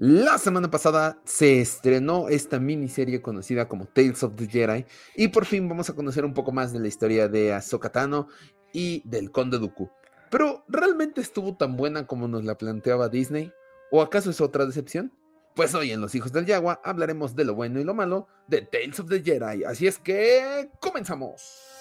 [0.00, 4.86] La semana pasada se estrenó esta miniserie conocida como Tales of the Jedi
[5.16, 8.28] y por fin vamos a conocer un poco más de la historia de Ahsoka Tano
[8.72, 9.90] y del Conde Dooku.
[10.30, 13.52] Pero ¿realmente estuvo tan buena como nos la planteaba Disney?
[13.90, 15.12] ¿O acaso es otra decepción?
[15.56, 18.62] Pues hoy en Los Hijos del Yagua hablaremos de lo bueno y lo malo de
[18.62, 19.64] Tales of the Jedi.
[19.64, 21.77] Así es que comenzamos.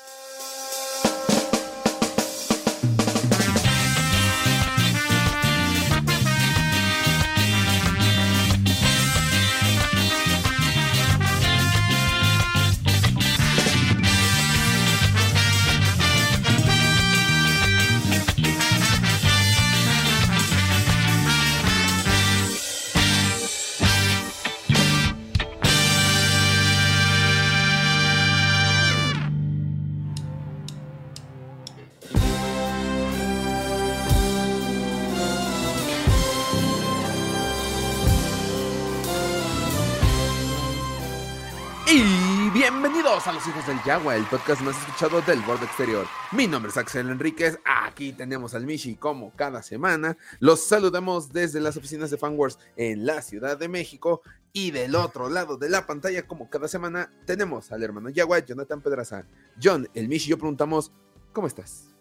[43.47, 46.05] Hijos del Yagua, el podcast más escuchado del borde exterior.
[46.33, 50.17] Mi nombre es Axel Enríquez, aquí tenemos al Mishi como cada semana.
[50.39, 54.21] Los saludamos desde las oficinas de FanWars en la Ciudad de México.
[54.51, 58.81] Y del otro lado de la pantalla, como cada semana, tenemos al hermano Yagua, Jonathan
[58.81, 59.23] Pedraza.
[59.61, 60.91] John, el Mishi yo preguntamos,
[61.31, 61.95] ¿cómo estás?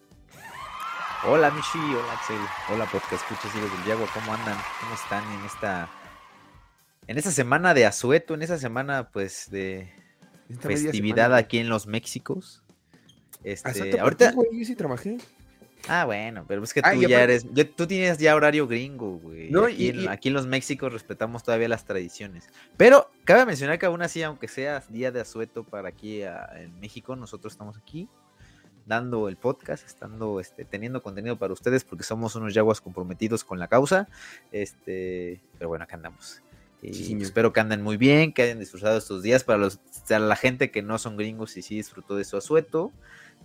[1.28, 2.40] Hola Mishi, hola Axel,
[2.72, 4.58] hola podcast escuchas hijos del Yagua, ¿cómo andan?
[4.80, 5.88] ¿Cómo están en esta
[7.06, 9.92] en esta semana de asueto, en esa semana pues de
[10.48, 12.62] Esta festividad aquí en los Méxicos.
[13.44, 14.32] Este, ahorita.
[14.34, 15.18] Yo sí trabajé.
[15.88, 19.18] ah, bueno, pero es que tú Ah, y ya eres, tú tienes ya horario gringo,
[19.18, 19.50] güey.
[19.50, 22.48] No, aquí, y- aquí en los Méxicos respetamos todavía las tradiciones.
[22.76, 26.78] Pero cabe mencionar que aún así, aunque sea día de asueto para aquí a- en
[26.80, 28.08] México, nosotros estamos aquí
[28.84, 33.58] dando el podcast, estando, este, teniendo contenido para ustedes porque somos unos yaguas comprometidos con
[33.58, 34.08] la causa.
[34.52, 36.40] Este, pero bueno, acá andamos.
[36.82, 40.20] Y Sí, espero que anden muy bien, que hayan disfrutado estos días para los, para
[40.20, 42.92] la gente que no son gringos y sí disfrutó de su asueto.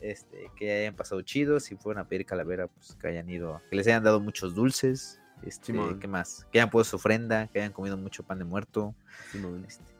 [0.01, 3.75] Este, que hayan pasado chido, si fueron a pedir calavera, pues que hayan ido, que
[3.75, 5.99] les hayan dado muchos dulces, este, Simón.
[5.99, 6.47] ¿qué más?
[6.51, 8.95] Que hayan puesto su ofrenda, que hayan comido mucho pan de muerto.
[9.67, 9.90] Este.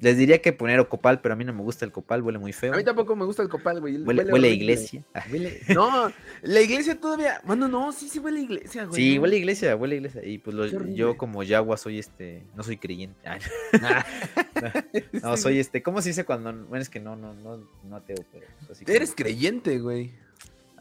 [0.00, 2.52] Les diría que poner copal, pero a mí no me gusta el copal, huele muy
[2.54, 2.72] feo.
[2.72, 3.94] A mí tampoco me gusta el copal, güey.
[4.02, 4.48] Huele, huele a horrible.
[4.54, 5.04] iglesia.
[5.30, 6.10] Huele- No,
[6.42, 7.40] la iglesia todavía.
[7.44, 8.96] Bueno, no, sí, sí huele a iglesia, güey.
[9.00, 10.24] Sí, huele a iglesia, huele a iglesia.
[10.24, 10.96] Y pues lo- Qué horrible.
[10.96, 13.20] yo como yagua soy este, no soy creyente.
[13.28, 13.40] Ay,
[15.22, 16.52] no, soy este, ¿cómo se dice cuando?
[16.52, 20.12] Bueno, es que no, no, no, no ateo, pero pues, así como- Eres creyente, güey.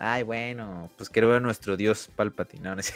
[0.01, 2.63] Ay, bueno, pues creo en nuestro dios Palpatine.
[2.63, 2.93] no, no es-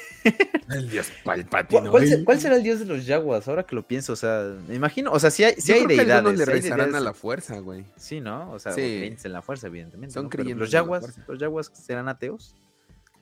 [0.69, 1.91] El dios ¿Cuál, palpatino.
[1.91, 3.45] cuál se- cuál será el dios de los yaguas?
[3.49, 6.11] Ahora que lo pienso, o sea, me imagino, o sea, si hay, sí hay deidades.
[6.13, 7.83] algunos le sí rezarán a la fuerza, güey.
[7.97, 8.49] Sí, ¿no?
[8.51, 8.79] O sea, Sí.
[8.81, 10.13] creyentes en la fuerza, evidentemente.
[10.13, 12.55] Son creyentes los yaguas, los yaguas serán ateos,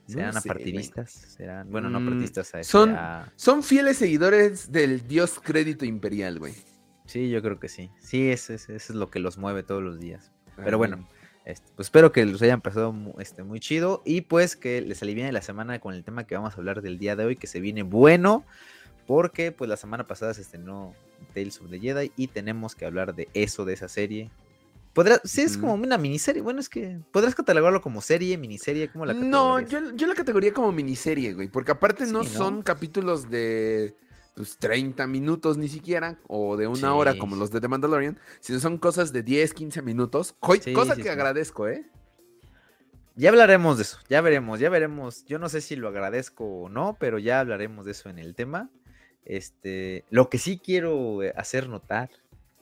[0.07, 3.97] No serán sé, apartidistas, serán, bueno, no Mm, apartidistas, a este, son- a- Son fieles
[3.97, 6.53] seguidores del dios crédito imperial, güey.
[7.07, 7.89] Sí, yo creo que sí.
[7.99, 10.31] Sí, eso es, eso es lo que los mueve todos los días.
[10.55, 11.07] Pero bueno,
[11.45, 15.31] este, pues espero que los hayan pasado este, muy chido y pues que les aliviene
[15.31, 17.59] la semana con el tema que vamos a hablar del día de hoy, que se
[17.59, 18.45] viene bueno,
[19.07, 20.93] porque pues la semana pasada se estrenó
[21.33, 24.29] Tales of the Jedi y tenemos que hablar de eso, de esa serie.
[24.93, 26.41] Podrá, sí, es como una miniserie.
[26.41, 30.51] Bueno, es que podrás catalogarlo como serie, miniserie, como la No, yo, yo la categoría
[30.51, 31.47] como miniserie, güey.
[31.47, 32.37] Porque aparte no, Sí, ¿no?
[32.37, 33.95] son capítulos de
[34.35, 36.85] pues, 30 minutos ni siquiera, o de una Sí.
[36.85, 40.35] hora como los de The Mandalorian, sino son cosas de 10, 15 minutos.
[40.61, 41.85] Sí, cosa sí, que agradezco, ¿eh?
[43.15, 45.25] Ya hablaremos de eso, ya veremos, ya veremos.
[45.25, 48.35] Yo no sé si lo agradezco o no, pero ya hablaremos de eso en el
[48.35, 48.69] tema.
[49.25, 52.09] Este, lo que sí quiero eh, hacer notar,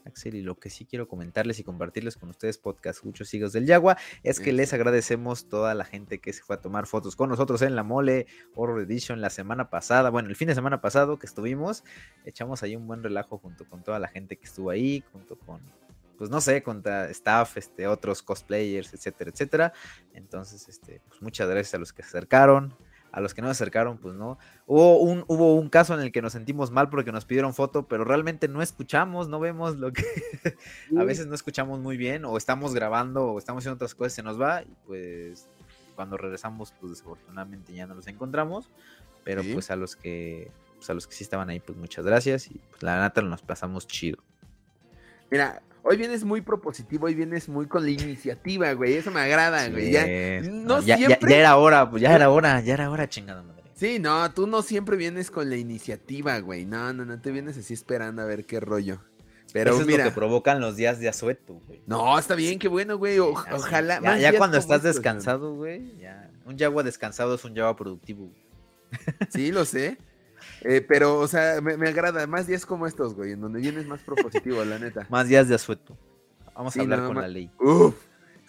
[0.09, 3.65] Axel, y lo que sí quiero comentarles y compartirles con ustedes, podcast muchos hijos del
[3.65, 7.29] Yagua, es que les agradecemos toda la gente que se fue a tomar fotos con
[7.29, 11.17] nosotros en la Mole Horror Edition la semana pasada, bueno, el fin de semana pasado
[11.17, 11.83] que estuvimos,
[12.25, 15.61] echamos ahí un buen relajo junto con toda la gente que estuvo ahí, junto con
[16.17, 19.73] pues no sé, con ta- staff, este, otros cosplayers, etcétera, etcétera.
[20.13, 22.75] Entonces, este, pues muchas gracias a los que se acercaron,
[23.11, 24.37] a los que no se acercaron, pues no.
[24.67, 27.87] Hubo un, hubo un caso en el que nos sentimos mal porque nos pidieron foto,
[27.87, 30.03] pero realmente no escuchamos, no vemos lo que...
[30.97, 34.23] a veces no escuchamos muy bien, o estamos grabando, o estamos haciendo otras cosas, se
[34.23, 35.47] nos va, y pues
[35.95, 38.69] cuando regresamos, pues desafortunadamente ya no los encontramos.
[39.23, 39.53] Pero Sí.
[39.53, 42.59] pues a los que, pues a los que sí estaban ahí, pues muchas gracias, y
[42.69, 44.23] pues la neta nos pasamos chido.
[45.31, 48.95] Mira, hoy vienes muy propositivo, hoy vienes muy con la iniciativa, güey.
[48.95, 49.91] Eso me agrada, güey.
[49.91, 50.05] Ya-
[50.51, 53.43] no ya, ya- siempre- ya era hora, pues ya era hora, ya era hora, chingada
[53.43, 53.59] madre.
[53.75, 56.65] Sí, no, tú no siempre vienes con la iniciativa, güey.
[56.65, 59.01] No, no, no, te vienes así esperando a ver qué rollo.
[59.53, 61.81] Pero Eso es mira, lo que provocan los días de asueto, güey.
[61.87, 63.17] no, está bien, qué bueno, güey.
[63.19, 63.95] o- ojalá.
[63.95, 66.29] Ya, más ya cuando estás estos, descansado, güey, ya.
[66.45, 68.25] Un yagua descansado es un yagua productivo.
[68.25, 68.49] güey.
[69.29, 69.97] Sí, lo sé.
[70.61, 72.25] Eh, pero, o sea, me, me agrada.
[72.27, 75.05] Más días como estos, güey, en donde vienes más propositivo, la neta.
[75.09, 75.97] Más días de asueto.
[76.55, 77.21] Vamos Sí, a hablar con más.
[77.23, 77.49] la ley.
[77.59, 77.95] Uf.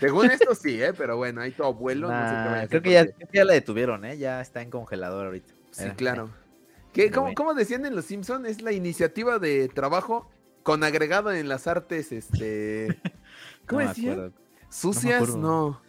[0.00, 0.92] Según esto sí, ¿eh?
[0.96, 2.08] Pero bueno, ahí tu abuelo.
[2.08, 4.04] no sé qué Nah, vaya a creo, que ya, porque- creo que ya la detuvieron,
[4.04, 4.16] ¿eh?
[4.18, 5.52] Ya está en congelador ahorita.
[5.70, 6.30] Sí, Eh, claro.
[6.92, 8.46] ¿Qué, cómo, cómo decían en Los Simpson?
[8.46, 10.28] Es la iniciativa de trabajo
[10.64, 13.00] con agregado en las artes, este...
[13.68, 14.32] ¿Cómo no.
[14.68, 15.36] ¿Sucias?
[15.36, 15.80] No.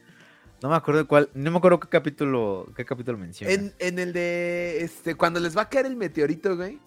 [0.62, 3.52] No me acuerdo cuál, no me acuerdo qué capítulo, qué capítulo menciona.
[3.52, 6.80] En, en el de, este, cuando les va a caer el meteorito, güey,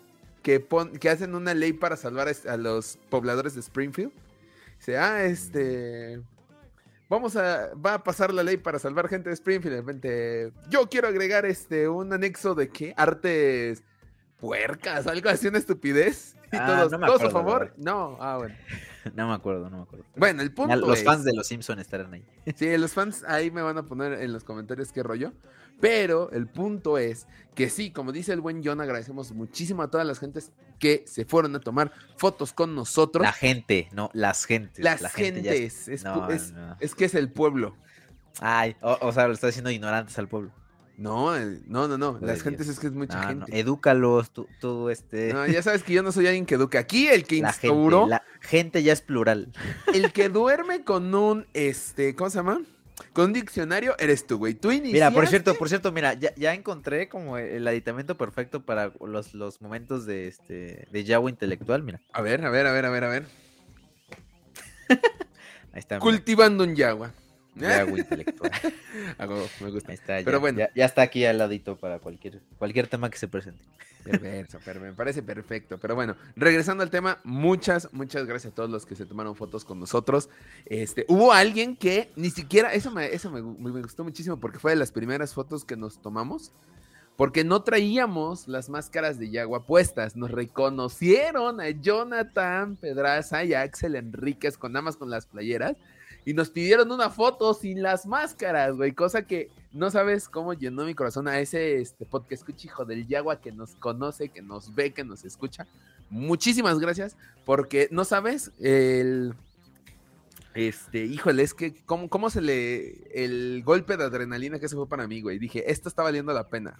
[0.42, 4.12] que, pon, que hacen una ley para salvar a, los pobladores de Springfield.
[4.78, 6.22] Dice, ah, este...
[7.08, 9.74] Vamos a, va a pasar la ley para salvar gente de Springfield.
[9.74, 12.94] De repente, yo quiero agregar este, un anexo de qué?
[12.96, 13.82] Artes
[14.38, 16.36] puercas, algo así, una estupidez.
[16.52, 17.74] Y Ah, todos, no me ¿todos a acuerdo, favor?
[17.76, 18.54] No, ah, bueno.
[19.14, 20.04] No me acuerdo, no me acuerdo.
[20.16, 22.24] Bueno, el punto los es- fans de los Simpsons estarán ahí.
[22.56, 25.32] Sí, los fans ahí me van a poner en los comentarios qué rollo.
[25.80, 30.06] Pero el punto es que sí, como dice el buen John, agradecemos muchísimo a todas
[30.06, 33.22] las gentes que se fueron a tomar fotos con nosotros.
[33.24, 34.84] La gente, no, las gentes.
[34.84, 35.88] las la gente ya gentes.
[35.88, 36.76] Es, No, no.
[36.78, 37.74] es que es el pueblo.
[38.40, 40.52] Ay, o, o sea, lo está diciendo ignorantes al pueblo.
[40.96, 42.18] No, el- no, no, no.
[42.20, 43.58] Las gentes es que es mucha No, no, gente.
[43.58, 45.32] edúcalos, tú, tú, este.
[45.32, 46.78] No, ya sabes que yo no soy alguien que eduque.
[46.78, 49.52] Aquí el que la instauró, gente, la gente ya es plural.
[49.94, 52.62] el que duerme con un, este, ¿cómo se llama?
[53.12, 54.54] Con un diccionario, eres tú, güey.
[54.54, 58.64] Tú Mira, por iniciaste- cierto, por cierto, mira, ya, ya encontré como el aditamento perfecto
[58.64, 62.00] para los, los momentos de este de Yahoo intelectual, mira.
[62.12, 63.26] A ver, a ver, a ver, a ver, a ver.
[65.72, 65.96] Ahí está.
[65.96, 67.12] mira, Cultivando un yagua.
[67.56, 68.50] Yahoo intelectual.
[69.18, 69.90] Ah, huevo, me gusta.
[69.92, 70.58] Ahí está, ya, Pero bueno.
[70.58, 73.62] ya, ya está aquí al ladito para cualquier cualquier tema que se presente.
[74.04, 75.78] Perverso, per- me parece perfecto.
[75.78, 79.64] Pero bueno, regresando al tema, muchas, muchas gracias a todos los que se tomaron fotos
[79.64, 80.28] con nosotros.
[80.66, 84.72] Este, hubo alguien que ni siquiera, eso me, eso me, me gustó muchísimo porque fue
[84.72, 86.52] de las primeras fotos que nos tomamos.
[87.16, 90.16] Porque no traíamos las máscaras de Yagua puestas.
[90.16, 95.76] Nos reconocieron a Jonathan Pedraza y a Axel Enríquez con nada más con las playeras.
[96.24, 98.92] Y nos pidieron una foto sin las máscaras, güey.
[98.92, 103.06] Cosa que no sabes cómo llenó mi corazón a ese este, podcast escucha, hijo del
[103.06, 105.66] Yagua, que nos conoce, que nos ve, que nos escucha.
[106.08, 109.34] Muchísimas gracias, porque no sabes el.
[110.54, 113.02] Este, híjole, es que, ¿cómo, cómo se le.
[113.12, 115.38] El golpe de adrenalina que se fue para mí, güey?
[115.38, 116.78] Dije, esto está valiendo la pena.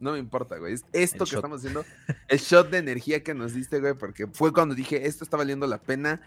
[0.00, 0.74] No me importa, güey.
[0.74, 1.38] es Esto El que shot.
[1.38, 1.84] estamos haciendo,
[2.28, 5.66] el shot de energía que nos diste, güey, porque fue cuando dije, esto está valiendo
[5.66, 6.20] la pena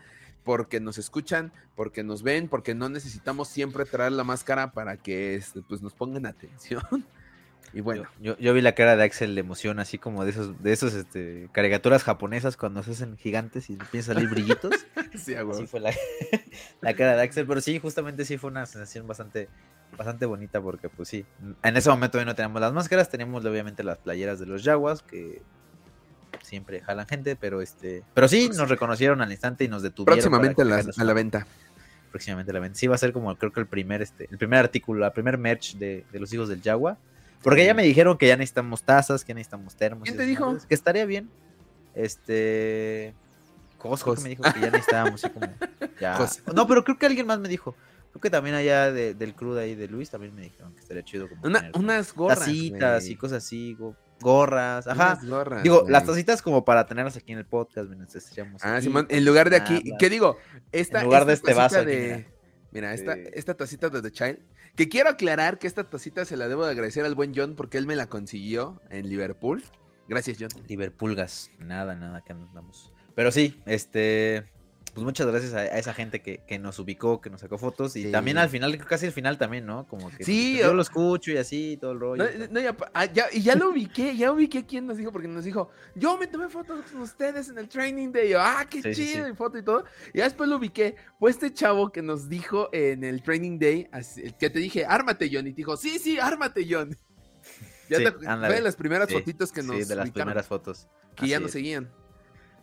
[0.47, 5.35] porque nos escuchan, porque nos ven, porque no necesitamos siempre traer la máscara para que
[5.35, 6.81] este, pues, nos pongan atención.
[7.73, 10.31] Y bueno, Yo, yo, yo vi la cara de Axel de emoción, así como de
[10.31, 14.73] esos, de esos este, caricaturas japonesas cuando se hacen gigantes y empiezan a salir brillitos.
[15.15, 15.35] sí.
[15.35, 15.91] Así fue la,
[16.81, 19.49] la cara de Axel, pero sí, justamente sí fue una sensación bastante,
[19.97, 21.25] bastante bonita porque pues sí,
[21.61, 25.41] en ese momento no teníamos las máscaras, teníamos obviamente las playeras de los Jaguars que
[26.43, 30.15] siempre jalan gente, pero este, pero sí nos reconocieron al instante y nos detuvieron.
[30.19, 31.47] Próximamente a la, a venta.
[32.11, 32.77] próximamente a la venta.
[32.77, 35.37] Sí va a ser como creo que el primer este, el primer artículo, la primer
[35.37, 36.97] merch de, de los hijos del Jaguar.
[37.43, 40.03] Porque ya me dijeron que ya necesitamos tazas, que necesitamos termos.
[40.03, 40.47] ¿Quién te dijo?
[40.47, 41.29] madres, Que estaría bien.
[41.93, 43.13] Este.
[43.77, 44.23] Cos, creo que Cos.
[44.23, 45.47] me dijo que ya necesitábamos así como.
[46.01, 46.27] ya-.
[46.53, 47.75] No, pero creo que alguien más me dijo.
[48.11, 50.79] Creo que también allá de- del crew de ahí de Luis también me dijeron que
[50.81, 52.39] estaría chido como Una- unas gorras.
[52.39, 55.19] tacitas y cosas así, go- gorras, ajá.
[55.23, 55.91] Gorras, Digo, güey.
[55.91, 59.49] las tacitas como para tenerlas aquí en el podcast, mientras estaríamos Ah, Simón, en lugar
[59.49, 59.83] de aquí.
[59.99, 60.37] ¿Qué digo?
[60.71, 62.01] Esta, En lugar de este vaso aquí, de.
[62.17, 62.27] mira.
[62.71, 63.21] Mira, esta, Sí.
[63.33, 64.39] esta tacita de The Child.
[64.75, 67.77] Que quiero aclarar que esta tacita se la debo de agradecer al buen John porque
[67.77, 69.63] él me la consiguió en Liverpool.
[70.07, 70.49] Gracias, John.
[70.67, 72.93] Liverpulgas, nada, nada que andamos.
[73.15, 74.45] Pero sí, este,
[74.97, 77.95] pues muchas gracias a, a esa gente que, que nos ubicó, que nos sacó fotos
[77.95, 78.11] y Sí.
[78.11, 79.85] también al final, casi al final también, ¿no?
[79.85, 82.23] Como que Sí, yo o- lo escucho y así, todo el rollo.
[82.39, 85.11] No, no, y, apa- ah, ya, y ya lo ubiqué, ya ubiqué quién nos dijo,
[85.11, 88.29] porque nos dijo, yo me tomé fotos con ustedes en el training day.
[88.31, 89.31] Yo, ah, qué Sí, sí, chido, sí.
[89.33, 89.83] y foto y todo.
[90.15, 90.95] Y ya después lo ubiqué.
[91.19, 94.83] Fue este chavo que nos dijo en el training day, así- el que te dije,
[94.83, 95.45] ármate, John.
[95.45, 96.97] Y te dijo, sí, sí, ármate, John.
[97.89, 100.11] Ya Sí, te- fue de las primeras Sí, fotitos que sí, nos de las ubicaron,
[100.13, 100.87] primeras fotos.
[101.15, 101.89] que ya nos es, seguían.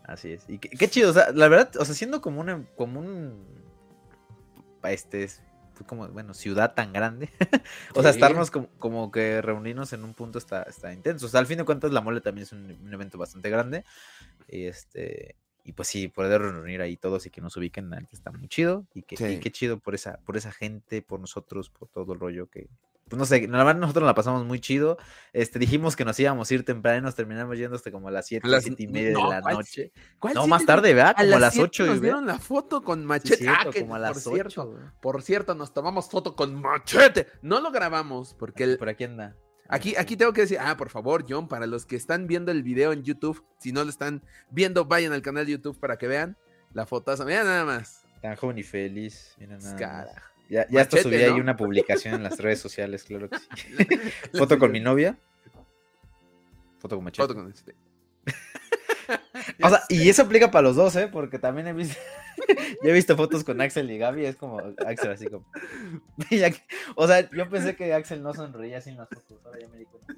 [0.04, 0.44] Así es.
[0.48, 3.44] Y qué, qué chido, o sea, la verdad, o sea, siendo como un, como un,
[4.84, 5.42] este, es
[5.86, 7.30] como, bueno, ciudad tan grande,
[7.94, 11.26] o sea, estarnos como, como que reunirnos en un punto está, está intenso.
[11.26, 13.84] O sea, al fin de cuentas, la mole también es un, un evento bastante grande.
[14.46, 18.30] Y este, y pues sí, poder reunir ahí todos y que nos ubiquen antes está
[18.30, 18.86] muy chido.
[18.92, 22.20] Y que, y qué chido por esa, por esa gente, por nosotros, por todo el
[22.20, 22.68] rollo que.
[23.08, 24.96] Pues no sé, la verdad nosotros nos la pasamos muy chido.
[25.34, 28.10] Este, dijimos que nos íbamos a ir temprano y nos terminamos yendo hasta como a
[28.10, 29.92] las 7, A las- 7 y media no, de la ¿cuál noche.
[30.18, 31.14] ¿Cuál No, más tarde, ¿verdad?
[31.18, 33.36] Como a las siete 8 nos dieron la foto con Sí, machete.
[33.36, 34.92] cierto, ah, que como a las por cierto, 8.
[35.02, 37.26] por cierto, nos tomamos foto con machete.
[37.42, 39.36] No lo grabamos porque el, Por aquí anda.
[39.68, 42.62] Aquí, aquí tengo que decir, ah, por favor, John, para los que están viendo el
[42.62, 46.06] video en YouTube, si no lo están viendo, vayan al canal de YouTube para que
[46.06, 46.36] vean
[46.72, 47.24] la fotaza.
[47.24, 48.02] Mira nada más.
[48.22, 49.34] Tan joven y feliz.
[49.38, 49.78] Mira nada más.
[49.80, 50.22] Cara.
[50.48, 51.36] Ya, ya hasta Machete, subí ahí ¿no?
[51.36, 53.48] una publicación en las redes sociales, claro que sí.
[54.38, 55.16] Foto con mi novia.
[56.78, 57.28] Foto con machete.
[57.28, 57.74] Foto con este.
[59.62, 61.08] O sea, y eso aplica para los dos, ¿eh?
[61.10, 61.98] Porque también he visto,
[62.82, 65.44] ya he visto fotos con Axel y Gaby, es como Axel así como...
[66.96, 69.84] O sea, yo pensé que Axel no sonreía en las fotos, ahora ya me di
[69.84, 70.14] cuenta.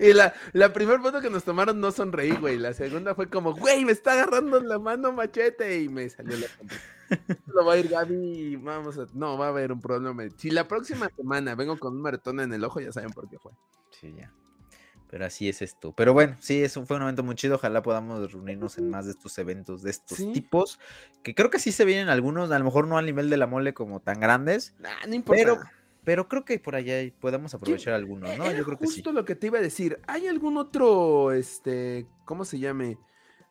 [0.00, 2.58] Y la, la primera foto que nos tomaron no sonreí, güey.
[2.58, 5.82] La segunda fue como, güey, me está agarrando la mano machete.
[5.82, 6.46] Y me salió la.
[7.46, 9.06] Lo va a ir Gaby vamos a...
[9.12, 10.24] No, va a haber un problema.
[10.36, 13.38] Si la próxima semana vengo con un maratón en el ojo, ya saben por qué
[13.38, 13.52] fue.
[13.90, 14.32] Sí, ya.
[15.14, 15.92] Pero así es esto.
[15.92, 17.54] Pero bueno, sí, eso fue un evento muy chido.
[17.54, 20.32] Ojalá podamos reunirnos en más de estos eventos de estos Sí.
[20.32, 20.80] tipos.
[21.22, 23.46] Que creo que sí se vienen algunos, a lo mejor no al nivel de la
[23.46, 24.74] mole como tan grandes.
[24.80, 25.40] Nah, no importa.
[25.40, 25.60] Pero,
[26.02, 28.44] pero creo que por allá podemos aprovechar algunos, ¿no?
[28.44, 28.94] Era Yo creo que sí.
[28.94, 30.00] justo lo que te iba a decir.
[30.08, 32.98] ¿Hay algún otro, este, ¿cómo se llame?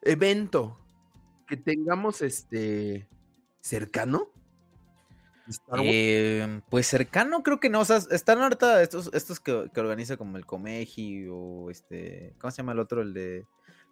[0.01, 0.77] Evento
[1.47, 3.07] que tengamos, este,
[3.61, 4.32] cercano?
[5.83, 10.17] Eh, pues cercano creo que no, o sea, están ahorita estos, estos que, que organiza
[10.17, 13.01] como el Comeji o este, ¿cómo se llama el otro?
[13.01, 13.45] El de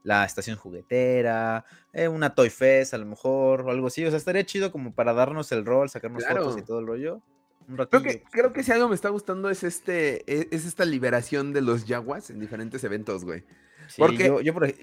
[0.03, 4.17] la estación juguetera, eh, una Toy Fest a lo mejor, o algo así, o sea,
[4.17, 6.65] estaría chido como para darnos el rol, sacarnos fotos y Claro.
[6.65, 7.21] todo el rollo.
[7.67, 10.83] Un Creo que, creo que si algo me está gustando es este, e- es esta
[10.85, 13.43] liberación de los yaguas en diferentes eventos, güey.
[13.93, 14.31] Sí, porque-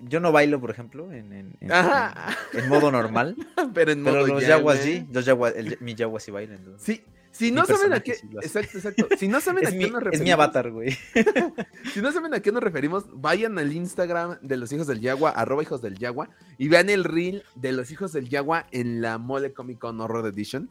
[0.08, 2.36] yo, no bailo, por ejemplo, en, en- en- Ajá.
[2.52, 3.36] en- en modo normal,
[3.74, 6.54] Pero en pero modo los ya, yaguas sí, los yaguas, el- mi yagua sí baila.
[6.56, 6.84] entonces.
[6.84, 9.08] Sí, si no saben a qué, sí exacto, exacto.
[9.18, 10.96] Si no saben a Es qué nos es referimos, mi avatar, güey.
[11.94, 15.30] Si no saben a qué nos referimos, vayan al Instagram de los hijos del Yagua,
[15.30, 19.18] arroba hijos del Yagua, y vean el reel de los hijos del Yagua en la
[19.18, 20.70] Mole Comic Con Horror Edition.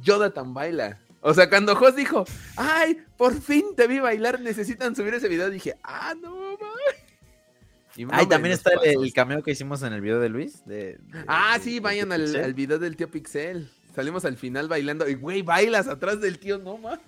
[0.00, 0.98] Jonathan baila.
[1.20, 2.24] O sea, cuando Jos dijo,
[2.56, 7.03] ay, por fin te vi bailar, necesitan subir ese video, dije, ah, no, mames.
[7.96, 10.64] Y Ahí también está el, el cameo que hicimos en el video de Luis.
[10.66, 13.68] de- de- Ah, de- sí, vayan al, al video del tío Pixel.
[13.94, 17.00] Salimos al final bailando, y güey, bailas atrás del tío, no mames.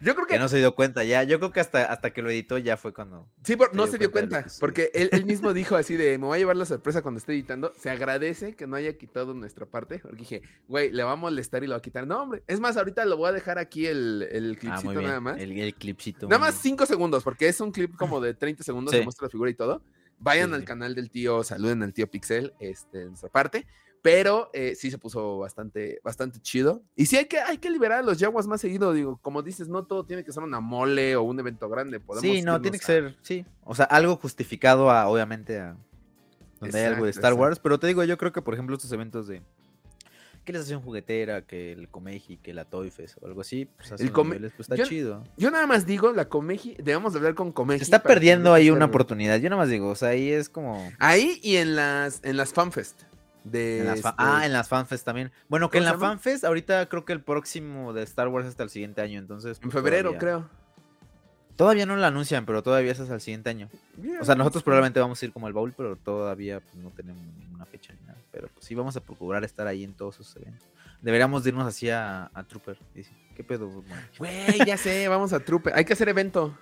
[0.00, 1.22] Yo creo que Que no se dio cuenta ya.
[1.24, 3.28] Yo creo que hasta, hasta que lo editó ya fue cuando.
[3.44, 6.36] Sí, por- no se dio cuenta porque él, él mismo dijo así de, me voy
[6.36, 7.72] a llevar la sorpresa cuando esté editando.
[7.78, 11.62] Se agradece que no haya quitado nuestra parte, porque dije, güey, le va a molestar
[11.64, 12.06] y lo va a quitar.
[12.06, 15.20] No, hombre, es más, ahorita lo voy a dejar aquí el, el Ah, clipcito nada
[15.20, 15.38] más.
[15.38, 16.26] El, el clipcito.
[16.28, 18.98] Nada más cinco segundos, porque es un clip como de 30 segundos, Sí.
[18.98, 19.82] se muestra la figura y todo.
[20.18, 20.66] Vayan Sí, al sí.
[20.66, 23.66] canal del tío, saluden al tío Pixel, este, de nuestra parte.
[24.02, 26.82] Pero eh, sí se puso bastante, bastante chido.
[26.96, 28.92] Y sí hay que, hay que liberar a los yaguas más seguido.
[28.94, 32.00] Digo, como dices, no todo tiene que ser una mole o un evento grande.
[32.00, 33.44] Podemos Sí, no, tiene que a- ser, sí.
[33.64, 35.76] O sea, algo justificado a, obviamente, a
[36.60, 37.58] donde hay algo de Exacto, Star Wars.
[37.58, 39.42] Pero te digo, yo creo que, por ejemplo, estos eventos de
[40.44, 44.00] que la estación juguetera, que el Comeji, que la Toy Fest o algo así, pues,
[44.00, 45.24] El Come- niveles, pues está yo- chido.
[45.36, 47.80] Yo nada más digo, la Comeji, debemos de hablar con Comeji.
[47.80, 49.36] Se está perdiendo ahí una oportunidad.
[49.38, 50.90] Yo nada más digo, o sea, ahí es como.
[50.98, 53.02] Ahí y en las, en las FanFest.
[53.44, 55.32] De En las fa- este, Ah, en las fanfest también.
[55.48, 58.50] Bueno, que en ¿Cómo la fanfest, ahorita creo que el próximo de Star Wars es
[58.50, 59.56] hasta el siguiente año, entonces.
[59.58, 60.60] en pues, febrero, todavía- creo.
[61.56, 63.68] Todavía no lo anuncian, pero todavía es hasta el siguiente año.
[64.20, 67.22] O sea, nosotros probablemente vamos a ir como al baúl, pero todavía pues, no tenemos
[67.38, 68.18] ninguna fecha ni nada.
[68.32, 70.66] Pero pues, sí vamos a procurar estar ahí en todos esos eventos.
[71.02, 72.78] Deberíamos de irnos así a, a Trooper.
[72.94, 73.82] Dice, ¿qué pedo?
[74.18, 75.70] Güey, ya sé, vamos a Trupe.
[75.74, 76.56] Hay que hacer evento.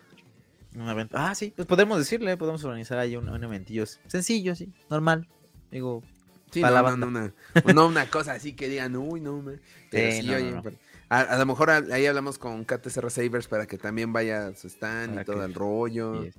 [0.75, 1.17] un evento.
[1.17, 5.29] Ah, sí, pues podemos decirle, podemos organizar ahí un, un eventillo sencillo, sí, normal.
[5.71, 6.03] Digo,
[6.51, 7.35] Sí, Para no, la no, no, una,
[7.75, 9.61] no una cosa así que digan, uy, no, man.
[9.91, 10.63] Pero Sí, sí, no, oye, no, no.
[10.63, 10.77] pero-
[11.11, 14.67] A, a lo mejor ahí hablamos con KTCR Savers para que también vaya a su
[14.69, 16.23] stand Para y todo que- el rollo.
[16.25, 16.31] sí,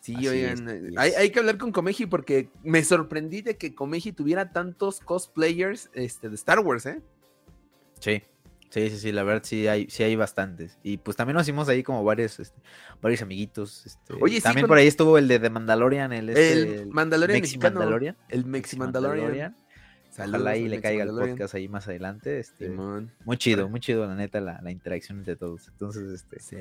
[0.00, 3.74] Sí, Así oigan, es, hay, hay que hablar con Comeji porque me sorprendí de que
[3.74, 7.00] Comeji tuviera tantos cosplayers este, de Star Wars, ¿eh?
[8.00, 8.22] Sí,
[8.74, 10.78] sí, sí, sí, la verdad sí hay, sí hay bastantes.
[10.82, 12.60] Y pues también nos hicimos ahí como varios, este,
[13.00, 13.86] varios amiguitos.
[13.86, 17.56] Este, Oye, también por ahí estuvo el de The Mandalorian, el, este, el Mandalorian Mexi
[17.56, 17.78] mexicano.
[17.78, 18.16] Mandalorian.
[18.28, 19.24] El Mexi Mandalorian.
[19.24, 19.56] Mandalorian.
[20.10, 22.38] Saludos Ojalá al le caiga el podcast ahí más adelante.
[22.38, 23.10] Este, Simón.
[23.24, 25.68] muy chido, muy chido, la neta, la, la interacción entre todos.
[25.68, 26.56] Entonces, este, Sí.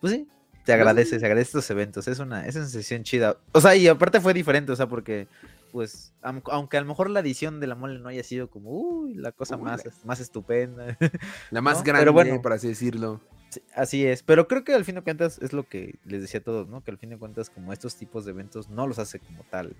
[0.00, 0.26] pues sí,
[0.64, 2.08] se agradece, se agradece estos eventos.
[2.08, 3.36] Es una, es una sesión chida.
[3.52, 5.28] O sea, y aparte fue diferente, o sea, porque,
[5.74, 9.14] pues, aunque a lo mejor la edición de la mole no haya sido como, uy,
[9.14, 10.96] la cosa Uy, más, más estupenda.
[11.50, 11.82] La más ¿no?
[11.82, 12.40] grande, Pero bueno.
[12.40, 13.20] por así decirlo.
[13.50, 16.38] Sí, Así es, pero creo que al fin de cuentas es lo que les decía
[16.38, 16.84] a todos, ¿no?
[16.84, 19.74] Que al fin de cuentas como estos tipos de eventos no los hace como tal.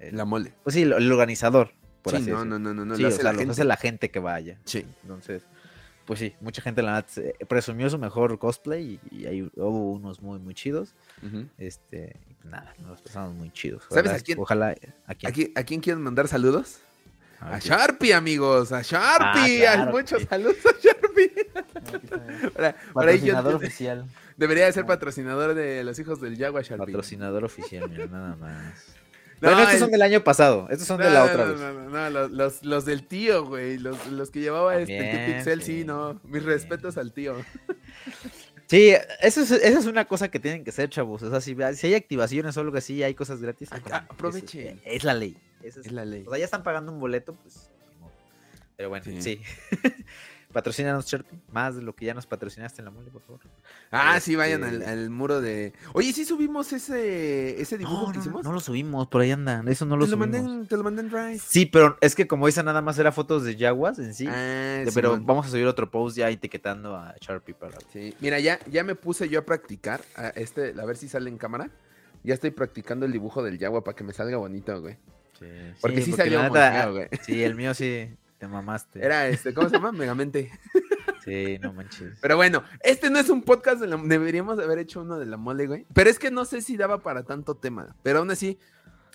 [0.00, 0.54] el- La mole.
[0.64, 1.70] Pues sí, el organizador,
[2.02, 2.96] por Sí, así no, no, no, no, no.
[2.96, 3.52] sí, lo o hace sea, la gente.
[3.52, 4.58] hace la gente que vaya.
[4.64, 4.84] Sí.
[5.02, 5.44] Entonces,
[6.04, 7.06] pues sí, mucha gente la
[7.48, 10.96] presumió su mejor cosplay y, y ahí hubo unos muy, muy chidos.
[11.58, 13.82] Este, nada, nos pasamos muy chidos.
[13.88, 14.20] ¿Sabes ¿verdad?
[14.20, 14.38] a quién?
[14.38, 14.68] Ojalá
[15.06, 15.30] a quién.
[15.30, 16.78] ¿A quién, a quién quieren mandar saludos?
[17.40, 17.58] A.
[17.60, 19.66] Sharpie, amigos, a Sharpie.
[19.68, 20.26] Ah, claro, Muchos sí.
[20.28, 21.32] saludos a Sharpie.
[21.88, 24.04] No, yo- Patrocinador oficial.
[24.36, 26.86] Debería de ser patrocinador de los hijos del Jaguar Sharpie.
[26.86, 28.94] Patrocinador oficial, mira, nada más.
[29.40, 30.66] No, bueno, estos son del año pasado.
[30.68, 31.60] Estos son de la otra vez.
[31.60, 33.78] No, no, no, los, los, los, del tío, güey.
[33.78, 36.20] Los, los que llevaba También, este Pixel, sí, sí, no.
[36.24, 37.36] Mis respetos al tío.
[38.68, 41.22] Sí, eso es, esa es una cosa que tienen que ser, chavos.
[41.22, 43.70] O sea, si, si hay activaciones o algo así, hay cosas gratis.
[43.72, 44.80] Ah, aprovechen.
[44.84, 45.38] Es, es, la ley.
[45.62, 46.24] Es, es, la ley.
[46.26, 47.70] O sea, ya están pagando un boleto, pues.
[48.76, 49.22] Pero bueno, sí.
[49.22, 49.40] sí.
[50.52, 51.38] Patrocínanos, Sharpie.
[51.52, 53.40] Más de lo que ya nos patrocinaste en la mole, por favor.
[53.90, 54.30] Ah, este...
[54.30, 55.74] sí, vayan al, al, muro de.
[55.92, 58.44] Oye, sí subimos ese, ese dibujo no, que no, hicimos.
[58.44, 59.62] No lo subimos, por ahí anda.
[59.66, 60.28] Eso no lo te subimos.
[60.28, 61.38] Lo mandé en, te lo mandé en Drive.
[61.38, 64.26] Sí, pero es que como esa nada más era fotos de Jaguas en sí.
[64.26, 65.26] Ah, sí pero man.
[65.26, 67.76] vamos a subir otro post ya etiquetando a Sharpie para.
[67.92, 70.00] Sí, mira, ya, ya me puse yo a practicar.
[70.16, 71.70] A, este, a ver si sale en cámara.
[72.24, 74.96] Ya estoy practicando el dibujo del Jaguar para que me salga bonito, güey.
[75.38, 75.46] Sí,
[75.80, 77.08] porque sí, porque salió muy neta, feo, güey.
[77.22, 78.08] Sí, el mío sí.
[78.38, 79.04] Te mamaste.
[79.04, 79.92] Era este, ¿cómo se llama?
[79.92, 80.50] Megamente.
[81.24, 82.16] Sí, no manches.
[82.22, 83.98] Pero bueno, este no es un podcast de la...
[84.02, 85.86] Deberíamos haber hecho uno de la mole, güey.
[85.92, 87.94] Pero es que no sé si daba para tanto tema.
[88.02, 88.58] Pero aún así,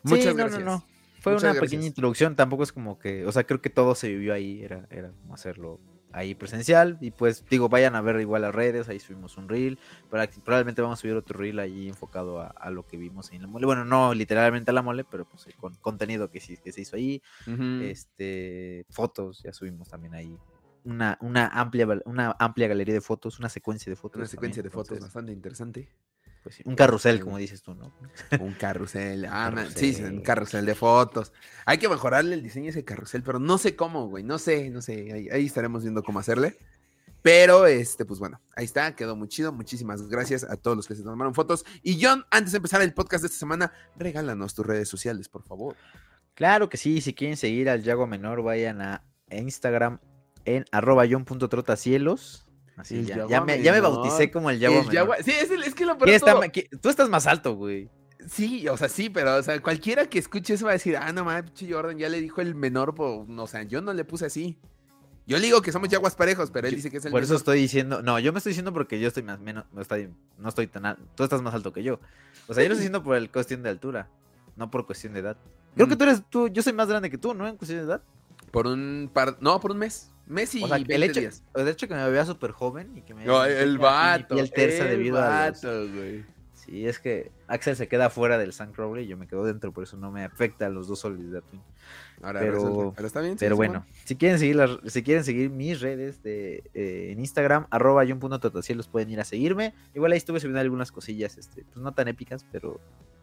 [0.03, 0.63] muchas sí, no, gracias.
[0.63, 0.85] No, no.
[1.21, 1.71] Fue muchas una gracias.
[1.71, 4.85] pequeña introducción, tampoco es como que, o sea, creo que todo se vivió ahí, era,
[4.91, 5.79] era como hacerlo
[6.13, 6.97] ahí presencial.
[7.01, 9.77] Y pues, digo, vayan a ver igual las redes, ahí subimos un reel.
[10.09, 13.41] Pero probablemente vamos a subir otro reel ahí enfocado a, a, lo que vimos en
[13.41, 13.65] la mole.
[13.65, 16.95] Bueno, no literalmente a la mole, pero pues con contenido que, sí, que se hizo
[16.95, 17.21] ahí.
[17.47, 17.81] Uh -huh.
[17.83, 20.37] Este, fotos, ya subimos también ahí
[20.85, 24.17] una, una, amplia, una amplia galería de fotos, una secuencia de fotos.
[24.17, 25.89] Una secuencia también, de fotos bastante interesante.
[26.43, 27.93] Pues sí, un carrusel, como dices tú, ¿no?
[28.39, 29.25] Un carrusel.
[29.29, 29.95] Ah, un carrusel.
[29.95, 31.31] sí, un carrusel de fotos.
[31.65, 34.23] Hay que mejorarle el diseño a ese carrusel, pero no sé cómo, güey.
[34.23, 35.11] No sé, no sé.
[35.13, 36.57] Ahí, ahí, estaremos viendo cómo hacerle.
[37.21, 39.53] Pero, este, pues bueno, ahí está, quedó muy chido.
[39.53, 41.65] Muchísimas gracias a todos los que se tomaron fotos.
[41.81, 45.43] Y John, antes de empezar el podcast de esta semana, regálanos tus redes sociales, por
[45.43, 45.77] favor.
[46.33, 49.99] Claro que sí, si quieren seguir al Yago Menor, vayan a Instagram
[50.43, 52.45] en arroba john.trotacielos.
[52.75, 55.75] Así, ya, ya, me, ya, me, bauticé como el Yago el Sí, es, el, es,
[55.75, 56.39] que lo peor está,
[56.81, 57.89] Tú estás más alto, güey.
[58.27, 61.11] Sí, o sea, sí, pero o sea, cualquiera que escuche eso va a decir, ah,
[61.11, 63.27] no mames, Jordan ya le dijo el menor, po...
[63.27, 64.57] o sea, yo no le puse así.
[65.25, 67.25] Yo le digo que somos yaguas parejos, pero él dice que es el Por menor.
[67.25, 70.09] eso estoy diciendo, no, yo me estoy diciendo porque yo estoy más menos, no estoy,
[70.37, 71.99] no estoy tan alto, tú estás más alto que yo.
[72.47, 74.09] O sea, yo lo estoy diciendo por el cuestión de altura,
[74.55, 75.37] no por cuestión de edad.
[75.75, 75.89] Creo mm.
[75.89, 77.47] que tú eres, tú, yo soy más grande que tú, ¿no?
[77.47, 78.01] En cuestión de edad.
[78.51, 80.12] Por un par, no, por un mes.
[80.33, 81.43] Mes y o sea, el hecho, días.
[81.53, 84.51] El hecho que me veía súper joven y que me no, el vato, y el
[84.51, 85.91] terza debido vato, a los...
[85.91, 86.25] güey.
[86.65, 89.83] Sí, es que Axel se queda fuera del Sandcrawler y yo me quedo dentro, por
[89.83, 91.61] eso no me afecta a los dos soles de Twin.
[92.21, 93.35] Ahora, pero, pero está bien.
[93.37, 97.67] Pero bueno, si quieren seguir las, si quieren seguir mis redes de eh, en Instagram,
[97.69, 99.73] arroba los pueden ir a seguirme.
[99.93, 102.79] Igual ahí estuve subiendo algunas cosillas, este, pues no tan épicas, pero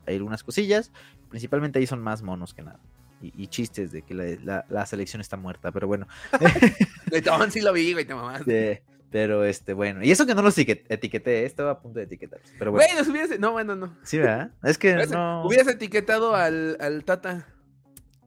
[0.06, 0.92] hay algunas cosillas.
[1.30, 2.78] Principalmente ahí son más monos que nada.
[3.20, 6.06] Y, y chistes de que la, la, la, selección está muerta, pero bueno.
[7.24, 8.42] Tom sí lo vi, güey, te mamás.
[8.46, 8.78] Sí.
[9.10, 12.40] Pero este, bueno, y eso que no los etiqueté, estaba a punto de etiquetar.
[12.58, 12.86] Pero bueno.
[12.86, 13.40] Güey, los hubieras.
[13.40, 13.96] No, bueno, no.
[14.04, 14.52] Sí, ¿verdad?
[14.62, 15.44] Es que hubieras, no.
[15.44, 17.48] Hubieras etiquetado al, al Tata.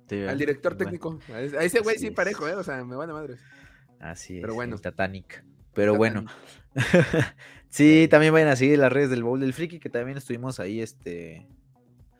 [0.10, 1.20] Sí, al director técnico.
[1.34, 2.56] A ese güey sí parejo, ¿eh?
[2.56, 3.40] O sea, me van a madres.
[4.00, 4.56] Así Pero es.
[4.56, 4.76] bueno.
[4.76, 5.46] El Tatanic.
[5.74, 6.26] Pero bueno.
[7.70, 10.82] sí, también vayan a seguir las redes del Bowl del Friki, que también estuvimos ahí,
[10.82, 11.48] este.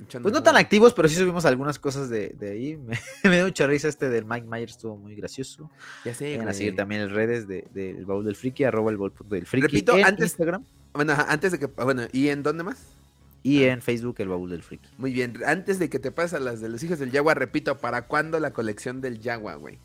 [0.10, 2.78] Pues no tan activos, pero sí subimos algunas cosas de, de ahí.
[2.78, 5.70] Me, me, dio mucha risa este del Mike Myers, estuvo muy gracioso.
[6.06, 6.32] Ya sé.
[6.32, 9.14] Vayan a seguir también las redes del de, de Baúl del Friki, arroba el Baúl
[9.30, 9.68] del Friki.
[9.68, 10.26] Repito, en antes.
[10.26, 10.64] Instagram.
[10.94, 11.66] Bueno, antes de que.
[11.68, 12.96] Bueno, ¿y en dónde más?
[13.44, 14.90] Y en Facebook, el Baúl del Friki.
[14.98, 15.40] Muy bien.
[15.46, 18.40] Antes de que te pases a las de los hijos del Yagua, repito, ¿para cuándo
[18.40, 19.80] la colección del Yagua, güey?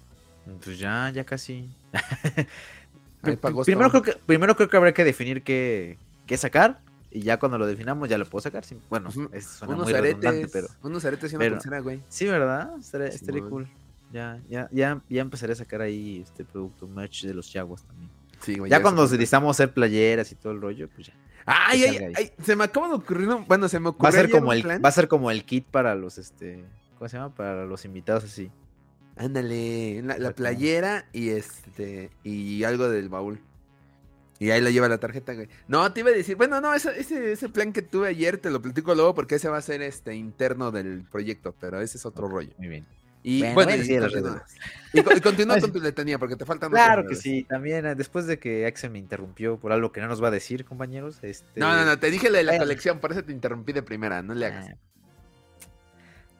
[0.64, 1.68] Pues ya, ya casi.
[3.20, 6.80] primero, creo que, primero creo que habrá que definir qué, qué sacar.
[7.10, 8.64] Y ya cuando lo definamos ya lo puedo sacar.
[8.90, 10.68] Bueno, es, suena unos muy aretes, pero...
[10.82, 12.02] Unos aretes y una pero, pulsera, güey.
[12.08, 12.76] Sí, ¿verdad?
[12.78, 13.68] Estaría, sí, cool.
[14.12, 18.10] Ya, ya, ya, ya empezaré a sacar ahí este producto, merch de los Jaguars también.
[18.40, 21.14] Sí, güey, ya, ya cuando necesitamos hacer playeras y todo el rollo, pues ya.
[21.44, 24.30] Ay, ay, ay, se me acaba de ocurrir, bueno, se me ocurrió va a ser
[24.30, 24.82] como el plan.
[24.84, 26.64] va a ser como el kit para los este,
[26.98, 27.34] ¿cómo se llama?
[27.34, 28.50] Para los invitados así.
[29.16, 33.40] Ándale, la, la playera y este y algo del baúl.
[34.38, 35.48] Y ahí lo lleva la tarjeta, güey.
[35.66, 38.50] No, te iba a decir, bueno, no, ese, ese, ese, plan que tuve ayer te
[38.50, 42.06] lo platico luego porque ese va a ser este interno del proyecto, pero ese es
[42.06, 42.52] otro okay, rollo.
[42.58, 42.86] Muy bien.
[43.22, 47.04] Y bueno, bueno y, y, y, y, continúa con tu letanía porque te faltan Claro
[47.06, 50.22] que sí, también eh, después de que Axel me interrumpió por algo que no nos
[50.22, 51.18] va a decir, compañeros.
[51.22, 51.58] Este...
[51.58, 52.64] No, no, no, te dije lo de la bueno.
[52.64, 54.68] colección, por eso te interrumpí de primera, no le hagas.
[54.70, 54.76] Ah,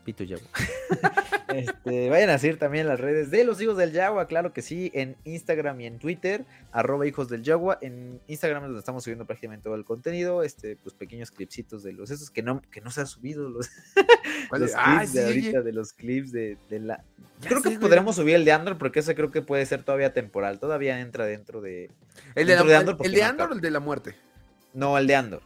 [0.09, 0.49] Pito Yagua.
[1.55, 4.91] este, vayan a seguir también las redes de los hijos del Yagua, claro que sí,
[4.95, 7.77] en Instagram y en Twitter, arroba hijos del Yagua.
[7.83, 11.93] En Instagram es donde estamos subiendo prácticamente todo el contenido, este, pues pequeños clipsitos de
[11.93, 13.69] los esos que no, que no se han subido los,
[14.51, 17.05] los ah, clips sí, de ahorita, de los clips de, de la.
[17.43, 19.83] Ya creo sé, que podremos subir el de Andor porque ese creo que puede ser
[19.83, 21.91] todavía temporal, todavía entra dentro de.
[22.35, 24.15] El de, la, de Andor, el, el de Andor o el de la muerte.
[24.73, 25.43] No, el de Andor.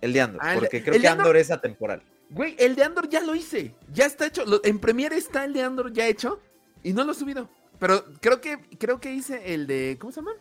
[0.00, 0.40] El de Andor.
[0.40, 2.02] Ah, el porque creo el que Andor- Andor es atemporal.
[2.30, 3.74] Güey, el de Andor ya lo hice.
[3.92, 4.44] Ya está hecho.
[4.44, 6.40] Lo- en Premiere está el de Andor ya hecho.
[6.82, 7.48] Y no lo he subido.
[7.78, 9.96] Pero creo que, creo que hice el de.
[10.00, 10.32] ¿Cómo se llama?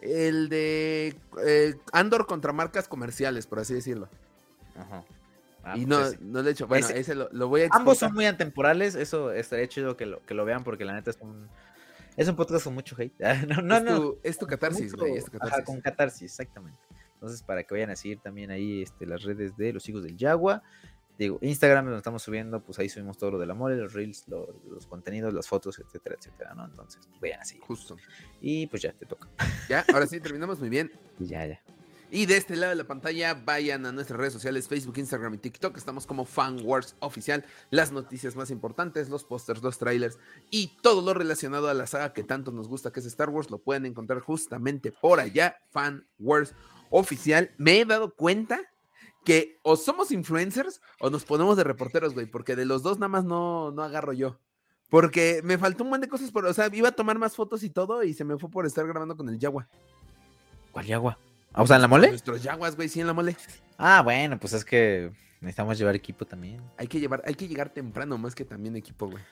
[0.00, 4.08] El de eh, Andor contra marcas comerciales, por así decirlo.
[4.76, 5.04] Ajá.
[5.62, 6.18] Ah, y pues no, ese.
[6.20, 6.66] no lo he hecho.
[6.66, 8.94] Bueno, Ese- ese, lo, lo voy a Ambos son muy atemporales.
[8.94, 11.48] Eso estaría chido que lo, que lo vean porque la neta es un,
[12.18, 13.14] es un podcast con mucho hate.
[13.48, 14.00] no, no, es, no.
[14.00, 15.16] tu, es tu catarsis, güey.
[15.16, 16.78] Es tu ajá, con catarsis, exactamente.
[17.24, 20.16] Entonces, para que vayan a seguir también ahí este, las redes de los hijos del
[20.16, 20.62] Yagua.
[21.18, 24.26] Digo, Instagram, donde estamos subiendo, pues ahí subimos todo lo de la mole, los reels,
[24.28, 26.64] lo- los contenidos, las fotos, etcétera, etcétera, ¿no?
[26.64, 27.58] Entonces, pues, vayan así.
[27.60, 27.96] Justo.
[28.40, 29.28] Y pues ya, te toca.
[29.68, 30.90] Ya, ahora sí, terminamos muy bien.
[31.20, 31.60] Y ya, ya.
[32.10, 35.38] Y de este lado de la pantalla, vayan a nuestras redes sociales, Facebook, Instagram y
[35.38, 35.76] TikTok.
[35.76, 37.44] Estamos como Fan Wars Oficial.
[37.70, 40.18] Las noticias más importantes, los pósters, los trailers
[40.50, 43.50] y todo lo relacionado a la saga que tanto nos gusta, que es Star Wars,
[43.50, 46.54] lo pueden encontrar justamente por allá, Fan Wars
[46.96, 47.50] Oficial.
[47.58, 48.60] Me he dado cuenta
[49.24, 53.08] que o somos influencers o nos ponemos de reporteros, güey, porque de los dos nada
[53.08, 54.38] más no, no agarro yo.
[54.90, 57.64] Porque me faltó un montón de cosas, por, o sea, iba a tomar más fotos
[57.64, 59.66] y todo y se me fue por estar grabando con el Yagua.
[60.70, 61.18] ¿Cuál Yagua?
[61.52, 62.10] Ah, o sea, en la mole?
[62.10, 63.36] Nuestros Yaguas, güey, sí, en la mole.
[63.76, 66.62] Ah, bueno, pues es que necesitamos llevar equipo también.
[66.76, 69.24] Hay que llevar, hay que llegar temprano más que también equipo, güey.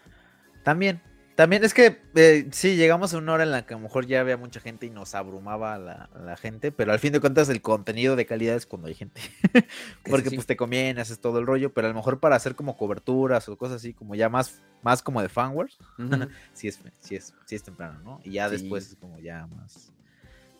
[0.64, 1.00] También.
[1.34, 4.06] También es que eh, sí, llegamos a una hora en la que a lo mejor
[4.06, 7.48] ya había mucha gente y nos abrumaba la, la gente, pero al fin de cuentas
[7.48, 9.20] el contenido de calidad es cuando hay gente.
[10.08, 10.34] Porque sí.
[10.36, 13.48] pues te conviene, haces todo el rollo, pero a lo mejor para hacer como coberturas
[13.48, 16.28] o cosas así, como ya más, más como de fanwars, Ujú.
[16.52, 18.20] sí es, sí es, sí es temprano, ¿no?
[18.24, 18.56] Y ya Sí.
[18.56, 19.90] después es como ya más,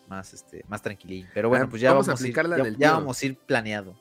[0.07, 1.29] más, este, más tranquilín.
[1.35, 3.37] Pero bueno, Ah, pues ya vamos vamos, a a ir, ya, ya vamos a ir
[3.37, 3.95] planeado.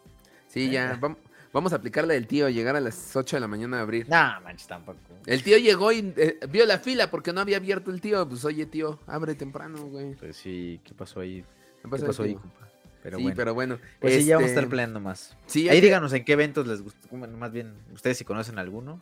[0.48, 1.16] Sí, ya, vam-
[1.52, 4.08] vamos a aplicarla del tío, llegar a las 8 de la mañana a abrir.
[4.08, 4.98] No, manches, tampoco.
[5.26, 8.28] El tío llegó y eh, vio la fila porque no había abierto el tío.
[8.28, 10.14] Pues oye, tío, abre temprano, güey.
[10.14, 11.42] Pues sí, ¿qué pasó ahí?
[11.42, 12.68] ¿Qué ¿Qué pasó, pasó ahí, compa?
[13.02, 13.36] Pero sí, bueno.
[13.36, 13.78] pero bueno.
[14.00, 15.36] Pues sí, ya vamos a este, estar planeando más.
[15.46, 18.58] Sí, Ahí que- díganos en qué eventos les gusta, bueno, más bien, ustedes si conocen
[18.58, 19.00] alguno.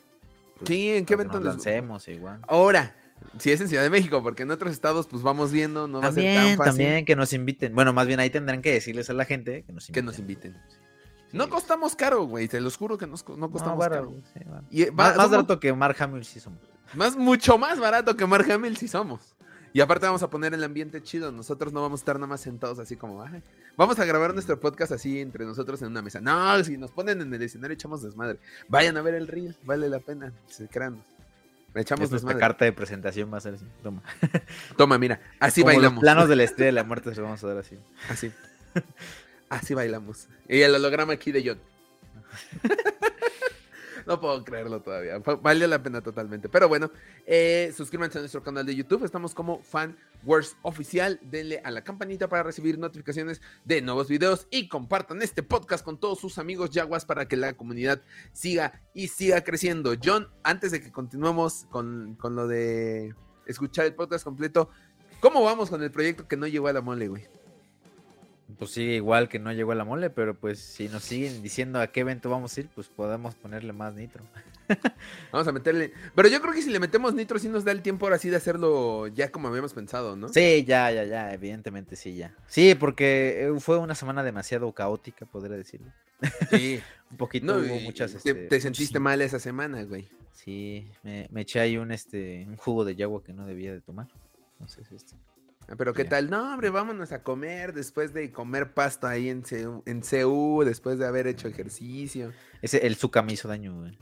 [0.56, 2.40] pues, Sí, ¿en qué para que evento nos les- lancemos igual.
[2.48, 2.96] Ahora,
[3.38, 6.08] si es en Ciudad de México, porque en otros estados, pues vamos viendo, no va
[6.08, 7.74] a ser tan También, fácil también que nos inviten.
[7.74, 10.04] Bueno, más bien ahí tendrán que decirles a la gente que nos que inviten.
[10.06, 10.52] nos inviten.
[10.70, 10.76] Sí.
[11.32, 14.22] No costamos caro, güey, te los juro que no No, costamos barato, caro.
[14.34, 14.40] sí.
[14.70, 16.58] Y, eh, va- Más, somos- barato que Mark Hamill sí somos.
[16.94, 19.34] Más, mucho más barato que Mark Hamill si somos.
[19.72, 21.30] Y aparte vamos a poner el ambiente chido.
[21.30, 23.40] Nosotros no vamos a estar nada más sentados así como, "Ay".
[23.76, 26.20] vamos a grabar nuestro podcast así entre nosotros en una mesa.
[26.20, 28.40] No, si nos ponen en el escenario echamos desmadre.
[28.66, 30.32] Vayan a ver el reel, vale la pena.
[30.48, 31.00] Se crean.
[31.72, 33.64] Echamos Es nuestra carta de presentación va a ser así.
[33.80, 34.02] Toma.
[34.76, 35.94] Toma, mira, así Como bailamos.
[35.98, 37.78] Los planos de la estrella de la muerte se los vamos a dar así.
[38.08, 38.32] Así.
[39.50, 40.28] Así bailamos.
[40.48, 41.60] Y el holograma aquí de John.
[44.06, 45.18] No puedo creerlo todavía.
[45.42, 46.48] Valió la pena totalmente.
[46.48, 46.90] Pero bueno,
[47.26, 49.04] eh, suscríbanse a nuestro canal de YouTube.
[49.04, 51.20] Estamos como Fan Wars Oficial.
[51.22, 54.48] Denle a la campanita para recibir notificaciones de nuevos videos.
[54.50, 59.08] Y compartan este podcast con todos sus amigos yaguas para que la comunidad siga y
[59.08, 59.92] siga creciendo.
[60.02, 63.14] John, antes de que continuemos con, con lo de
[63.46, 64.70] escuchar el podcast completo,
[65.20, 67.39] ¿cómo vamos con el proyecto que no llegó a la mole, güey?
[68.58, 71.80] Pues sigue igual que no llegó a la mole, pero pues si nos siguen diciendo
[71.80, 74.24] a qué evento vamos a ir, pues podemos ponerle más nitro.
[75.32, 75.92] Vamos a meterle.
[76.14, 78.30] Pero yo creo que si le metemos nitro, sí nos da el tiempo ahora sí
[78.30, 80.28] de hacerlo ya como habíamos pensado, ¿no?
[80.28, 82.36] Sí, ya, ya, ya, evidentemente sí, ya.
[82.46, 85.92] Sí, porque eh, fue una semana demasiado caótica, podría decirlo.
[86.50, 86.80] Sí.
[87.10, 88.12] Un poquito, No, hubo muchas...
[88.12, 90.08] te, este, te sentiste sí, mal esa semana, güey.
[90.32, 93.80] Sí, me, me eché ahí un, este, un jugo de yagua que no debía de
[93.80, 94.06] tomar.
[94.52, 95.16] Entonces, este...
[95.76, 96.10] Pero qué Ya.
[96.10, 100.62] tal, no, hombre, vámonos a comer después de comer pasto ahí en CU, en CU,
[100.64, 102.32] después de haber hecho ejercicio.
[102.62, 103.98] Ese, el zucca me hizo daño, güey.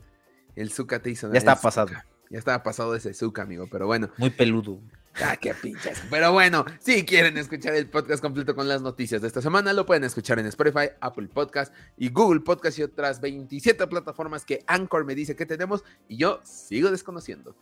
[0.55, 1.67] El Zuka te hizo Ya el estaba Zuka.
[1.67, 1.89] pasado.
[2.31, 4.09] Ya estaba pasado ese Zuka, amigo, pero bueno.
[4.17, 4.79] Muy peludo.
[5.21, 6.01] Ah, qué pinches.
[6.09, 9.85] Pero bueno, si quieren escuchar el podcast completo con las noticias de esta semana, lo
[9.85, 15.05] pueden escuchar en Spotify, Apple Podcast y Google Podcast y otras 27 plataformas que Anchor
[15.05, 17.55] me dice que tenemos y yo sigo desconociendo.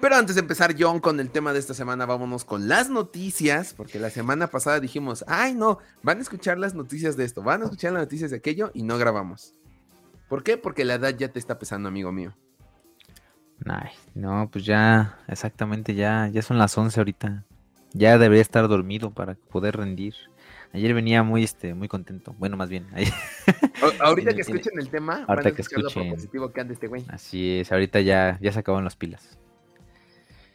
[0.00, 3.72] Pero antes de empezar, John, con el tema de esta semana, vámonos con las noticias,
[3.76, 7.62] porque la semana pasada dijimos, ay no, van a escuchar las noticias de esto, van
[7.62, 9.54] a escuchar las noticias de aquello y no grabamos.
[10.28, 10.56] ¿Por qué?
[10.56, 12.34] Porque la edad ya te está pesando, amigo mío.
[13.64, 17.44] Ay, no, pues ya, exactamente, ya, ya son las 11 ahorita.
[17.92, 20.14] Ya debería estar dormido para poder rendir.
[20.72, 22.34] Ayer venía muy, este, muy contento.
[22.38, 23.04] Bueno, más bien, ahí-
[24.00, 26.14] A- Ahorita que escuchen el tema, van a ahorita que escuchar lo escuchen.
[26.14, 27.04] positivo que anda este güey.
[27.08, 29.38] así es, ahorita ya, ya se acaban las pilas.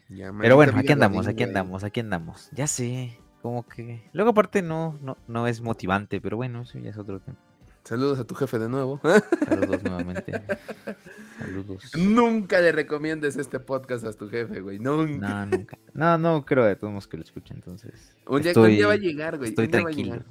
[0.10, 2.50] Ya, Pero maldita bueno, aquí andamos, aquí andamos, aquí andamos.
[2.54, 4.10] Ya sé, como que...
[4.14, 7.38] Luego aparte no, no, no es motivante, pero bueno, eso ya es otro tema.
[7.84, 9.00] Saludos a tu jefe de nuevo.
[9.48, 10.32] Saludos nuevamente.
[11.40, 11.92] Saludos.
[11.98, 14.78] Nunca le recomiendes este podcast a tu jefe, güey.
[14.80, 15.46] Nunca.
[15.46, 15.78] No, nunca.
[15.94, 18.14] No, no creo de todos modos que lo escuche, entonces.
[18.28, 19.50] un, día, estoy- un día va a llegar, güey.
[19.52, 20.16] Estoy día va a tranquilo.
[20.16, 20.26] llegar.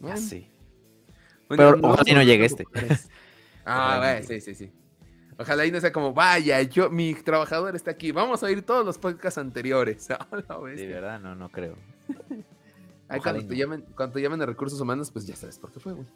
[0.00, 0.50] Ya sé.
[1.48, 2.64] bueno, Pero no, ojalá y no no, llegue este.
[3.64, 4.72] Ah, Ojalá güey, sí, sí, sí.
[5.38, 8.84] Ojalá y no sea como, vaya, yo, mi trabajador está aquí, vamos a oír todos
[8.84, 10.08] los podcasts anteriores.
[10.76, 11.76] De verdad, no, no creo.
[13.08, 15.72] Ahí Ojalá cuando, te llamen, cuando te llamen a recursos humanos, pues ya sabes por
[15.72, 16.06] qué fue, güey.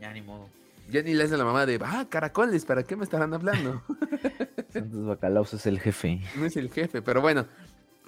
[0.00, 0.48] Ya ni modo.
[0.90, 3.82] Ya ni le hace la mamá de, ah, caracoles, ¿para qué me estarán hablando?
[4.68, 6.20] Santos Bacalaos es el jefe.
[6.36, 7.46] no es el jefe, pero bueno.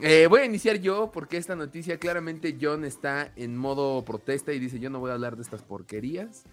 [0.01, 4.59] Eh, voy a iniciar yo porque esta noticia claramente John está en modo protesta y
[4.59, 6.45] dice yo no voy a hablar de estas porquerías.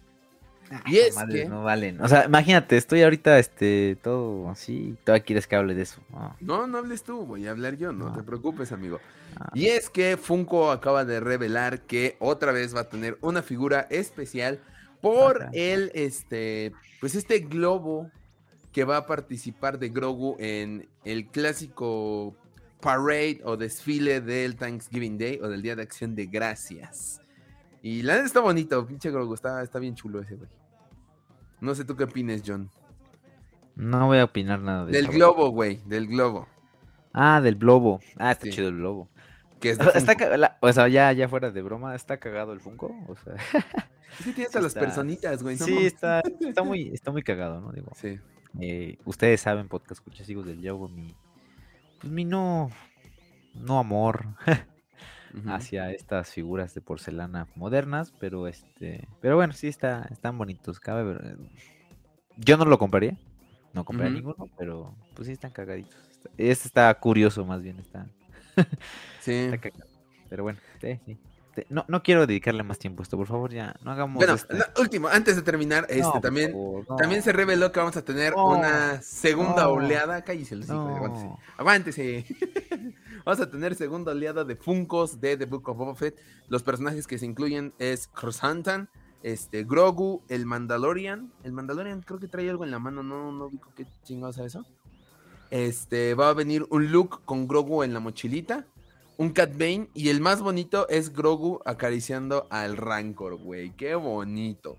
[0.85, 1.49] Y es Madres que...
[1.49, 2.01] no valen.
[2.01, 6.01] O sea, imagínate, estoy ahorita este todo así, todavía quieres que hable de eso.
[6.11, 8.13] No, No, no hables tú, voy a hablar yo, no No.
[8.15, 8.99] te preocupes, amigo.
[9.39, 9.49] Ah.
[9.53, 13.87] Y es que Funko acaba de revelar que otra vez va a tener una figura
[13.89, 14.59] especial
[15.01, 15.51] por Ajá.
[15.53, 18.09] el, este, pues este globo
[18.71, 22.35] que va a participar de Grogu en el clásico
[22.81, 27.21] parade o desfile del Thanksgiving Day o del Día de Acción de Gracias.
[27.81, 30.49] Y la neta está bonito, pinche Grogu, está, está bien chulo ese güey.
[31.63, 32.69] No sé tú qué opines, John.
[33.75, 35.13] no voy a opinar nada de Del eso.
[35.13, 36.47] globo, güey, del globo.
[37.13, 37.99] Ah, del globo.
[38.17, 38.51] Ah, está Sí.
[38.51, 39.07] chido el globo.
[39.59, 42.93] Que es está la- o sea, ya, ya fuera de broma, está cagado el Funko.
[43.07, 43.35] O sea,
[44.19, 45.55] Es que tiene hasta sí las personitas, güey.
[45.57, 47.71] no sí, está, está muy, está muy cagado, ¿no?
[47.71, 48.19] Digo, Sí.
[48.59, 51.15] eh, ustedes saben, podcast escuchas hijos del Yogo, mi,
[52.01, 52.69] pues mi no,
[53.55, 54.25] no amor
[55.47, 60.79] Hacia estas figuras de porcelana modernas, pero este, pero bueno, sí está, están bonitos.
[60.79, 61.37] Cabe ver-
[62.37, 63.17] Yo no lo compraría,
[63.73, 64.27] no compraría Ujú.
[64.29, 65.95] ninguno, pero pues sí están cagaditos.
[66.11, 68.05] Está- Este está curioso, más bien está,
[69.19, 69.31] Sí.
[69.33, 69.89] está cagado.
[70.29, 71.17] Pero bueno, sí, sí.
[71.55, 74.33] Te- No, no quiero dedicarle más tiempo a esto, por favor, ya no hagamos Bueno,
[74.33, 76.95] este- no, último, antes de terminar, este No, también, favor, no.
[76.95, 80.23] también se reveló que vamos a tener una segunda oleada.
[80.23, 82.25] Cállese, los hijos, aguántese.
[83.25, 86.19] Vamos a tener segunda oleada de Funkos de The Book of Boba Fett.
[86.49, 88.89] Los personajes que se incluyen es Crosantan,
[89.21, 91.31] este, Grogu, el Mandalorian.
[91.43, 94.47] El Mandalorian creo que trae algo en la mano, no, no ubico qué chingados es
[94.47, 94.65] eso.
[95.51, 98.65] Este, va a venir un Luke con Grogu en la mochilita.
[99.17, 103.71] Un Cat Bane y el más bonito es Grogu acariciando al Rancor, güey.
[103.71, 104.77] Qué bonito.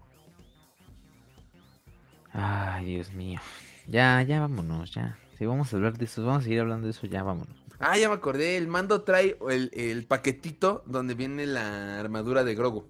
[2.32, 3.40] Ay, Dios mío.
[3.86, 5.18] Ya, ya vámonos, ya.
[5.38, 7.56] Si vamos a hablar de eso, vamos a seguir hablando de eso, ya vámonos.
[7.78, 8.56] Ah, ya me acordé.
[8.56, 12.86] El mando trae el, el paquetito donde viene la armadura de Grogu.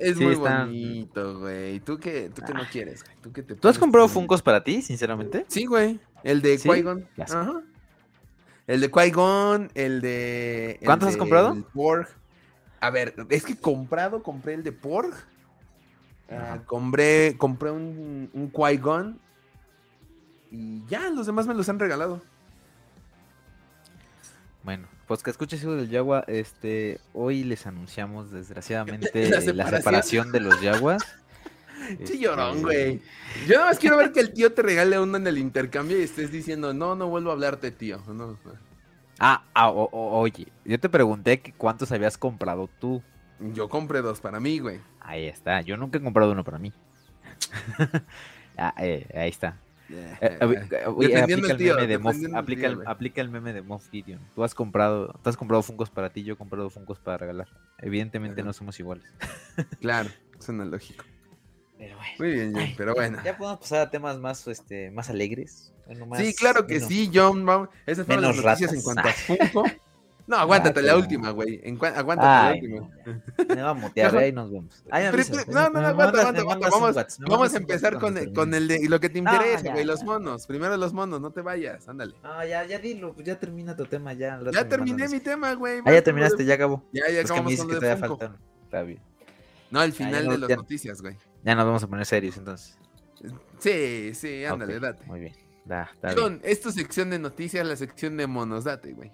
[0.00, 1.78] Es Sí, muy están- bonito, güey.
[1.80, 3.16] ¿Tú qué, tú qué no quieres, güey?
[3.22, 5.44] ¿Tú, qué te ¿Tú has comprado Funkos para ti, sinceramente?
[5.48, 6.00] Sí, güey.
[6.24, 6.68] El de ¿Sí?
[6.68, 7.06] Qui-Gon.
[7.18, 7.60] Ajá.
[8.66, 10.78] El de Qui-Gon, el de.
[10.80, 11.52] el ¿Cuántos has comprado?
[11.52, 12.08] el Porg.
[12.80, 15.12] A ver, es que comprado, compré el de Porg.
[16.30, 19.18] Ah, compré, compré un, un Qui-Gon.
[20.50, 22.22] Y ya, los demás me los han regalado.
[24.62, 30.30] Bueno, pues que escuches hijo del Yagua, este, hoy les anunciamos desgraciadamente La la separación.
[30.30, 31.02] de los Yaguas.
[32.04, 33.02] Sí, llorón, Este, güey.
[33.48, 36.02] Yo nada más quiero ver que el tío te regale uno en el intercambio y
[36.04, 37.98] estés diciendo, no, no vuelvo a hablarte, tío.
[38.06, 38.38] No.
[39.18, 43.02] Ah, ah, o- o- oye, yo te pregunté que cuántos habías comprado tú.
[43.40, 44.78] Yo compré dos para mí, güey.
[45.00, 46.72] Ahí está, yo nunca he comprado uno para mí.
[48.56, 49.56] Ah, eh, ahí está.
[52.86, 54.20] Aplica el meme de Moff- Gideon.
[54.34, 57.48] Tú has comprado, tú has comprado Funkos para ti, yo he comprado Funkos para regalar.
[57.78, 58.46] Evidentemente Claro.
[58.46, 59.04] no somos iguales.
[59.80, 61.04] Claro, suena lógico.
[61.78, 62.12] Pero bueno.
[62.18, 63.18] Muy bien, John, Ay, pero bueno.
[63.24, 65.72] Ya podemos pasar a temas más, este, más alegres.
[65.86, 67.44] Bueno, más- Sí, claro que menos- sí, John.
[67.46, 67.68] Vamos.
[67.86, 68.84] Esas fueron las noticias en ratas.
[68.84, 69.64] cuanto a Funko.
[70.30, 71.60] No, aguántate Ah, la última, güey.
[71.96, 72.90] Aguántate Ay, la última.
[73.56, 74.84] Me va a mutear, ahí nos vemos.
[74.88, 78.54] Ay, no, no, no, me aguanta, aguanta, aguanta, vamos- Vamos a empezar con, el- con
[78.54, 80.46] el de lo que te No, interesa, güey, los monos.
[80.46, 82.14] Primero los monos, no te vayas, ándale.
[82.22, 84.38] No, ya, ya dilo, pues ya termina tu tema, ya.
[84.52, 85.80] Ya terminé mi tema, güey.
[85.84, 86.84] Ah, ya terminaste, ya acabó.
[86.92, 88.36] Ya, ya Es que me acabamos dices que todavía faltan.
[88.66, 89.00] Está bien.
[89.72, 91.16] No, el ya final no- de las noticias, güey.
[91.42, 92.78] Ya nos vamos a poner serios entonces.
[93.58, 95.04] Sí, sí, ándale, date.
[95.06, 95.32] Muy bien.
[95.64, 96.18] Da, está bien.
[96.20, 99.10] John, es tu sección de noticias, la sección de monos, date, güey.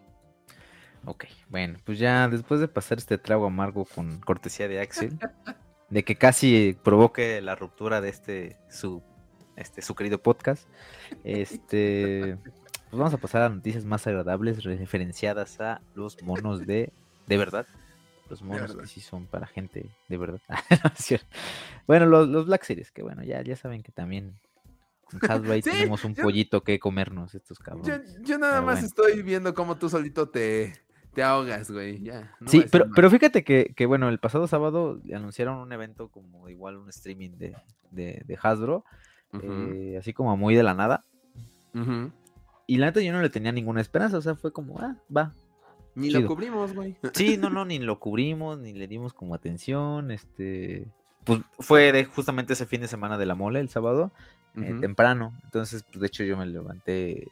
[1.05, 5.19] Ok, bueno, pues ya después de pasar este trago amargo con cortesía de Axel,
[5.91, 9.03] de que casi provoque la ruptura de este su
[9.57, 10.67] este su querido podcast,
[11.25, 16.93] este pues vamos a pasar a noticias más agradables referenciadas a los monos de
[17.27, 17.67] de verdad.
[18.29, 18.81] Los monos verdad.
[18.83, 20.41] que sí son para gente de verdad.
[20.85, 21.27] No es cierto.
[21.87, 24.35] bueno, los, los Black Series, que bueno, ya, ya saben que también
[25.13, 28.17] en Hasbro Sí, tenemos un yo- pollito que comernos estos Yo, cabrones.
[28.23, 28.87] yo nada Pero más bueno.
[28.89, 30.73] estoy viendo cómo tú solito te,
[31.17, 32.03] te ahogas, güey.
[32.03, 32.31] Ya.
[32.41, 36.47] no Sí, pero, pero fíjate que, que, bueno, el pasado sábado anunciaron un evento como
[36.51, 37.57] igual un streaming de,
[37.91, 38.85] de, de Hasbro,
[39.43, 41.05] eh, así como muy de la nada.
[42.67, 45.33] Y la neta yo no le tenía ninguna esperanza, o sea, fue como, ah, va.
[45.95, 46.97] Ni lo cubrimos, güey.
[47.15, 50.11] Sí, no, no, ni lo cubrimos, ni le dimos como atención.
[50.11, 50.87] Este,
[51.25, 54.13] pues fue de justamente ese fin de semana de la mole, el sábado,
[54.55, 55.33] eh, temprano.
[55.45, 57.27] Entonces, pues de hecho yo me levanté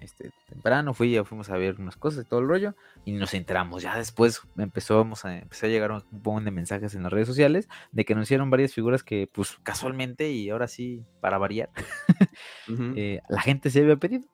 [0.00, 3.34] este, temprano, fui, ya fuimos a ver unas cosas y todo el rollo, y nos
[3.34, 3.82] enteramos.
[3.82, 7.68] Ya después empezó, a, empezó a llegar un montón de mensajes en las redes sociales
[7.92, 11.70] de que anunciaron varias figuras que, pues casualmente, y ahora sí, para variar,
[12.96, 14.26] eh, la gente se había pedido.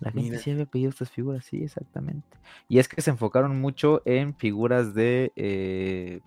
[0.00, 2.36] La gente sí había pedido estas figuras, sí, exactamente.
[2.68, 6.20] Y es que se enfocaron mucho en figuras de, eh,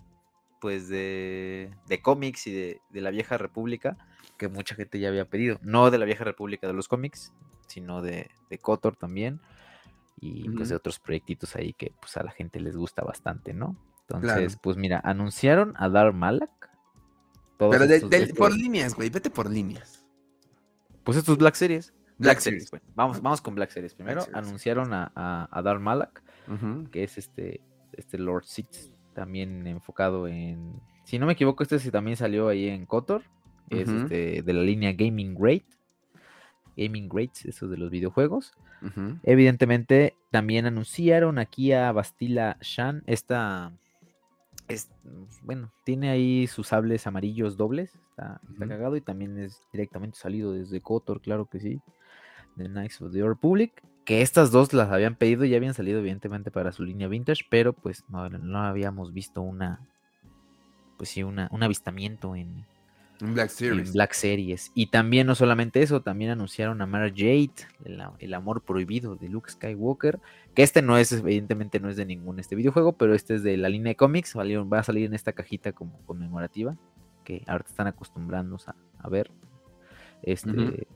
[0.62, 3.98] pues, de, de cómics y de, de la vieja república,
[4.38, 5.60] que mucha gente ya había pedido.
[5.62, 7.34] No de la vieja república de los cómics,
[7.68, 9.40] sino de, de Kotor también.
[10.20, 13.78] Y pues de otros proyectitos ahí que pues a la gente les gusta bastante, ¿no?
[14.10, 16.50] Entonces, pues mira, anunciaron a Dar Malak.
[17.58, 20.06] Pero de, por líneas, güey, vete por líneas.
[21.04, 21.94] Pues estos Black Series.
[22.18, 22.72] Black, Series.
[22.96, 23.94] vamos, vamos con Black Series.
[23.94, 26.24] Primero anunciaron a, a, Dar Malak,
[26.92, 27.62] que es este,
[27.94, 30.82] este Lord Six, también enfocado en.
[31.04, 33.24] Si no me equivoco, este sí también salió ahí en Kotor.
[33.70, 35.64] Es este, de la línea Gaming Great.
[36.78, 38.54] Gaming Greats, eso de los videojuegos.
[39.24, 43.04] Evidentemente, también anunciaron aquí a Bastila Shan.
[43.08, 43.72] Esta.
[44.68, 44.90] Es,
[45.42, 47.96] bueno, tiene ahí sus sables amarillos dobles.
[48.10, 51.82] Está, cagado y también es directamente salido desde Kotor, claro que sí.
[52.56, 53.84] The Knights of the Republic.
[54.06, 57.46] Que estas dos las habían pedido y ya habían salido, evidentemente, para su línea vintage,
[57.50, 59.82] pero pues no, no habíamos visto una.
[60.98, 62.66] Pues sí, una, un avistamiento en,
[63.20, 63.94] Black Series.
[63.94, 64.72] Black Series.
[64.76, 67.52] Y también, no solamente eso, también anunciaron a Mara Jade,
[68.20, 70.20] el, amor prohibido de Luke Skywalker.
[70.54, 73.58] Que este no es, evidentemente, no es de ningún este videojuego, pero este es de
[73.58, 74.36] la línea de cómics.
[74.36, 76.78] Va a salir en esta cajita como conmemorativa.
[77.24, 79.32] Que ahora están acostumbrándonos a, ver.
[80.24, 80.88] Este.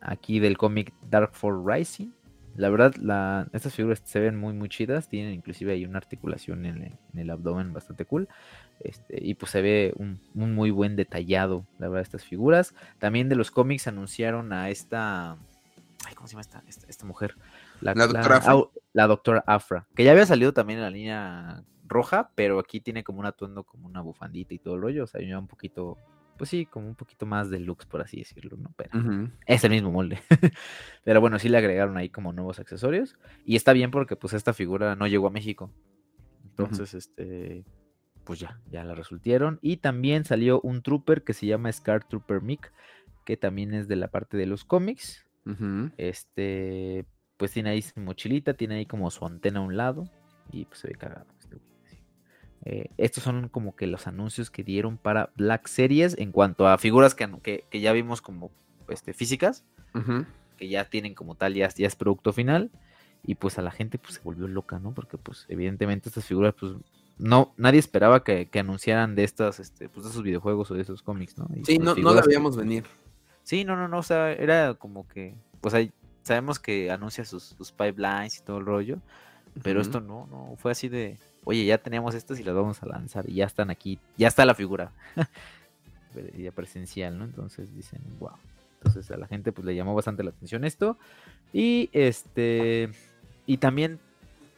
[0.00, 2.10] Aquí del cómic Dark Force Rising.
[2.58, 5.08] La verdad, estas figuras se ven muy, muy chidas.
[5.08, 8.28] Tienen inclusive ahí una articulación en el abdomen bastante cool.
[8.80, 12.74] Este, y pues se ve un, muy buen detallado, la verdad, estas figuras.
[12.98, 15.36] También de los cómics anunciaron a esta.
[16.14, 17.36] ¿cómo se llama esta, esta, mujer?
[17.80, 18.54] La, doctora Afra.
[18.92, 23.04] la doctora Afra, que ya había salido también en la línea roja, pero aquí tiene
[23.04, 25.04] como un atuendo, como una bufandita y todo el rollo.
[25.04, 25.96] O sea, ya un poquito,
[26.38, 28.72] pues sí, como un poquito más deluxe, por así decirlo, ¿no?
[28.76, 30.20] Pero es el mismo molde.
[31.04, 33.16] pero bueno, sí le agregaron ahí como nuevos accesorios.
[33.44, 35.70] Y está bien porque pues esta figura no llegó a México.
[36.44, 37.64] Entonces, este,
[38.24, 39.58] pues ya, ya la resultieron.
[39.60, 42.72] Y también salió un trooper que se llama Scar Trooper Mick,
[43.26, 45.26] que también es de la parte de los cómics.
[45.96, 47.06] Este,
[47.38, 50.04] pues tiene ahí su mochilita, tiene ahí como su antena a un lado
[50.52, 51.26] y pues se ve cagado.
[52.70, 56.76] Eh, estos son como que los anuncios que dieron para Black Series en cuanto a
[56.76, 58.50] figuras que, que, ya vimos como
[58.90, 59.64] este, físicas,
[60.58, 62.70] que ya tienen como tal, ya, ya es producto final.
[63.24, 64.92] Y pues a la gente pues se volvió loca, ¿no?
[64.92, 66.74] Porque pues evidentemente estas figuras pues
[67.16, 71.02] no, nadie esperaba que, anunciaran de estas, este, pues de esos videojuegos o de esos
[71.02, 71.48] cómics, ¿no?
[71.64, 72.84] sí, pues, no, no la veíamos venir.
[73.44, 75.90] Sí, no, no, no, o sea, era como que, pues ahí
[76.22, 78.98] sabemos que anuncia sus, pipelines y todo el rollo,
[79.62, 82.86] pero esto no, no, fue así de, oye, ya teníamos estas y las vamos a
[82.86, 84.92] lanzar y ya están aquí, ya está la figura,
[86.36, 87.24] ya presencial, ¿no?
[87.24, 88.32] Entonces dicen, wow.
[88.78, 90.98] Entonces a la gente pues le llamó bastante la atención esto
[91.52, 92.90] y este,
[93.46, 93.98] y también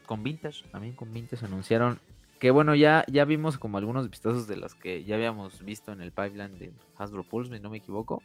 [0.05, 2.01] con Vintage, también con Vintage anunciaron
[2.41, 6.01] que bueno, ya, ya vimos como algunos vistazos de las que ya habíamos visto en
[6.01, 8.23] el pipeline de Hasbro Pulse, no me equivoco.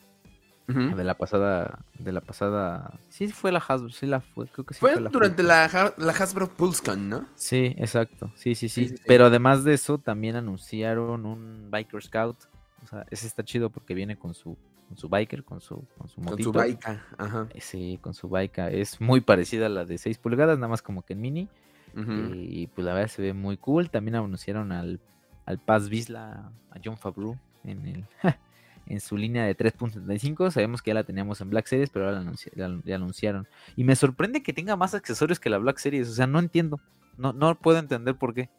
[0.68, 3.00] De la pasada, de la pasada.
[3.10, 4.96] Sí, fue la Hasbro, sí la fue, creo que sí fue.
[4.96, 7.26] durante la, la, Hasbro PulseCon, ¿no?
[7.36, 8.32] Sí, exacto.
[8.36, 12.38] Sí, sí, sí, Pero además de eso, también anunciaron un Biker Scout.
[12.84, 16.10] O sea, ese está chido porque viene con su, con su biker, con su, con
[16.10, 16.52] su motito.
[16.52, 17.48] Con su bica, ajá.
[17.60, 18.72] Sí, con su bica.
[18.72, 21.50] Es muy parecida a la de 6 pulgadas, nada más como que en mini.
[21.96, 23.90] Y pues la verdad se ve muy cool.
[23.90, 25.00] También anunciaron al,
[25.46, 28.06] al Paz Vizla, a John Favreau en, el,
[28.88, 30.52] en su línea de 3.75.
[30.52, 32.22] Sabemos que ya la teníamos en Black Series, pero ahora
[32.54, 33.48] la, anunciaron.
[33.76, 36.10] Y me sorprende que tenga más accesorios que la Black Series.
[36.10, 36.80] O sea, no entiendo.
[37.18, 38.50] No, no puedo entender por qué.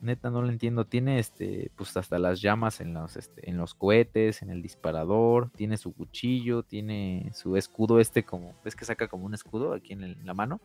[0.00, 0.86] Neta, no lo entiendo.
[0.86, 5.50] Tiene este, pues hasta las llamas en los, este, en los cohetes, en el disparador.
[5.50, 9.92] Tiene su cuchillo, tiene su escudo este como, ¿ves que saca como un escudo aquí
[9.92, 10.60] en, la mano?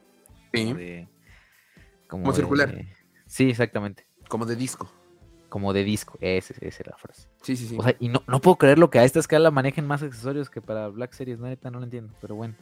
[0.54, 1.08] Sí.
[2.08, 2.86] Como, circular.
[3.26, 4.08] Sí, exactamente.
[4.30, 4.90] Como de disco.
[5.56, 7.30] Como de disco, esa es la frase.
[7.42, 7.78] Sí, sí, sí.
[7.80, 10.50] O sea, y no, no puedo creer lo que a esta escala manejen más accesorios
[10.50, 12.56] que para Black Series, no, no lo entiendo, pero bueno.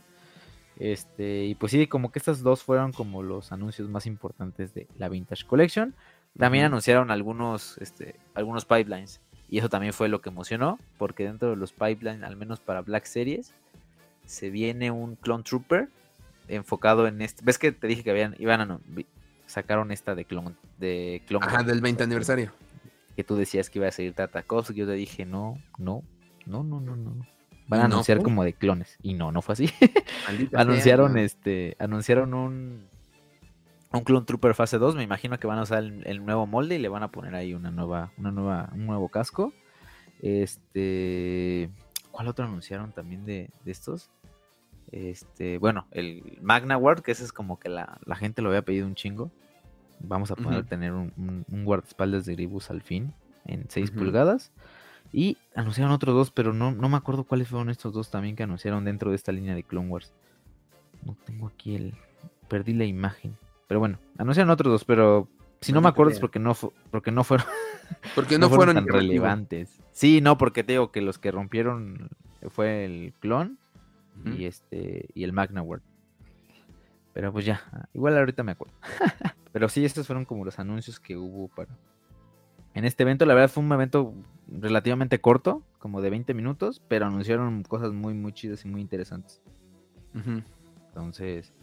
[0.78, 4.86] Este, y pues sí, como que estas dos fueron como los anuncios más importantes de
[5.00, 5.96] la Vintage Collection.
[6.38, 9.22] También anunciaron algunos, este, algunos pipelines.
[9.50, 12.82] Y eso también fue lo que emocionó, porque dentro de los pipelines, al menos para
[12.82, 13.56] Black Series,
[14.28, 15.90] se viene un Clone Trooper
[16.48, 17.44] enfocado en este.
[17.44, 18.80] ¿Ves que te dije que habían, iban a
[19.48, 22.52] sacaron esta de clon de clon Ajá, del 20 aniversario.
[23.16, 26.04] Que tú decías que iba a seguir Tartakovsky, yo te dije, no, no,
[26.46, 27.28] no, no, no, no.
[27.68, 28.98] Van a anunciar como de clones.
[29.02, 29.70] Y no, no fue así.
[30.54, 32.88] anunciaron este, anunciaron un
[33.94, 36.80] un Clone Trooper fase 2, me imagino que van a usar el, nuevo molde y
[36.80, 39.54] le van a poner ahí una nueva, una nueva, un nuevo casco.
[40.22, 41.70] Este,
[42.10, 44.10] ¿cuál otro anunciaron también de, de estos?
[44.92, 48.88] Este, bueno, el Magna Ward, que ese es como que la, gente lo había pedido
[48.88, 49.32] un chingo.
[50.00, 53.14] Vamos a poder tener un, un, guardaespaldas de Gribus al fin,
[53.46, 54.52] en 6 pulgadas.
[55.14, 58.44] Y anunciaron otros dos, pero no, no me acuerdo cuáles fueron estos dos también que
[58.44, 60.12] anunciaron dentro de esta línea de Clone Wars.
[61.06, 61.94] No tengo aquí el.
[62.48, 63.38] Perdí la imagen.
[63.68, 65.30] Pero bueno, anunciaron otros dos, pero
[65.62, 66.56] si no, me acuerdo es porque no,
[66.92, 67.46] porque no fueron.
[68.16, 69.80] Porque no, fueron, tan relevantes.
[69.92, 72.10] Sí, no, porque te digo que los que rompieron
[72.50, 73.60] fue el clon
[74.26, 75.84] y este y el Magna World.
[77.14, 77.62] Pero pues ya,
[77.94, 78.74] igual ahorita me acuerdo.
[79.54, 81.78] pero sí, estos fueron como los anuncios que hubo para
[82.74, 83.26] en este evento.
[83.26, 84.14] La verdad fue un evento
[84.48, 89.42] relativamente corto, como de 20 minutos, pero anunciaron cosas muy muy chidas y muy interesantes.
[90.88, 91.54] Entonces,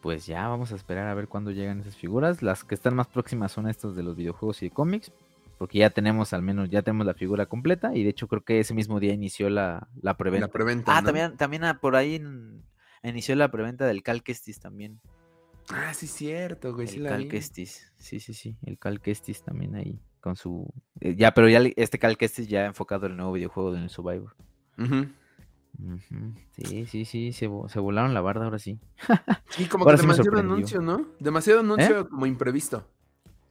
[0.00, 2.42] pues ya vamos a esperar a ver cuándo llegan esas figuras.
[2.42, 5.12] Las que están más próximas son estas de los videojuegos y de cómics,
[5.58, 8.60] porque ya tenemos al menos, ya tenemos la figura completa y de hecho creo que
[8.60, 10.46] ese mismo día inició la, la preventa.
[10.46, 12.20] La preventa ah, también, también ah, por ahí
[13.02, 14.22] inició la preventa del Cal
[14.60, 15.00] también.
[15.72, 16.88] Ah, sí, cierto, güey.
[16.88, 17.66] El Cal sí,
[18.20, 19.00] sí, sí, el Cal
[19.44, 20.72] también ahí con su...
[21.00, 24.34] Eh, ya, pero ya este Cal ya enfocado en el nuevo videojuego de Survivor.
[26.56, 28.78] Sí, sí, sí, se, volaron la barda ahora sí.
[29.48, 31.08] Sí, como que demasiado anuncio, ¿no?
[31.18, 32.08] Demasiado anuncio ¿Eh?
[32.08, 32.86] como imprevisto.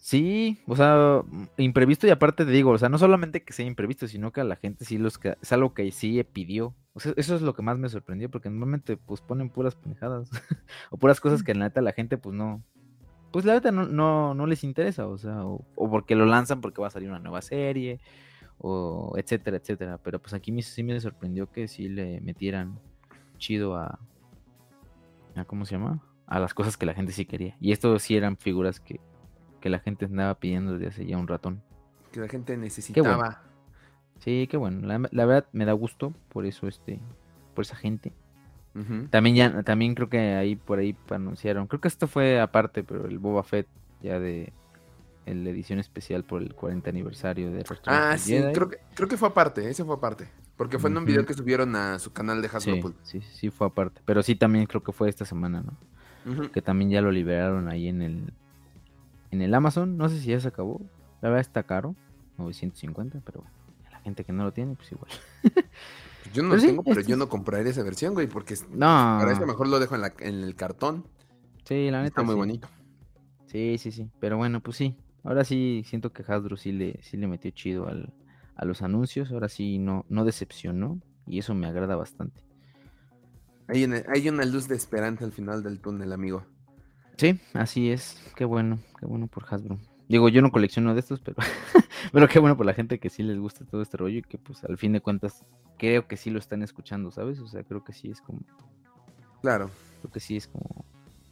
[0.02, 1.24] Sí, o sea,
[1.58, 4.46] imprevisto y aparte te digo, o sea, no solamente que sea imprevisto, sino que a
[4.46, 6.74] la gente sí los que, es algo que sí pidió.
[6.94, 10.32] O sea, eso es lo que más me sorprendió, porque normalmente pues ponen puras pendejadas
[10.90, 12.64] o puras cosas que la neta la gente pues no,
[13.32, 16.62] pues la neta no, no, no les interesa, o sea, o, o, porque lo lanzan
[16.62, 18.00] porque va a salir una nueva serie,
[18.58, 19.98] o etcétera, etcétera.
[19.98, 22.80] Pero pues aquí sí me sorprendió que sí le metieran
[23.38, 24.00] chido a,
[25.36, 26.02] a ¿cómo se llama?
[26.26, 27.58] A las cosas que la gente sí quería.
[27.60, 29.02] Y esto sí eran figuras que,
[29.60, 31.62] que la gente andaba pidiendo desde hace ya un ratón.
[32.12, 33.44] Que la gente necesitaba.
[34.20, 34.86] Sí, qué bueno.
[34.88, 37.00] La, verdad me da gusto por eso, este,
[37.54, 38.14] por esa gente.
[39.10, 41.68] También ya, también creo que ahí por ahí anunciaron.
[41.68, 43.68] Creo que esto fue aparte, pero el Boba Fett
[44.02, 44.54] ya de
[45.26, 49.28] la edición especial por el 40 aniversario de Ah, sí, creo que, creo que fue
[49.28, 50.30] aparte, ese fue aparte.
[50.56, 52.94] Porque fue en un video que subieron a su canal de Hasbro.
[53.04, 54.02] Sí, sí, sí, fue aparte.
[54.06, 56.50] Pero sí, también creo que fue esta semana, ¿no?
[56.52, 58.34] Que también ya lo liberaron ahí en el,
[59.32, 59.98] en el Amazon.
[59.98, 60.82] No sé si ya se acabó.
[61.22, 61.96] La verdad está caro,
[62.38, 63.44] 950, pero
[63.92, 65.12] la gente que no lo tiene, pues igual.
[66.34, 68.86] yo no lo tengo, pero yo no compraría esa versión, güey, porque no.
[69.20, 71.06] para eso mejor lo dejo en, la, en el cartón.
[71.66, 72.22] Sí, la neta.
[72.22, 72.68] Está muy bonito.
[73.48, 74.10] Sí, sí, sí.
[74.20, 74.96] Pero bueno, pues sí.
[75.24, 78.14] Ahora sí siento que Hasbro sí le, sí le metió chido al,
[78.56, 79.32] a los anuncios.
[79.32, 81.02] Ahora sí no, no decepcionó.
[81.28, 82.42] Y eso me agrada bastante.
[83.68, 86.44] Hay una, hay una luz de esperanza al final del túnel, amigo.
[87.20, 88.18] Sí, así es.
[88.36, 89.78] Qué bueno, qué bueno por Hasbro.
[90.08, 91.38] Digo, yo no colecciono de estos, pero,
[92.14, 94.38] pero qué bueno por la gente que sí les gusta todo este rollo y que
[94.38, 95.46] pues al fin de cuentas
[95.78, 97.40] creo que sí lo están escuchando, ¿sabes?
[97.40, 98.40] O sea, creo que sí es como...
[99.42, 99.70] Claro.
[100.02, 100.86] Creo que sí es como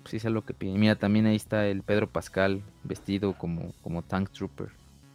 [0.08, 0.78] sí es lo que pide.
[0.78, 4.70] Mira, también ahí está el Pedro Pascal vestido como, como Tank Trooper.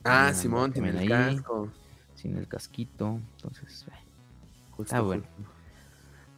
[0.04, 1.68] Ah, Simón, sin el casco.
[2.14, 3.20] Sin el casquito.
[3.36, 3.86] Entonces,
[4.78, 5.24] está bueno.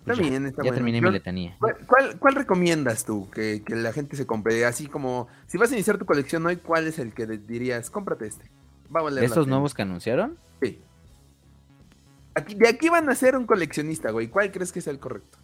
[0.04, 1.56] Pues ya, está ya terminé mi letanía.
[1.86, 4.64] ¿cuál, ¿cuál, recomiendas tú que, que, la gente se compre?
[4.66, 8.26] Así como, si vas a iniciar tu colección hoy, ¿cuál es el que dirías, cómprate
[8.26, 8.50] este?
[8.90, 10.36] Vamos a ¿Estos nuevos que anunciaron?
[10.60, 10.78] Sí.
[12.34, 14.28] Aquí, de aquí van a ser un coleccionista, güey.
[14.28, 15.38] ¿Cuál crees que es el correcto?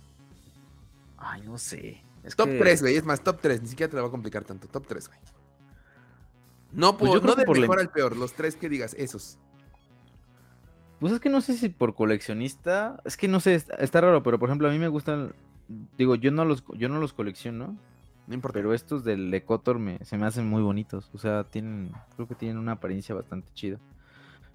[1.16, 2.02] Ay, no sé
[2.36, 2.96] top 3, güey.
[2.96, 3.62] Es más, top 3.
[3.62, 4.68] Ni siquiera te la va a complicar tanto.
[4.68, 5.18] Top 3, güey.
[6.72, 8.16] No, pues por, no de mejor al peor.
[8.16, 9.38] Los tres que digas, esos.
[11.00, 13.00] Pues es que no sé si por coleccionista.
[13.04, 15.32] Es que no sé, está, raro, pero por ejemplo, a mí me gustan.
[15.96, 17.76] Digo, yo no los, yo no los colecciono.
[18.26, 18.58] No importa.
[18.58, 21.10] Pero estos del Ecotor me, se me hacen muy bonitos.
[21.14, 21.92] O sea, tienen.
[22.14, 23.78] Creo que tienen una apariencia bastante chida.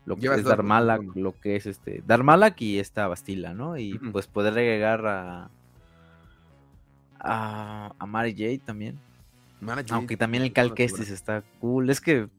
[0.06, 2.04] Lo que es Darmalak, lo que es este.
[2.06, 3.76] Darmalak y esta Bastila, ¿no?
[3.78, 5.50] Y pues poder agregar a
[7.26, 9.00] a, a Mary Jade también.
[9.90, 11.90] Aunque también el Cal Kestis está cool.
[11.90, 12.30] Es que.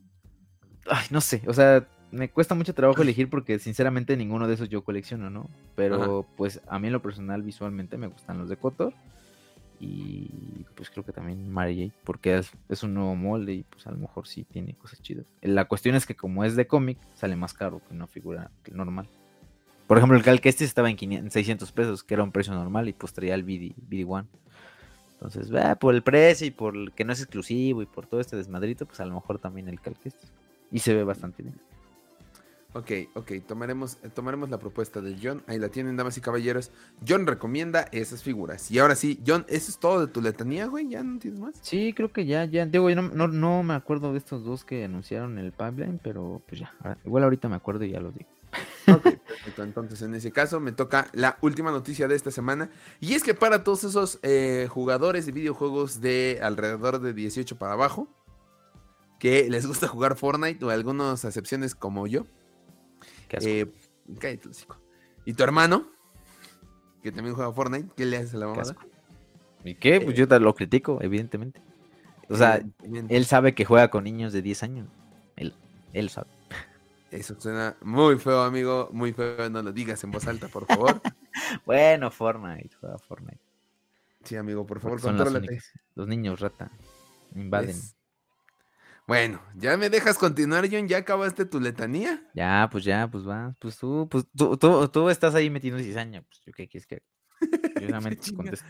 [0.89, 1.43] Ay, no sé.
[1.47, 5.49] O sea, me cuesta mucho trabajo elegir porque sinceramente ninguno de esos yo colecciono, ¿no?
[5.75, 8.95] Pero pues a mí en lo personal visualmente me gustan los de Kotor.
[9.79, 13.91] Y pues creo que también Mary Jade, porque es, un nuevo molde y pues a
[13.91, 15.27] lo mejor sí tiene cosas chidas.
[15.43, 19.07] La cuestión es que como es de cómic, sale más caro que una figura normal.
[19.87, 22.95] Por ejemplo, el Cal Kestis estaba en, 600 pesos, que era un precio normal, y
[22.95, 24.27] pues traía el BD, BD1.
[25.13, 28.21] Entonces, va, por el precio y por el que no es exclusivo y por todo
[28.21, 30.11] este desmadrito, pues a lo mejor también el calque
[30.73, 31.55] Y se ve bastante bien.
[32.77, 35.43] Ok, ok, tomaremos, tomaremos la propuesta de John.
[35.47, 36.70] Ahí la tienen, damas y caballeros.
[37.09, 38.70] John recomienda esas figuras.
[38.70, 40.87] Y ahora sí, John, ¿eso es todo de tu letanía, güey?
[40.91, 41.55] ¿Ya no tienes más?
[41.62, 42.66] Sí, creo que ya, ya.
[42.66, 46.61] Digo, no, no, no me acuerdo de estos dos que anunciaron el pipeline, pero pues
[46.61, 46.74] ya.
[47.07, 48.29] Igual ahorita me acuerdo y ya los digo.
[48.89, 49.62] Ok, perfecto.
[49.62, 52.68] Entonces, en ese caso, me toca la última noticia de esta semana.
[53.01, 57.72] Y es que para todos esos eh, jugadores de videojuegos de alrededor de 18 para
[57.72, 58.07] abajo,
[59.18, 62.27] que les gusta jugar Fortnite o algunas excepciones como yo,
[63.31, 63.66] eh,
[65.24, 65.91] y tu hermano,
[67.03, 68.77] que también juega Fortnite, ¿qué le haces a la mamada?
[69.64, 70.01] ¿Y qué?
[70.01, 71.61] Pues yo te lo critico, evidentemente.
[72.29, 72.61] O sea,
[73.09, 74.89] él sabe que juega con niños de 10 años.
[75.37, 75.55] Él,
[75.93, 76.29] él sabe.
[77.11, 78.89] Eso suena muy feo, amigo.
[78.93, 79.49] Muy feo.
[79.49, 81.01] No lo digas en voz alta, por favor.
[81.66, 82.77] bueno, Fortnite.
[82.81, 83.41] Juega Fortnite.
[84.24, 85.61] Sí, amigo, por favor, contrólate.
[85.95, 86.70] Los, niños rata
[87.35, 87.77] invaden.
[89.07, 90.89] Bueno, ¿ya me dejas continuar, John?
[90.89, 92.29] ¿Ya acabaste tu letanía?
[92.35, 93.55] Ya, pues ya, pues va.
[93.61, 96.23] Pues tú, pues tú, tú, tú estás ahí metiendo cizaña.
[96.23, 97.03] Pues yo qué quieres que.
[97.81, 98.67] Yo solamente contesto.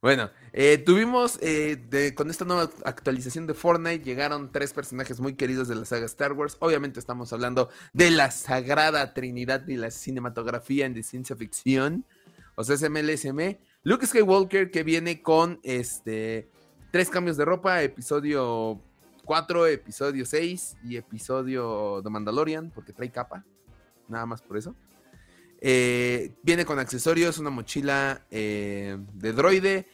[0.00, 5.68] Bueno, eh, tuvimos eh, con esta nueva actualización de Fortnite llegaron tres personajes muy queridos
[5.68, 6.56] de la saga Star Wars.
[6.60, 12.06] Obviamente estamos hablando de la sagrada trinidad de la cinematografía en de ciencia ficción,
[12.54, 13.58] o sea, SMLSM.
[13.82, 16.50] Luke Skywalker que viene con este
[16.90, 18.82] tres cambios de ropa, episodio
[19.30, 23.44] 4, episodio 6 y episodio de Mandalorian, porque trae capa,
[24.08, 24.74] nada más por eso.
[25.60, 29.86] Eh, viene con accesorios, una mochila eh, de droide,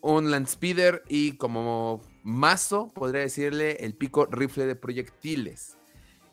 [0.00, 5.76] un land speeder y como mazo, podría decirle, el pico rifle de proyectiles.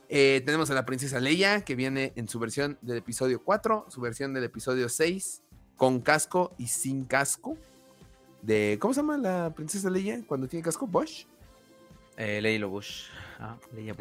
[0.08, 4.00] Eh, tenemos a la princesa Leia, que viene en su versión del episodio 4, su
[4.00, 5.44] versión del episodio 6,
[5.76, 7.58] con casco y sin casco.
[8.42, 10.88] De, ¿Cómo se llama la princesa Leia cuando tiene casco?
[10.88, 11.28] ¿Bosch?
[12.18, 13.06] Eh, Leila Bosch.
[13.40, 13.96] Ah, Leia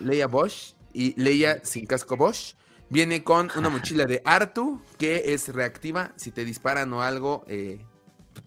[0.00, 2.54] Leia Bosch y Leia sin casco Bosch.
[2.90, 6.12] Viene con una mochila de Artu que es reactiva.
[6.16, 7.78] Si te disparan o algo, eh,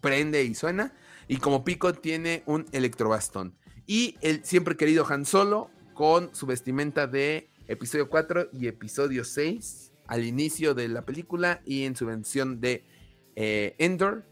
[0.00, 0.94] prende y suena.
[1.28, 3.56] Y como pico tiene un electrobastón.
[3.86, 9.92] Y el siempre querido Han Solo con su vestimenta de episodio 4 y episodio 6
[10.06, 12.84] al inicio de la película y en su versión de
[13.34, 14.24] eh, Endor.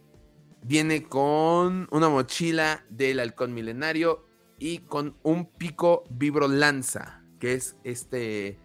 [0.62, 4.24] Viene con una mochila del halcón milenario
[4.65, 8.59] y con un pico vibro lanza, que es este,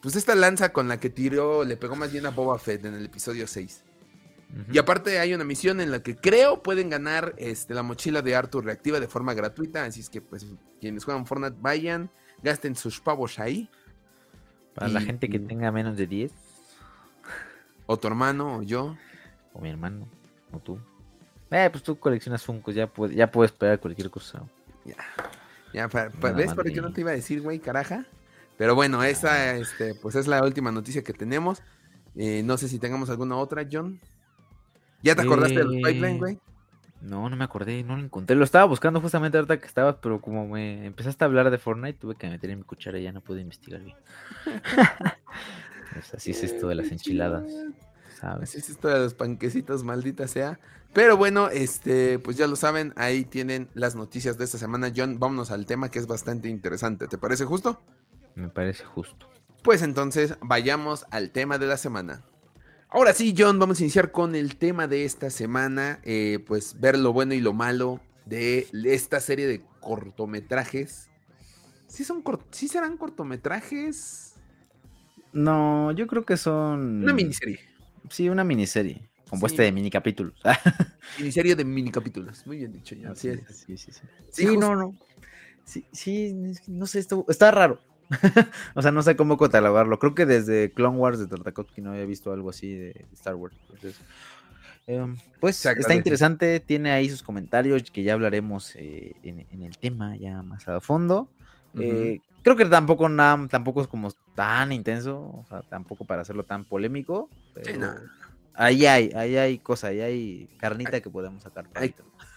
[0.00, 2.94] pues esta lanza con la que tiró, le pegó más bien a Boba Fett en
[2.94, 3.84] el episodio 6.
[4.72, 8.34] Y aparte hay una misión en la que creo pueden ganar este, la mochila de
[8.34, 10.44] Arthur reactiva de forma gratuita, así es que pues
[10.80, 12.10] quienes juegan Fortnite vayan,
[12.42, 13.70] gasten sus pavos ahí.
[14.74, 16.32] Para la gente que tenga menos de 10.
[17.86, 18.96] O tu hermano, o yo.
[19.52, 20.08] O mi hermano,
[20.50, 20.80] o tú.
[21.52, 24.42] Eh, pues tú coleccionas Funkos, ya, puedes, ya puedes esperar cualquier cosa.
[24.84, 24.96] Ya.
[25.72, 28.06] Ya, ¿ves por qué no te iba a decir, güey, caraja?
[28.58, 31.62] Pero bueno, esa este, pues es la última noticia que tenemos.
[32.14, 33.98] Eh, no sé si tengamos alguna otra, John.
[35.02, 36.38] ¿Ya te acordaste del pipeline, güey?
[37.00, 38.36] No, no me acordé, no lo encontré.
[38.36, 41.98] Lo estaba buscando justamente ahorita que estabas, pero como me empezaste a hablar de Fortnite,
[41.98, 43.96] tuve que meter en mi cuchara y ya no pude investigar bien.
[45.92, 47.52] pues así es esto de las enchiladas.
[48.20, 50.60] Así es esto de los panquecitos, maldita sea.
[50.92, 54.92] Pero bueno, este, pues ya lo saben, ahí tienen las noticias de esta semana.
[54.94, 57.08] John, vámonos al tema que es bastante interesante.
[57.08, 57.80] ¿Te parece justo?
[58.34, 59.28] Me parece justo.
[59.62, 62.24] Pues entonces, vayamos al tema de la semana.
[62.90, 66.00] Ahora sí, John, vamos a iniciar con el tema de esta semana.
[66.02, 71.08] Eh, pues ver lo bueno y lo malo de esta serie de cortometrajes.
[71.86, 74.34] ¿Sí, son ¿Sí serán cortometrajes?
[75.32, 77.02] No, yo creo que son.
[77.02, 77.60] Una miniserie.
[78.10, 79.08] Sí, una miniserie.
[79.32, 80.34] Compuesta de mini capítulos.
[81.18, 82.46] miniserie de mini capítulos.
[82.46, 83.14] Muy bien dicho, ya.
[83.14, 83.90] Sí, sí, sí.
[84.30, 84.94] Sí, no, no.
[85.64, 86.34] Sí, sí,
[86.66, 87.80] no sé, esto está raro.
[88.74, 89.98] o sea, no sé cómo catalogarlo.
[89.98, 93.56] Creo que desde Clone Wars de Tartakovsky no había visto algo así de Star Wars.
[94.86, 100.14] Em, pues está interesante, tiene ahí sus comentarios que ya hablaremos eh, en, el tema
[100.14, 101.30] ya más a fondo.
[101.78, 106.44] Eh, creo que tampoco, nada, tampoco es como tan intenso, o sea, tampoco para hacerlo
[106.44, 107.30] tan polémico.
[107.54, 107.94] Pero
[108.54, 111.68] Ahí hay, ahí hay cosa, ahí hay carnita que podemos sacar.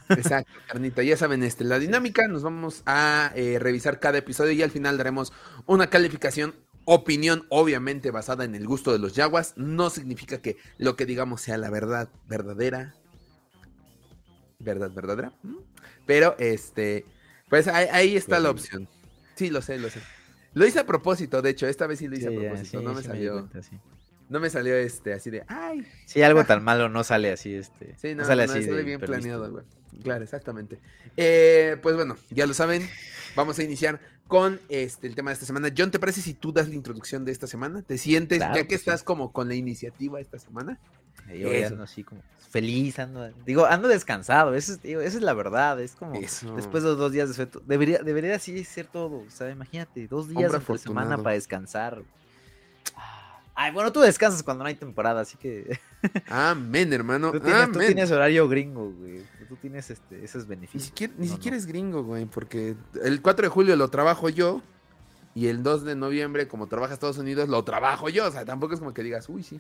[0.10, 1.04] exacto, carnita.
[1.04, 4.98] Ya saben, este, la dinámica, nos vamos a eh, revisar cada episodio y al final
[4.98, 5.34] daremos
[5.66, 6.56] una calificación
[6.86, 9.54] opinión obviamente basada en el gusto de los yaguas.
[9.58, 12.96] No significa que lo que digamos sea la verdad verdadera.
[14.60, 15.34] Verdad verdadera.
[16.06, 17.06] Pero este,
[17.50, 18.88] pues ahí, está la opción.
[19.36, 20.00] Sí, lo sé, lo sé.
[20.54, 23.04] Lo hice a propósito, de hecho, esta vez sí lo hice a propósito, no me
[23.04, 23.50] salió.
[24.30, 25.86] No me salió este así de, ay.
[26.06, 27.96] Sí, algo tan malo no sale así, este.
[27.98, 28.64] Sí, no, no sale no, así.
[28.64, 29.64] sale de bien planeado, güey.
[30.04, 30.80] Claro, exactamente.
[31.16, 32.90] Eh, pues bueno, ya lo saben.
[33.36, 35.70] Vamos a iniciar con este el tema de esta semana.
[35.78, 37.82] John, ¿te parece si tú das la introducción de esta semana?
[37.82, 38.82] ¿Te sientes, Claro ya que sí.
[38.82, 40.80] estás como con la iniciativa esta semana?
[41.34, 45.34] Yo ando así como feliz, ando, digo, ando descansado, eso es, digo, esa es la
[45.34, 46.56] verdad, es como Eso.
[46.56, 50.08] después de los dos días de sueto, debería, debería así ser todo, o sea, imagínate,
[50.08, 52.02] dos días Hombre entre semana para descansar.
[53.58, 55.80] Ay, bueno, tú descansas cuando no hay temporada, así que
[56.30, 57.32] Amén, hermano.
[57.32, 57.88] tú tienes, tú Amén.
[57.88, 60.84] tienes horario gringo, güey, tú tienes este, esos Ni beneficios.
[60.88, 61.60] siquiera, ni No, siquiera no.
[61.60, 64.62] es gringo, güey, porque el 4 de julio lo trabajo yo
[65.34, 68.26] y el 2 de noviembre, como trabaja Estados Unidos, lo trabajo yo.
[68.28, 69.60] O sea, tampoco es como que digas, uy, sí.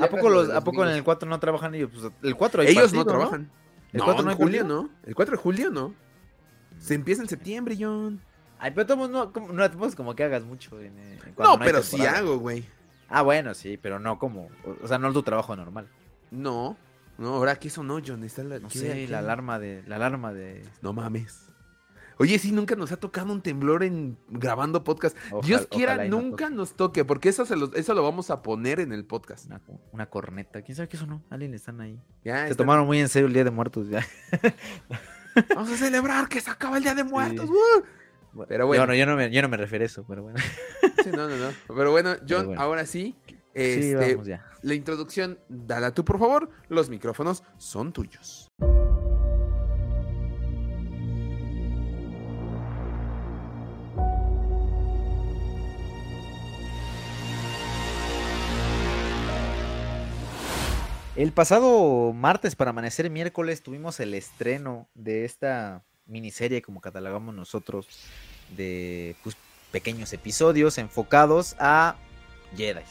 [0.00, 1.90] ¿A poco, lo los, ¿A poco en el 4 no trabajan ellos?
[1.92, 3.50] Pues el 4 hay Ellos partido, no trabajan.
[3.92, 4.90] ¿El no, 4 no en julio no.
[5.04, 5.94] El 4 de julio no.
[6.78, 8.20] Se empieza en septiembre, John.
[8.58, 9.64] Ay, pero todos no, como- no
[9.96, 10.94] como que hagas mucho en,
[11.34, 12.64] cuando No, hay pero sí hago, güey.
[13.12, 14.48] Ah, bueno, sí, pero no como,
[14.82, 15.88] o sea, no es tu trabajo normal.
[16.30, 16.76] No.
[17.18, 18.24] No, ahora que eso no, John.
[18.24, 19.08] Está la, No ¿qué- sé, qué?
[19.08, 20.64] la alarma de, la alarma de.
[20.80, 21.46] No mames.
[22.18, 25.16] Oye, sí, nunca nos ha tocado un temblor en grabando podcast.
[25.30, 28.42] Ojalá- Dios quiera, no nunca nos toque, porque eso, se lo, eso lo vamos a
[28.42, 29.46] poner en el podcast.
[29.46, 29.60] Una,
[29.92, 30.62] una corneta.
[30.62, 31.22] ¿Quién sabe qué eso no?
[31.30, 32.00] Alguien le están ahí.
[32.24, 34.06] Ya, Se tomaron muy en serio el Día de Muertos ya.
[35.54, 37.46] Vamos a celebrar que se acaba el Día de Muertos.
[37.46, 37.52] Sí.
[37.52, 37.82] ¡uh!
[38.48, 38.82] Pero bueno.
[38.84, 40.38] Yo no, yo no me, yo no me refiero a eso, pero bueno.
[41.02, 41.50] Sí, no, no, no.
[41.74, 42.60] Pero bueno, John, bueno.
[42.60, 43.16] ahora sí.
[43.26, 44.44] sí, Este, vamos ya.
[44.62, 46.48] la introducción, dala tú, por favor.
[46.68, 48.50] Los micrófonos son tuyos.
[61.14, 67.88] El pasado martes para amanecer miércoles tuvimos el estreno de esta miniserie, como catalogamos nosotros,
[68.56, 69.36] de pues,
[69.72, 71.96] pequeños episodios enfocados a
[72.56, 72.82] Jedi.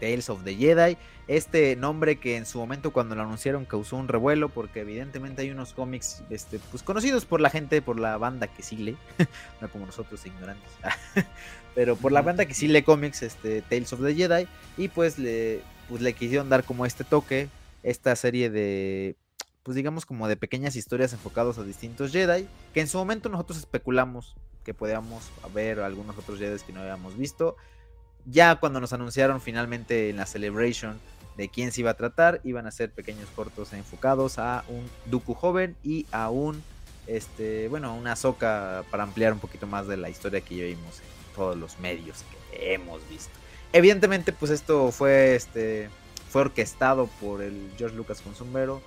[0.00, 0.96] Tales of the Jedi.
[1.26, 5.50] Este nombre que en su momento cuando lo anunciaron causó un revuelo porque evidentemente hay
[5.50, 8.98] unos cómics este, pues, conocidos por la gente, por la banda que sí lee,
[9.62, 10.70] no como nosotros ignorantes,
[11.74, 14.46] pero por la banda que sí lee cómics, este, Tales of the Jedi,
[14.76, 17.48] y pues le, pues le quisieron dar como este toque,
[17.82, 19.16] esta serie de,
[19.64, 23.58] pues digamos como de pequeñas historias enfocados a distintos Jedi, que en su momento nosotros
[23.58, 27.56] especulamos que podíamos ver algunos otros Jedi que no habíamos visto.
[28.26, 30.98] Ya cuando nos anunciaron finalmente en la Celebration
[31.36, 35.34] de quién se iba a tratar, iban a ser pequeños cortos enfocados a un Dooku
[35.34, 36.62] joven y a un,
[37.06, 41.00] este, bueno, una Soca para ampliar un poquito más de la historia que ya vimos
[41.00, 43.32] en todos los medios que hemos visto.
[43.72, 45.88] Evidentemente, pues esto fue, este,
[46.28, 48.80] fue orquestado por el George Lucas con sombrero,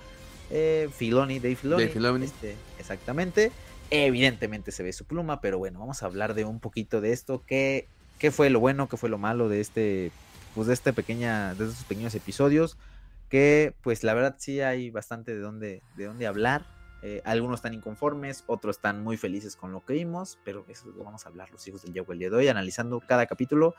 [0.50, 2.24] eh, Filoni, Dave Filoni, Dave Filoni.
[2.24, 3.52] este, exactamente.
[3.90, 7.42] Evidentemente se ve su pluma, pero bueno, vamos a hablar de un poquito de esto.
[7.46, 7.86] ¿Qué,
[8.18, 10.10] qué fue lo bueno, qué fue lo malo de este,
[10.54, 12.76] pues de pequeña, de estos pequeños episodios?
[13.28, 16.66] Que, pues la verdad sí hay bastante de dónde, de dónde hablar.
[17.02, 21.04] Eh, algunos están inconformes, otros están muy felices con lo que vimos, pero eso lo
[21.04, 23.74] vamos a hablar los hijos del Yahweh el día de hoy, analizando cada capítulo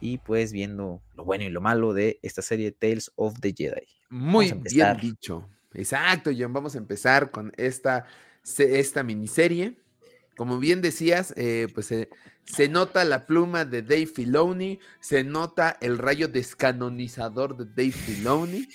[0.00, 3.86] y pues viendo lo bueno y lo malo de esta serie Tales of the Jedi.
[4.10, 5.48] Muy bien dicho.
[5.74, 6.52] Exacto, John.
[6.52, 8.06] Vamos a empezar con esta,
[8.58, 9.76] esta miniserie.
[10.36, 12.08] Como bien decías, eh, pues se,
[12.44, 18.66] se nota la pluma de Dave Filoni, se nota el rayo descanonizador de Dave Filoni.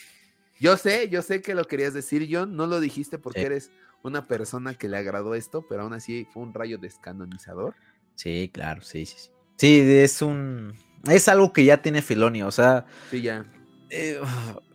[0.60, 2.56] Yo sé, yo sé que lo querías decir, John.
[2.56, 3.46] No lo dijiste porque Sí.
[3.46, 3.72] eres
[4.04, 7.76] una persona que le agradó esto, pero aún así fue un rayo descanonizador.
[8.16, 9.30] Sí, claro, sí, sí, sí.
[9.58, 10.74] Sí, es un...
[11.10, 13.46] Es algo que ya tiene Filoni, o sea, Sí, ya.
[13.90, 14.20] eh,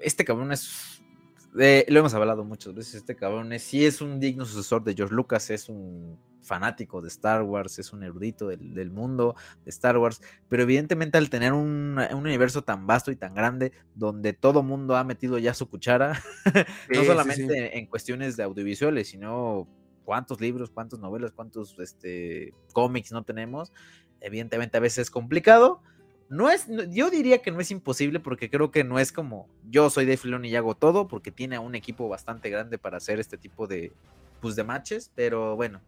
[0.00, 1.01] este cabrón es...
[1.58, 4.94] eh, lo hemos hablado muchas veces, este cabrón es, sí es un digno sucesor de
[4.94, 9.70] George Lucas, es un fanático de Star Wars, es un erudito del, del mundo de
[9.70, 14.32] Star Wars, pero evidentemente al tener un, un universo tan vasto y tan grande, donde
[14.32, 17.78] todo mundo ha metido ya su cuchara, Sí, no sí, solamente sí.
[17.78, 19.68] en cuestiones de audiovisuales, sino
[20.04, 23.72] cuántos libros, cuántas novelas, cuántos este, cómics no tenemos.
[24.20, 25.82] Evidentemente a veces es complicado.
[26.32, 29.48] No es, no- yo diría que no es imposible porque creo que no es como
[29.68, 33.20] yo soy de Filoni y hago todo porque tiene un equipo bastante grande para hacer
[33.20, 33.92] este tipo de,
[34.40, 35.82] pues, de matches, pero bueno,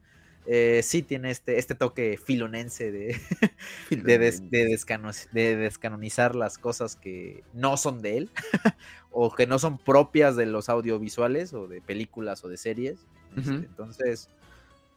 [0.47, 3.19] eh, sí tiene este, este toque filonense de,
[3.91, 8.31] de, des- de descano- de descanonizar las cosas que no son de él
[9.11, 13.07] o que no son propias de los audiovisuales o de películas o de series.
[13.37, 13.51] Este.
[13.67, 14.29] Entonces,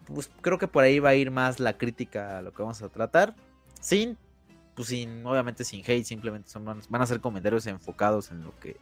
[0.05, 2.81] pues creo que por ahí va a ir más la crítica a lo que vamos
[2.81, 3.33] a tratar.
[3.79, 4.17] Sin,
[4.77, 8.77] pues sin, obviamente sin hate, simplemente son, van a ser comentarios enfocados en lo que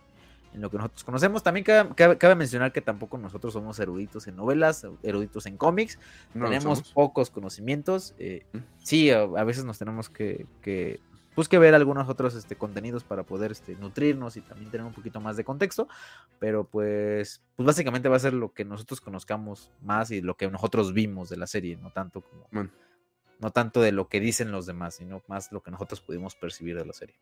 [0.53, 1.43] en lo que nosotros conocemos.
[1.43, 5.99] También cabe, cabe- mencionar que tampoco nosotros somos eruditos en novelas, eruditos en cómics
[6.33, 8.13] No tenemos pocos conocimientos.
[8.19, 8.57] eh, Mm.
[8.81, 11.01] sí, a, a veces nos tenemos que, que,
[11.35, 14.93] pues que ver algunos otros este, contenidos para poder este, nutrirnos y también tener un
[14.93, 15.89] poquito más de contexto.
[16.39, 20.49] Pero pues, pues básicamente va a ser lo que nosotros conozcamos más y lo que
[20.49, 22.47] nosotros vimos de la serie, no tanto como...
[23.39, 26.77] No tanto de lo que dicen los demás, sino más lo que nosotros pudimos percibir
[26.77, 27.15] de la serie.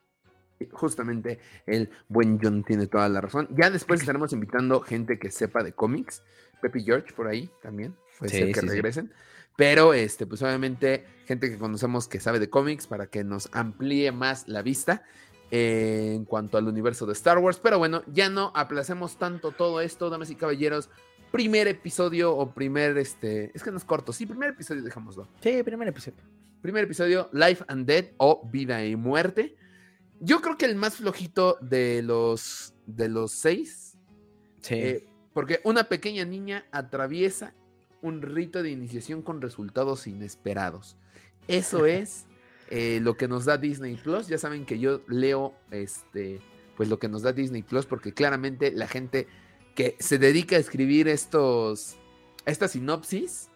[0.72, 3.49] Justamente el buen John tiene toda la razón.
[3.51, 6.24] Ya después estaremos invitando gente que sepa de cómics.
[6.61, 7.95] Pepe George por ahí también.
[8.20, 9.11] Puede ser que regresen.
[9.55, 14.11] Pero, este, pues obviamente, gente que conocemos que sabe de cómics para que nos amplíe
[14.11, 15.03] más la vista
[15.51, 17.59] eh, en cuanto al universo de Star Wars.
[17.61, 20.89] Pero bueno, ya no aplacemos tanto todo esto, damas y caballeros.
[21.34, 25.27] Primer episodio o primer, este, es que no es corto, sí, primer episodio, dejámoslo.
[25.41, 26.19] Sí, primer episodio.
[26.61, 29.55] Primer episodio, Life and Death o Vida y Muerte.
[30.19, 33.97] Yo creo que el más flojito de los, de los seis.
[34.61, 34.75] Sí.
[34.75, 37.55] Eh, porque una pequeña niña atraviesa
[38.03, 40.97] un rito de iniciación con resultados inesperados.
[41.47, 42.27] Eso es
[42.69, 44.27] eh, lo que nos da Disney Plus.
[44.27, 46.41] Ya saben que yo leo este,
[46.77, 49.25] pues lo que nos da Disney Plus, porque claramente la gente
[49.76, 51.95] que se dedica a escribir estos,
[52.45, 53.49] esta sinopsis,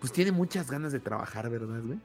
[0.00, 1.98] pues tiene muchas ganas de trabajar, ¿verdad, güey?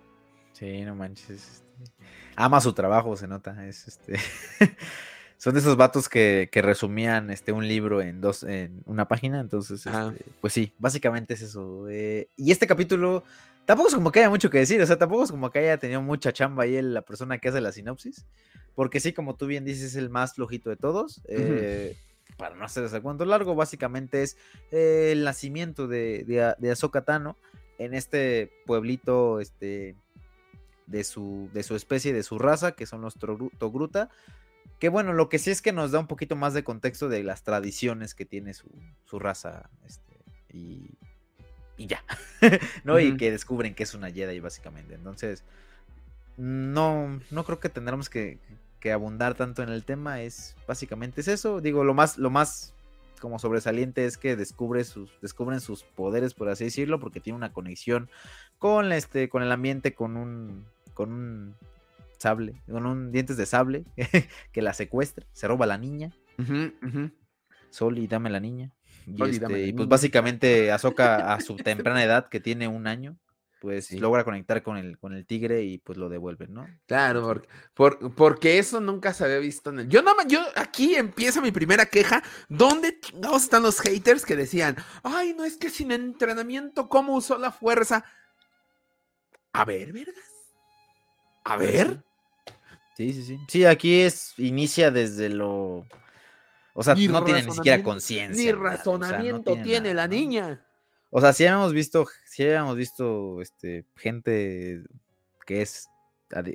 [0.54, 1.30] Sí, no manches.
[1.30, 3.66] Este, ama su trabajo, se nota.
[3.68, 4.20] Es este.
[5.38, 9.40] son de esos vatos que, resumían este, un libro en dos, en una página.
[9.40, 11.90] Entonces, este, pues sí, básicamente es eso.
[11.90, 13.24] Eh, y este capítulo
[13.66, 14.82] tampoco es como que haya mucho que decir.
[14.82, 17.60] O sea, tampoco es como que haya tenido mucha chamba ahí la persona que hace
[17.60, 18.26] la sinopsis.
[18.76, 21.22] Porque sí, como tú bien dices, es el más flojito de todos.
[21.28, 21.98] Eh,
[22.38, 24.38] para no hacer ese cuento largo, básicamente es
[24.72, 27.38] eh, el nacimiento de, de, de Ahsoka Tano
[27.78, 29.96] en este pueblito este,
[30.88, 34.10] de, su, de su especie, de su raza, que son los Togruta
[34.82, 37.24] que bueno, lo que sí es que nos da un poquito más de contexto de
[37.24, 39.70] las tradiciones que tiene su, raza.
[39.86, 40.18] Este,
[40.52, 40.98] y,
[41.78, 42.04] y ya.
[42.84, 43.00] ¿No?
[43.00, 44.96] Y que descubren que es una Jedi, básicamente.
[44.96, 45.44] Entonces,
[46.36, 48.40] no, no creo que tendremos que,
[48.90, 50.22] abundar tanto en el tema.
[50.22, 51.62] Es básicamente es eso.
[51.62, 52.74] Digo, lo más, lo más
[53.22, 57.54] como sobresaliente es que descubre sus, descubren sus poderes, por así decirlo, porque tiene una
[57.54, 58.10] conexión
[58.58, 61.56] con este, con el ambiente, con un, con un
[62.18, 63.86] sable, con un dientes de sable
[64.52, 66.12] que la secuestra, se roba a la niña.
[67.70, 68.72] Sol y dame la niña.
[69.08, 73.18] Y, este, pues básicamente Azoka a su temprana edad, que tiene un año,
[73.62, 76.68] pues logra conectar con el, con el tigre y pues lo devuelven, ¿no?
[76.88, 77.44] Claro,
[77.76, 79.88] porque, porque eso nunca se había visto en el...
[79.88, 82.24] Yo no, yo aquí empieza mi primera queja.
[82.50, 83.00] ¿Dónde
[83.36, 88.04] están los haters que decían, ay, no es que sin entrenamiento, ¿cómo usó la fuerza?
[89.54, 90.14] A ver, ¿verdad?
[91.44, 92.04] A ver.
[92.98, 93.40] Sí, sí, sí.
[93.48, 95.86] Sí, aquí es, inicia desde lo.
[96.74, 98.44] O sea, no tiene ni siquiera conciencia.
[98.44, 100.66] Ni razonamiento tiene, la niña.
[101.12, 104.82] O sea, sí habíamos visto, sí habíamos visto este, gente
[105.46, 105.90] que es,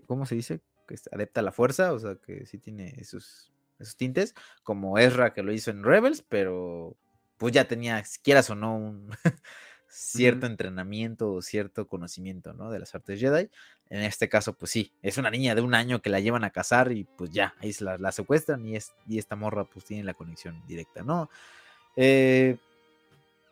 [0.06, 0.60] ¿cómo se dice?
[0.88, 5.34] Que adepta a la fuerza, o sea, que sí tiene esos, esos tintes, como Ezra
[5.34, 6.96] que lo hizo en Rebels, pero
[7.36, 9.10] pues ya tenía, quieras o no, un,
[9.88, 12.70] cierto entrenamiento o cierto conocimiento, ¿no?
[12.70, 13.50] De las artes Jedi.
[13.88, 16.50] En este caso, pues sí, es una niña de un año que la llevan a
[16.50, 20.04] cazar y pues ya, ahí la, la secuestran y, es, y esta morra pues tiene
[20.04, 21.30] la conexión directa, ¿no?
[21.94, 22.56] Eh,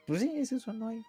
[0.07, 1.03] pues sí, es eso, no hay,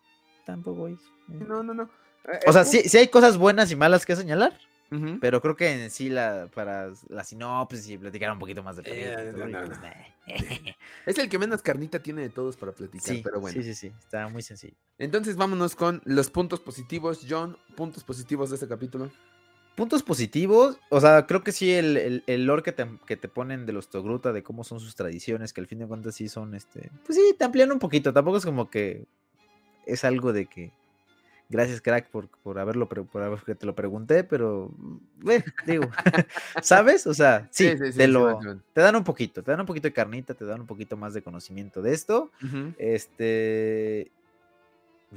[0.46, 0.94] tampoco hay.
[0.94, 1.46] Eh.
[1.48, 1.84] No, no, no.
[2.26, 4.58] Eh, o sea, sí, sí hay cosas buenas y malas que señalar,
[5.20, 8.84] pero creo que en sí, la, para la sinopsis y platicar un poquito más de
[8.84, 9.76] pues,
[11.06, 13.54] Es el que menos carnita tiene de todos para platicar, pero bueno.
[13.54, 14.76] Sí, sí, sí, está muy sencillo.
[14.98, 17.26] Entonces vámonos con los puntos positivos.
[17.28, 19.12] John, puntos positivos de este capítulo.
[19.76, 23.66] Puntos positivos, o sea, creo que sí, el, el, lore que te, que te, ponen
[23.66, 26.56] de los Togruta, de cómo son sus tradiciones, que al fin de cuentas sí son,
[26.56, 29.06] este, pues sí, te amplían un poquito, tampoco es como que
[29.86, 30.72] es algo de que
[31.48, 34.72] Gracias, crack, por, por haberlo por que te lo pregunté, pero
[35.18, 35.84] bueno, digo,
[36.64, 37.06] ¿sabes?
[37.06, 38.40] O sea, sí, te lo
[38.74, 41.14] te dan un poquito, te dan un poquito de carnita, te dan un poquito más
[41.14, 42.32] de conocimiento de esto.
[42.80, 44.12] Este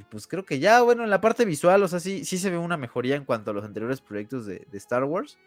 [0.09, 2.57] pues creo que ya, bueno, en la parte visual, o sea, sí, sí se ve
[2.57, 5.37] una mejoría en cuanto a los anteriores proyectos de, Star Wars.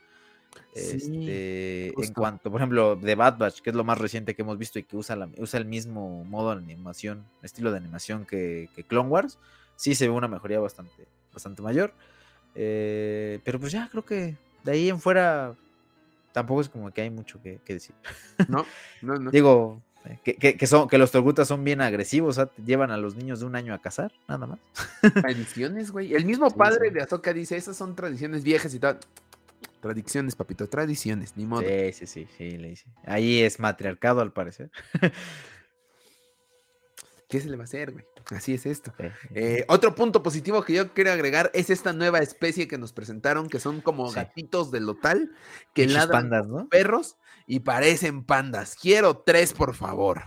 [0.74, 4.58] Este, en cuanto, por ejemplo, de Bad Batch, que es lo más reciente que hemos
[4.58, 8.68] visto y que usa, la, usa el mismo modo de animación, estilo de animación que,
[8.74, 9.38] que Clone Wars
[9.76, 11.92] sí se ve una mejoría bastante, bastante mayor.
[12.54, 15.56] Eh, pero pues ya creo que de ahí en fuera
[16.32, 17.94] tampoco es como que hay mucho que, decir.
[18.48, 18.64] No,
[19.00, 19.30] no, no.
[19.32, 19.82] Digo,
[20.24, 23.74] que, son, que los torgutas son bien agresivos, llevan a los niños de un año
[23.74, 24.58] a cazar, nada más.
[25.14, 26.14] Tradiciones, güey.
[26.14, 28.98] El mismo padre de Azoka dice, esas son tradiciones viejas y tal.
[29.80, 31.62] Tradiciones, papito, tradiciones, ni modo.
[31.62, 32.86] Sí, sí, sí, sí, le dice.
[33.04, 34.70] Ahí es matriarcado al parecer.
[37.28, 38.04] ¿Qué se le va a hacer, güey?
[38.30, 38.92] Así es esto.
[39.34, 43.48] Eh, otro punto positivo que yo quiero agregar es esta nueva especie que nos presentaron,
[43.48, 45.32] que son como gatitos de lotal,
[45.74, 46.68] que ladran pandas, ¿no?
[46.68, 47.16] perros
[47.46, 48.76] y parecen pandas.
[48.80, 50.22] Quiero tres, por favor.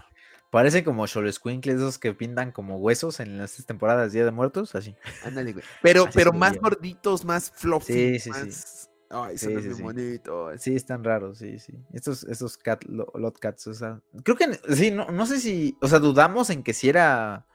[0.50, 4.74] Parecen como Xoloscuincles, esos que pintan como huesos en las temporadas de Día de Muertos,
[4.76, 4.96] así.
[5.26, 5.66] Ándale, güey.
[5.82, 8.20] Pero, pero más gorditos, más fluffy.
[8.20, 8.88] Sí, sí, sí.
[9.10, 10.22] Ay, son sí, muy
[10.58, 10.76] sí.
[10.76, 11.74] están raros, sí, sí.
[11.94, 15.88] Estos, estos cat, lot cats, o sea, creo que sí, no, no sé si, o
[15.88, 17.46] sea, dudamos en que si era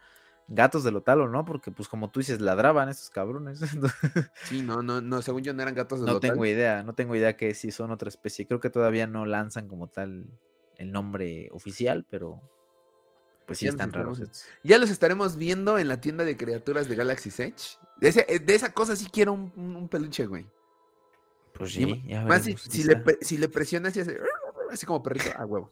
[0.51, 3.61] gatos de lotal o no, porque pues como tú dices, ladraban estos cabrones.
[4.45, 6.15] sí, no, no, no, según yo no eran gatos de lotal.
[6.15, 8.47] No tengo idea, no tengo idea que si son otra especie.
[8.47, 10.27] Creo que todavía no lanzan como tal
[10.77, 12.43] el nombre oficial, pero
[13.47, 14.45] pues sí están raros estos.
[14.63, 17.79] Ya los estaremos viendo en la tienda de criaturas de Galaxy Edge.
[18.01, 20.47] De, de esa cosa sí quiero un, un peluche, güey.
[21.53, 24.19] Pues sí, ya Más si, le, si le presionas y hace
[24.71, 25.71] así como perrito, a huevo.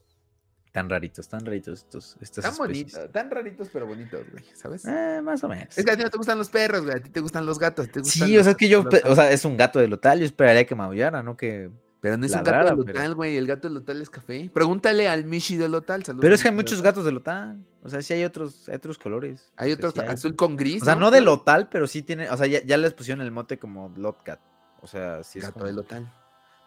[0.72, 2.16] Tan raritos, tan raritos estos.
[2.20, 4.84] Estas tan bonitos, tan raritos, pero bonitos, güey, ¿sabes?
[4.84, 5.76] Eh, más o menos.
[5.76, 7.58] Es que a ti no te gustan los perros, güey, a ti te gustan los
[7.58, 7.90] gatos.
[7.90, 10.26] Te sí, o sea, es que yo, o sea, es un gato de lotal, yo
[10.26, 11.36] esperaría que maullara, ¿no?
[11.36, 13.36] Que pero no es un gato de lotal, güey.
[13.36, 14.48] El gato de lotal es café.
[14.54, 16.04] Pregúntale al Mishi de lotal.
[16.20, 17.58] Pero es que hay muchos gatos de lotal.
[17.82, 19.52] O sea, sí hay otros, hay otros colores.
[19.56, 20.82] Hay otros azul con gris.
[20.82, 22.30] O sea, no, de lotal, pero sí tiene.
[22.30, 24.38] O sea, ya, ya les pusieron el mote como Lotcat.
[24.80, 25.46] O sea, sí es.
[25.46, 26.08] Gato de lotal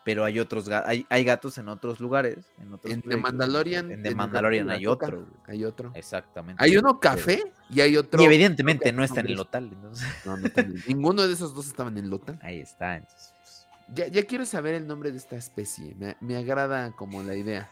[0.03, 2.37] pero hay otros hay, hay gatos en otros lugares.
[2.59, 3.91] En, otros en The Mandalorian.
[3.91, 5.27] En The Mandalorian hay otro.
[5.45, 5.91] Hay otro.
[5.93, 6.63] Exactamente.
[6.63, 8.21] Hay uno café y hay otro.
[8.21, 9.69] Y evidentemente no está en el lotal.
[9.71, 10.07] Entonces.
[10.25, 10.49] No, no
[10.87, 12.39] Ninguno de esos dos estaban en el lotal.
[12.41, 12.97] Ahí está.
[12.97, 13.67] Entonces, pues.
[13.93, 15.95] ya, ya, quiero saber el nombre de esta especie.
[15.95, 17.69] Me, me agrada como la idea.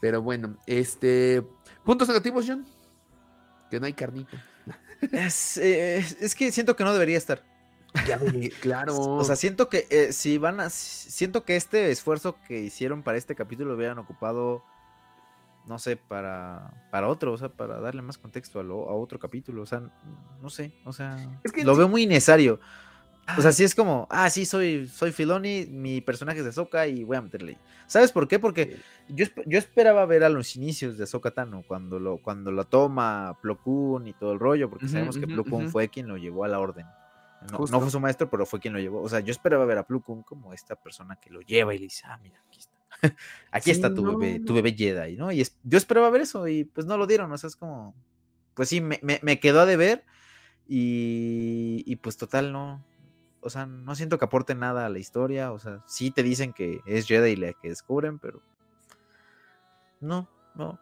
[0.00, 1.42] Pero bueno, este.
[1.84, 2.64] Puntos negativos, John.
[3.70, 4.44] Que no hay carnita.
[5.12, 7.42] Es, eh, es que siento que no debería estar.
[8.06, 8.18] Ya
[8.60, 8.96] claro.
[8.96, 10.70] O sea, siento que eh, si van a.
[10.70, 14.62] Siento que este esfuerzo que hicieron para este capítulo lo hubieran ocupado.
[15.66, 19.62] No sé, para, para otro, o sea, para darle más contexto a, a otro capítulo.
[19.62, 19.82] O sea,
[20.40, 21.18] no sé, o sea,
[21.62, 22.58] lo veo muy innecesario.
[23.36, 23.52] O sea, ah.
[23.52, 27.18] sí es como, ah, sí, soy, soy Filoni, mi personaje es de Soka y voy
[27.18, 27.58] a meterle.
[27.86, 28.38] ¿Sabes por qué?
[28.38, 28.78] Porque
[29.08, 33.36] yo, yo esperaba ver a los inicios de Soka Tano, cuando lo, cuando lo toma
[33.42, 36.44] Plo Koon y todo el rollo, porque sabemos que Plo Koon fue quien lo llevó
[36.44, 36.86] a la orden.
[37.52, 39.00] No, fue su maestro, pero fue quien lo llevó.
[39.02, 41.84] O sea, yo esperaba ver a Plukun como esta persona que lo lleva y le
[41.84, 42.78] dice, ah, mira, aquí está.
[43.52, 45.30] aquí está tu bebé, tu bebé Jedi, ¿no?
[45.30, 47.30] Y yo esperaba ver eso y pues no lo dieron.
[47.30, 47.94] O sea, es como,
[48.54, 50.04] pues sí, me, me, quedó a deber
[50.66, 52.84] y, y pues total no.
[53.40, 55.52] O sea, no siento que aporte nada a la historia.
[55.52, 58.42] O sea, sí te dicen que es Jedi la que descubren, pero
[60.00, 60.80] no, no.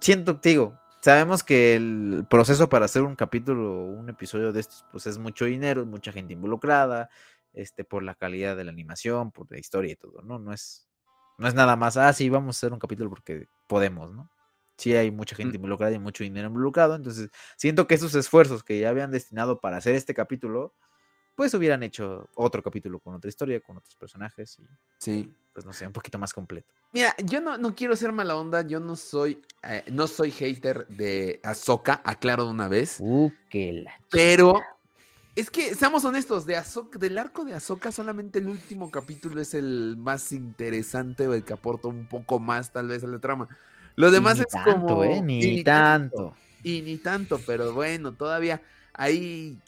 [0.00, 4.60] Siento, te digo, Sabemos que el proceso para hacer un capítulo o un episodio de
[4.60, 7.10] estos, pues es mucho dinero, mucha gente involucrada,
[7.52, 10.38] este, por la calidad de la animación, por la historia y todo, ¿no?
[10.38, 10.88] No es,
[11.38, 14.30] no es nada más, ah, sí, vamos a hacer un capítulo porque podemos, ¿no?
[14.78, 15.56] Sí hay mucha gente mm.
[15.56, 19.78] involucrada y mucho dinero involucrado, entonces siento que esos esfuerzos que ya habían destinado para
[19.78, 20.72] hacer este capítulo,
[21.34, 24.66] pues hubieran hecho otro capítulo con otra historia, con otros personajes y
[24.98, 25.34] sí.
[25.52, 26.72] Pues no sé, un poquito más completo.
[26.92, 30.86] Mira, yo no, no quiero ser mala onda, yo no soy eh, no soy hater
[30.88, 32.96] de Ahsoka, aclaro de una vez.
[33.00, 34.60] Uh, que la pero
[35.34, 39.54] es que seamos honestos, de Ahsoka, del arco de Ahsoka solamente el último capítulo es
[39.54, 43.48] el más interesante o el que aporta un poco más tal vez a la trama.
[43.94, 45.20] Lo demás es como ¿eh?
[45.22, 46.34] ni, tanto.
[46.62, 49.58] Y ni tanto, pero bueno, todavía ahí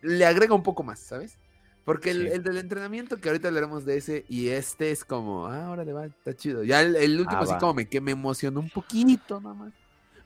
[0.00, 1.36] le agrega un poco más, ¿sabes?
[1.84, 5.84] Porque el, del entrenamiento, que ahorita hablaremos de ese, y este es como, ah, ahora
[5.84, 6.62] le va, está chido.
[6.62, 9.72] Ya el, último ah, así como me, que me emocionó un poquito nada más.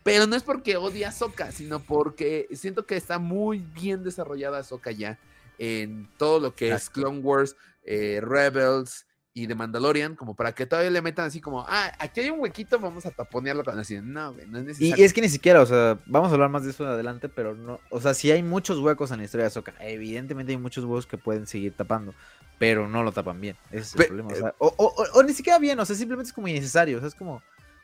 [0.03, 4.63] Pero no es porque odia a Soka, sino porque siento que está muy bien desarrollada
[4.63, 5.19] Soka ya
[5.59, 9.06] en todo lo que es Clone Wars, eh, Rebels,
[9.37, 12.41] y de Mandalorian, como para que todavía le metan así como, ah, aquí hay un
[12.41, 14.01] huequito, vamos a taponearlo con así.
[14.03, 14.97] No, güey, no es necesario.
[14.97, 17.55] Y es que ni siquiera, o sea, vamos a hablar más de eso adelante, pero
[17.55, 19.75] no, o sea, si hay muchos huecos en la historia de Ahsoka.
[19.79, 22.15] Evidentemente hay muchos huecos que pueden seguir tapando,
[22.59, 23.59] pero no lo tapan bien.
[23.71, 24.33] Ese es el problema.
[24.33, 27.09] Eh, o, o, o, ni siquiera bien, o sea, simplemente es como innecesario, o sea,
[27.09, 27.43] es como,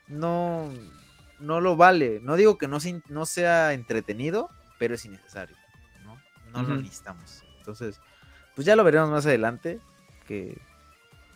[0.09, 0.73] no,
[1.39, 2.21] no lo vale.
[2.23, 2.79] No digo que no,
[3.11, 4.49] no sea entretenido,
[4.79, 5.55] pero es innecesario,
[6.03, 6.19] ¿no?
[6.51, 7.45] No lo necesitamos.
[7.59, 8.01] Entonces,
[8.55, 9.81] pues ya lo veremos más adelante,
[10.27, 10.59] que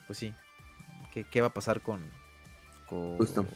[0.07, 0.35] pues sí,
[1.31, 2.01] ¿qué, va a pasar con...
[2.89, 3.47] con Justo.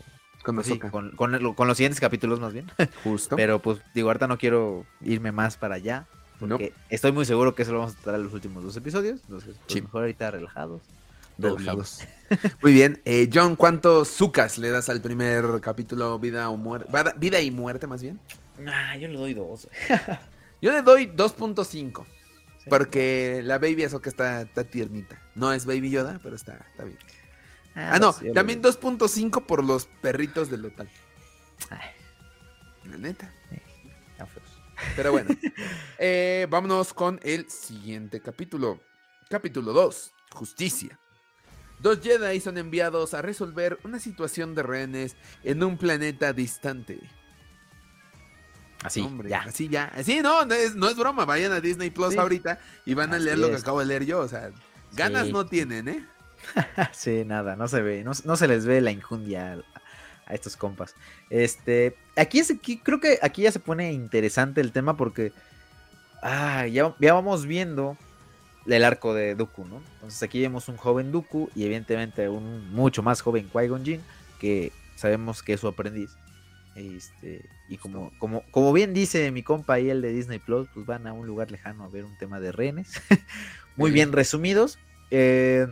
[0.42, 2.70] Con, con, los siguientes capítulos más bien.
[3.05, 3.36] Justo.
[3.36, 6.07] Pero pues digo, ahorita no quiero irme más para allá.
[6.38, 9.20] Porque estoy muy seguro que eso lo vamos a tratar en los últimos dos episodios.
[9.24, 10.82] Entonces, pues, mejor ahorita relajados.
[11.36, 12.01] Relajados.
[12.62, 13.03] Muy bien.
[13.05, 16.90] Eh, John, ¿cuántos sucas le das al primer capítulo Vida o Muerte?
[17.18, 18.18] Vida y Muerte, más bien.
[18.66, 19.68] Ah, yo le doy dos.
[20.62, 22.07] yo le doy 2.5.
[22.70, 25.20] Porque la Baby que está, está, tiernita.
[25.34, 26.98] No es Baby Yoda, pero está, está bien.
[27.74, 30.88] Ah, ah no, también 2.5 por los perritos del local.
[32.84, 33.32] la neta.
[34.96, 35.30] Pero bueno,
[35.98, 38.80] eh, vámonos con el siguiente capítulo.
[39.28, 40.98] Capítulo 2, Justicia.
[41.78, 47.00] Dos Jedi son enviados a resolver una situación de rehenes en un planeta distante.
[48.82, 49.40] Así, Hombre, ya.
[49.42, 49.92] Así ya.
[50.04, 51.24] Sí, no, no es, no es broma.
[51.24, 52.18] Vayan a Disney Plus Sí.
[52.18, 54.20] ahorita y van a Así leer lo que acabo de leer yo.
[54.20, 54.50] O sea,
[54.92, 55.32] ganas Sí.
[55.32, 56.06] no tienen, ¿eh?
[56.92, 60.56] Sí, nada, no se ve, no, no se les ve la injundia a, a estos
[60.56, 60.94] compas.
[61.28, 65.32] Este, aquí es aquí, creo que aquí ya se pone interesante el tema porque
[66.22, 67.98] ah, ya, ya vamos viendo
[68.66, 69.82] el arco de Dooku, ¿no?
[69.94, 74.00] Entonces aquí vemos un joven Dooku y evidentemente un mucho más joven Qui-Gon Jinn
[74.38, 76.10] que sabemos que es su aprendiz.
[76.74, 80.86] Este, y como, como, como bien dice mi compa ahí, el de Disney Plus, pues
[80.86, 83.00] van a un lugar lejano a ver un tema de rehenes.
[83.76, 84.78] Muy bien resumidos.
[85.10, 85.66] Eh,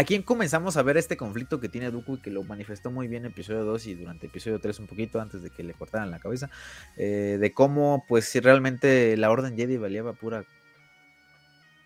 [0.00, 3.24] Aquí comenzamos a ver este conflicto que tiene Dooku y que lo manifestó muy bien
[3.24, 6.20] en episodio 2 y durante episodio 3 un poquito antes de que le cortaran la
[6.20, 6.48] cabeza,
[6.96, 10.44] eh, de cómo pues si realmente la Orden Jedi valía pura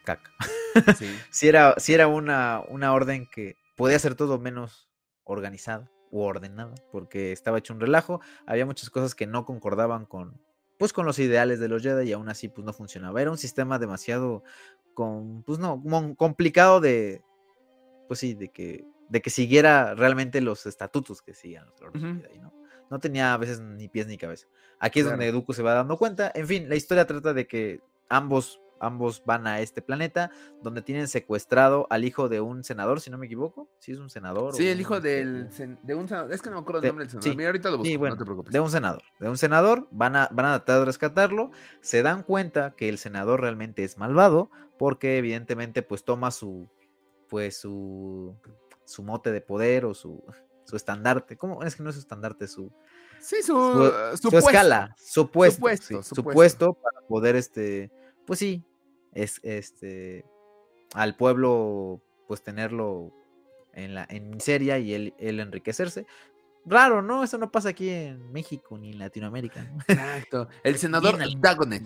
[0.04, 0.30] caca.
[0.98, 1.06] Sí.
[1.30, 4.88] Si era, si era una, una orden que podía ser todo menos
[5.22, 10.40] organizada u ordenada, porque estaba hecho un relajo, había muchas cosas que no concordaban con
[10.78, 13.20] pues con los ideales de los Jedi y aún así pues no funcionaba.
[13.20, 14.42] Era un sistema demasiado
[14.92, 15.82] con, pues no,
[16.16, 17.22] complicado de
[18.08, 21.92] pues sí, de que de que siguiera realmente los estatutos que siguen los.
[21.92, 22.52] Jedi, ¿no?
[22.90, 24.46] No tenía a veces ni pies ni cabeza.
[24.78, 25.16] Aquí es Claro.
[25.18, 26.30] donde Dooku se va dando cuenta.
[26.34, 30.30] En fin, la historia trata de que ambos ambos van a este planeta
[30.62, 33.68] donde tienen secuestrado al hijo de un senador, si no me equivoco.
[33.78, 34.50] Si es un senador.
[34.50, 35.48] o Sí, el hijo del
[35.82, 36.32] de un senador.
[36.32, 37.30] Es que no me acuerdo el De- nombre del senador.
[37.30, 38.52] sí, Mira, ahorita lo busco, Sí, bueno, no te preocupes.
[38.52, 39.02] de un senador.
[39.20, 41.50] De un senador, van a, van a tratar de rescatarlo.
[41.80, 44.50] Se dan cuenta que el senador realmente es malvado.
[44.78, 46.68] Porque evidentemente, pues toma su.
[47.28, 48.34] Pues su.
[48.84, 50.22] su mote de poder o su.
[50.64, 51.36] su estandarte.
[51.36, 51.62] ¿Cómo?
[51.62, 52.72] Es que no es su estandarte, su.
[53.20, 54.50] Sí, su, su- su, su puesto.
[54.50, 56.34] escala, su puesto, puesto, sí, su su puesto.
[56.34, 57.90] puesto para poder, este,
[58.26, 58.62] pues sí,
[59.12, 60.24] es, este,
[60.94, 63.12] al pueblo, pues tenerlo
[63.72, 66.06] en la en miseria y él, él enriquecerse.
[66.66, 67.22] Raro, ¿no?
[67.24, 69.62] Eso no pasa aquí en México ni en Latinoamérica.
[69.64, 69.78] ¿no?
[69.88, 70.48] Exacto.
[70.64, 71.82] El senador Dagonet.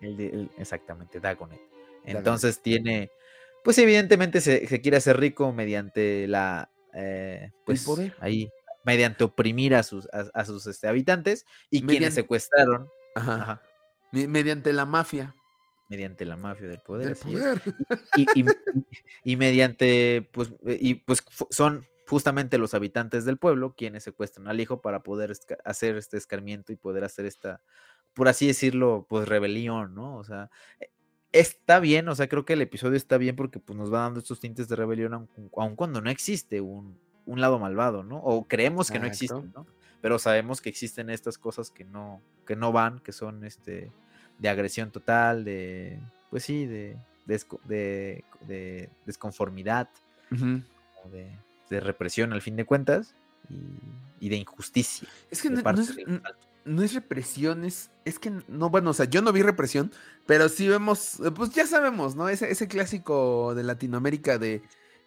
[0.00, 1.60] El el- exactamente, Dagonet.
[2.04, 3.10] Entonces tiene,
[3.64, 8.14] pues evidentemente se, se quiere hacer rico mediante la, eh, pues poder.
[8.20, 8.50] ahí,
[8.84, 13.34] mediante oprimir a sus, a, a sus este, habitantes y quienes secuestraron, Ajá.
[13.36, 13.62] ajá,
[14.10, 15.34] Me- Mediante la mafia.
[15.92, 17.08] Mediante la mafia del poder.
[17.08, 17.62] del poder.
[18.16, 18.44] Y, y-
[19.24, 24.60] y mediante, pues, eh, y pues son justamente los habitantes del pueblo quienes secuestran al
[24.60, 25.32] hijo para poder
[25.64, 27.60] hacer este escarmiento y poder hacer esta,
[28.14, 30.16] por así decirlo, pues rebelión, ¿no?
[30.16, 30.90] O sea, eh,
[31.32, 34.20] está bien, o sea, creo que el episodio está bien porque pues nos va dando
[34.20, 38.18] estos tintes de rebelión aun, aun cuando no existe un, un lado malvado, ¿no?
[38.18, 39.66] O creemos que no existen, ¿no?
[40.02, 43.92] Pero sabemos que existen estas cosas que no, que no van, que son este
[44.38, 45.98] de agresión total, de,
[46.30, 49.88] pues sí, de, de, de desconformidad,
[50.30, 51.38] de,
[51.70, 53.14] de represión al fin de cuentas
[53.48, 55.08] y, y de injusticia.
[55.30, 55.96] Es que no, es,
[56.64, 59.92] no es represión, es, es que no, bueno, o sea, yo no vi represión,
[60.26, 62.28] pero sí vemos, pues ya sabemos, ¿no?
[62.28, 64.62] Ese, ese clásico de Latinoamérica de,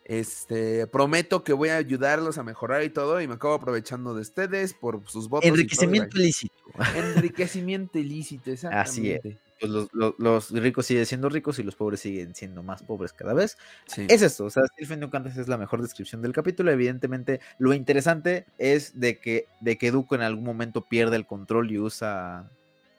[0.06, 4.22] este, prometo que voy a ayudarlos a mejorar y todo, y me acabo aprovechando de
[4.22, 5.45] ustedes por sus votos.
[5.45, 6.53] y todo, y Enriquecimiento ilícito.
[6.95, 9.22] Enriquecimiento ilícito, Así es.
[9.60, 13.14] Pues los, los- los ricos siguen siendo ricos y los pobres siguen siendo más pobres
[13.14, 13.58] cada vez.
[13.86, 14.06] Sí.
[14.10, 16.72] Es esto, o sea, Stephen Newcantes es la mejor descripción del capítulo.
[16.72, 21.72] Evidentemente, lo interesante es de que, de que Dooku en algún momento pierde el control
[21.72, 22.49] y usa,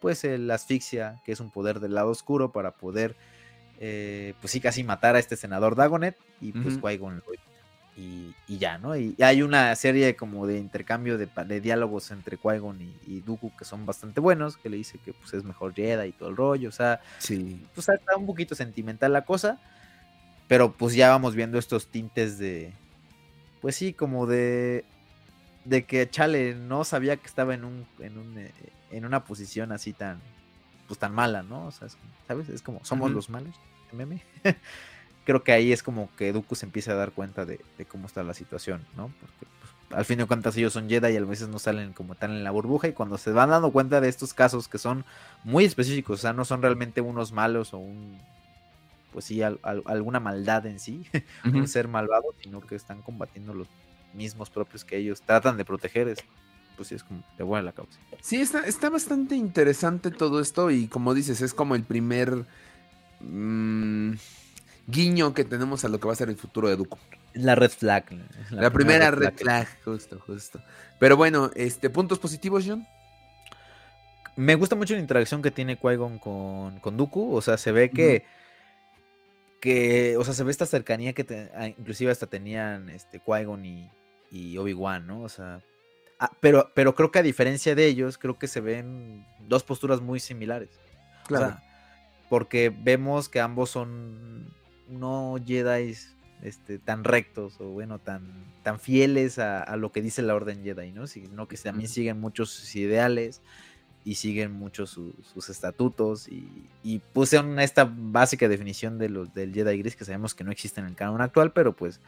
[0.01, 3.15] pues, el asfixia, que es un poder del lado oscuro, para poder,
[3.81, 6.17] eh, pues sí, casi matar a este senador Dagonet.
[6.41, 6.87] Y pues Ujú.
[6.89, 7.43] Qui-Gon lo evita.
[7.97, 8.95] y, y ya, ¿no?
[8.95, 13.53] Y hay una serie como de intercambio de, de diálogos entre Qui-Gon y, y Dooku
[13.57, 16.37] que son bastante buenos, que le dice que pues es mejor Jedi y todo el
[16.37, 17.67] rollo, o sea, Sí.
[17.75, 19.59] pues está un poquito sentimental la cosa,
[20.47, 22.75] pero pues ya vamos viendo estos tintes de,
[23.63, 24.85] pues sí, como de,
[25.65, 28.53] de que Chale no sabía que estaba en un, en un, eh,
[28.91, 30.21] en una posición así tan,
[30.87, 31.67] pues tan mala, ¿no?
[31.67, 31.97] O sea, es
[32.29, 32.49] ¿sabes?
[32.49, 33.55] Es como, somos los malos,
[33.91, 34.23] el meme.
[35.25, 38.07] Creo que ahí es como que Dooku se empieza a dar cuenta de, de cómo
[38.07, 39.09] está la situación, ¿no?
[39.21, 42.15] Porque pues, al fin de cuentas ellos son Jedi y a veces no salen como
[42.15, 45.05] tan en la burbuja y cuando se van dando cuenta de estos casos que son
[45.43, 48.19] muy específicos, o sea, no son realmente unos malos o un,
[49.13, 51.07] pues sí, al- al- alguna maldad en sí,
[51.61, 53.69] un ser malvado, sino que están combatiendo los
[54.15, 56.19] mismos propios que ellos tratan de proteger, es,
[56.77, 57.99] pues sí, es como de buena la causa.
[58.21, 62.45] Sí, está, está bastante interesante todo esto y como dices, es como el primer...
[63.21, 64.13] mm,
[64.87, 66.99] guiño que tenemos a lo que va a ser el futuro de Dooku.
[67.35, 68.05] La red flag.
[68.51, 69.69] La, primera, red flag.
[69.85, 70.61] justo, justo.
[70.99, 72.87] Pero bueno, este, puntos positivos, John.
[74.37, 77.35] Me gusta mucho la interacción que tiene Qui-Gon con, con Dooku.
[77.35, 78.25] O sea, se ve que.
[79.61, 83.91] que o sea, se ve esta cercanía que ah, inclusive hasta tenían este, Qui-Gon y,
[84.31, 85.23] y Obi-Wan, ¿no?
[85.23, 85.61] O sea.
[86.19, 90.01] Ah, pero, pero creo que a diferencia de ellos, creo que se ven dos posturas
[90.01, 90.71] muy similares.
[91.27, 91.59] Claro.
[92.29, 94.55] porque vemos que ambos son
[94.89, 95.97] no Jedi
[96.43, 98.23] este, tan rectos o bueno, tan,
[98.63, 101.07] tan fieles a, lo que dice la Orden Jedi, ¿no?
[101.07, 103.43] Sino que también siguen muchos sus ideales
[104.05, 109.79] y siguen muchos sus estatutos y, y puse esta básica definición de los, del Jedi
[109.79, 112.01] Gris que sabemos que no existe en el canon actual, pero pues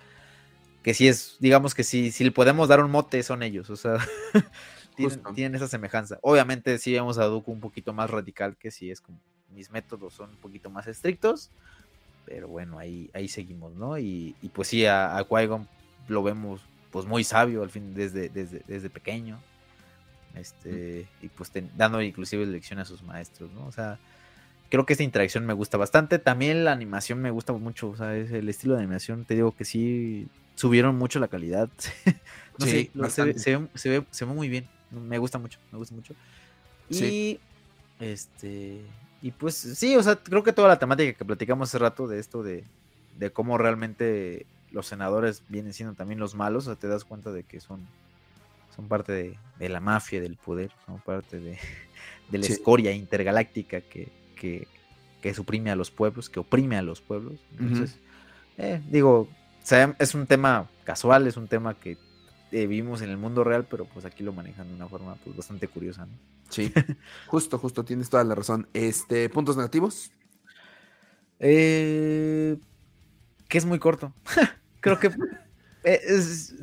[0.89, 3.77] que sí es, digamos que sí, si le podemos dar un mote son ellos, o
[3.77, 3.99] sea,
[5.35, 6.19] tienen, esa semejanza.
[6.23, 9.19] Obviamente sí vemos a Dooku un poquito más radical que si es como
[9.51, 11.51] mis métodos son un poquito más estrictos
[12.25, 13.99] pero bueno, ahí, ahí seguimos, ¿no?
[13.99, 15.69] Y, pues sí, a, a Qui-Gon
[16.09, 19.39] lo vemos pues muy sabio al fin desde, desde, desde pequeño.
[20.35, 23.67] Este, y pues dando inclusive lecciones a sus maestros, ¿no?
[23.67, 23.99] O sea,
[24.71, 26.19] creo que esta interacción me gusta bastante.
[26.19, 29.53] También la animación me gusta mucho, o sea, es el estilo de animación, te digo
[29.53, 30.29] que sí
[30.59, 31.71] subieron mucho la calidad.
[32.59, 34.67] no sé, se, ve, se, ve, se, ve, muy bien.
[34.91, 36.15] Me gusta mucho, me gusta mucho.
[36.91, 37.39] Y
[38.01, 38.83] este
[39.23, 42.19] y pues sí, o sea, creo que toda la temática que platicamos hace rato de
[42.19, 42.65] esto de,
[43.19, 47.33] de cómo realmente los senadores vienen siendo también los malos, o sea, te das cuenta
[47.33, 47.81] de que son,
[48.75, 51.59] son parte de, la mafia, del poder, son parte de,
[52.33, 54.69] la escoria intergaláctica que, que,
[55.21, 57.41] que, suprime a los pueblos, que oprime a los pueblos.
[57.59, 57.99] Entonces,
[58.57, 59.29] eh, digo,
[59.99, 61.99] es un tema casual, es un tema que
[62.51, 65.37] eh, vivimos en el mundo real, pero pues aquí lo manejan de una forma pues,
[65.37, 66.13] bastante curiosa, ¿no?
[66.49, 66.73] Sí,
[67.27, 68.69] justo, justo, tienes toda la razón.
[68.73, 70.11] Este, ¿puntos negativos?
[71.41, 72.57] Eh,
[73.49, 74.13] que es muy corto.
[74.81, 75.11] creo que.
[75.85, 76.01] Eh,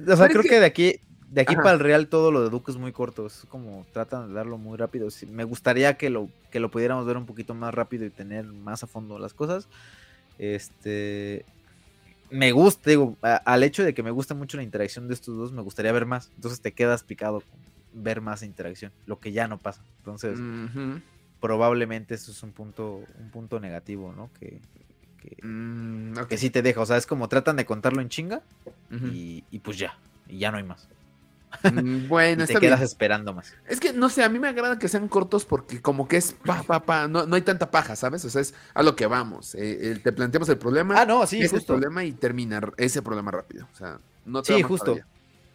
[0.08, 0.60] o sea, creo que...
[0.60, 1.00] de aquí,
[1.30, 3.28] de aquí para el Real todo lo de Duke es muy corto.
[3.28, 5.08] Es como tratan de darlo muy rápido.
[5.30, 8.84] me gustaría que lo, que lo pudiéramos ver un poquito más rápido y tener más
[8.84, 9.68] a fondo las cosas.
[10.40, 11.46] Este.
[12.36, 15.54] Me gusta, digo, al hecho de que me gusta mucho la interacción de estos dos,
[15.54, 16.30] me gustaría ver más.
[16.36, 17.60] Entonces te quedas picado con,
[17.94, 19.82] ver más interacción, lo que ya no pasa.
[20.00, 20.38] Entonces,
[21.40, 24.30] probablemente eso es un punto, un punto negativo, ¿no?
[24.38, 24.60] Que,
[25.22, 26.82] que, mm, sí te deja.
[26.82, 28.42] O sea, es como tratan de contarlo en chinga
[28.92, 30.90] y, pues ya, y ya no hay más.
[31.64, 33.54] Mm, bueno, y te quedas esperando más.
[33.68, 36.34] Es que no sé, a mí me agrada que sean cortos porque como que es
[36.46, 38.26] pa, pa, pa, no, no hay tanta paja, ¿sabes?
[38.26, 39.56] O sea, es a lo que vamos.
[39.56, 41.00] Eh, te planteamos el problema.
[41.00, 43.68] Ah, no, sí, es el problema y termina ese problema rápido.
[43.74, 44.98] O sea, no te Sí, justo.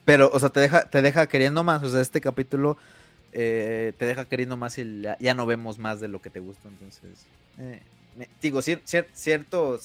[0.04, 1.82] Pero, o sea, te deja, te deja queriendo más.
[1.82, 2.78] O sea, este capítulo
[3.32, 6.68] eh, te deja queriendo más y ya, no vemos más de lo que te gusta.
[6.68, 7.26] Entonces,
[7.58, 7.82] eh,
[8.40, 9.78] digo, cierto,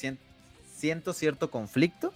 [0.76, 2.14] siento cierto conflicto.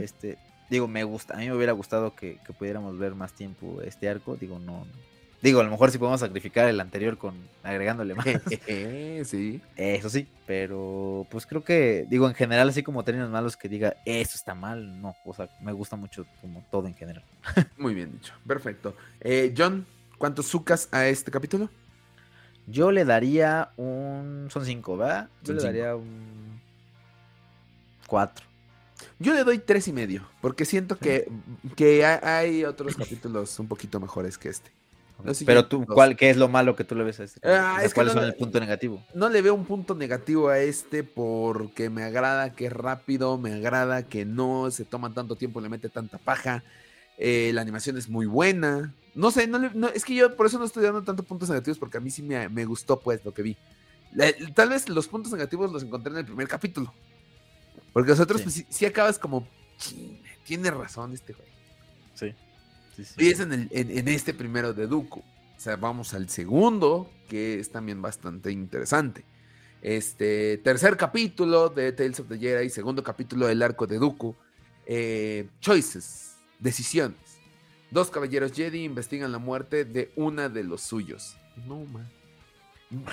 [0.00, 0.38] Este,
[0.70, 4.36] digo, me gusta, a mí me hubiera gustado que, pudiéramos ver más tiempo este arco.
[4.36, 4.86] Digo, no,
[5.44, 8.24] Digo, a lo mejor si podemos sacrificar el anterior con agregándole más.
[9.26, 9.60] sí.
[9.76, 13.96] Eso sí, pero pues creo que, digo, en general, así como términos malos que diga,
[14.06, 15.14] esto está mal, no.
[15.22, 17.24] O sea, me gusta mucho como todo en general.
[17.76, 18.96] Muy bien dicho, perfecto.
[19.20, 19.84] Eh, John,
[20.16, 21.68] ¿cuántos sucas a este capítulo?
[22.66, 24.48] Yo le daría un...
[24.50, 25.28] Son cinco, ¿verdad?
[25.42, 26.58] Yo le daría un...
[28.06, 28.53] Cuatro.
[29.18, 31.28] Yo le doy tres y medio, porque siento que,
[31.76, 34.70] que hay otros capítulos un poquito mejores que este.
[35.46, 37.40] Pero tú, ¿cuál, ¿qué es lo malo que tú le ves a este?
[37.48, 39.02] Ah, ¿Cuál es el punto negativo?
[39.14, 43.52] No le veo un punto negativo a este porque me agrada que es rápido, me
[43.52, 46.62] agrada que no se toma tanto tiempo, le mete tanta paja.
[47.16, 48.92] Eh, la animación es muy buena.
[49.14, 51.98] No sé, no, es que yo por eso no estoy dando tantos puntos negativos porque
[51.98, 53.56] a mí sí me, gustó pues lo que vi.
[54.54, 56.92] tal vez los puntos negativos los encontré en el primer capítulo.
[57.94, 59.46] Porque los otros, sí, pues, acabas como,
[60.44, 61.50] tiene razón este juego.
[62.12, 62.34] Sí.
[63.16, 65.20] Y es en, este primero de Dooku.
[65.20, 69.24] O sea, vamos al segundo, que es también bastante interesante.
[69.80, 74.34] Este tercer capítulo de Tales of the Jedi, segundo capítulo del arco de Dooku.
[74.86, 77.38] Eh, choices, decisiones.
[77.92, 81.36] Dos caballeros Jedi investigan la muerte de una de los suyos.
[81.68, 82.10] No, man.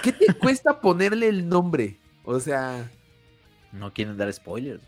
[0.01, 1.99] ¿Qué te cuesta ponerle el nombre?
[2.23, 2.89] O sea.
[3.71, 4.83] No quieren dar spoilers.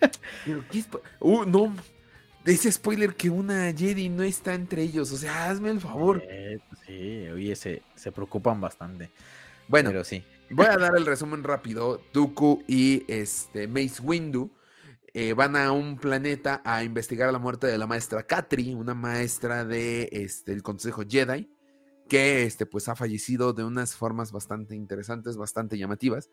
[1.20, 1.74] uh, no,
[2.44, 5.12] ese spoiler que una Jedi no está entre ellos.
[5.12, 6.22] O sea, hazme el favor.
[6.28, 7.82] Eh, sí, oye, se,
[8.12, 9.10] preocupan bastante.
[9.68, 10.22] Bueno, Pero sí.
[10.50, 12.02] voy a dar el resumen rápido.
[12.12, 14.50] Dooku y este, Mace Windu
[15.14, 19.64] eh, van a un planeta a investigar la muerte de la maestra Katri, una maestra
[19.64, 21.48] de este, el Consejo Jedi,
[22.08, 26.28] que este, pues, ha fallecido de unas formas bastante interesantes, bastante llamativas.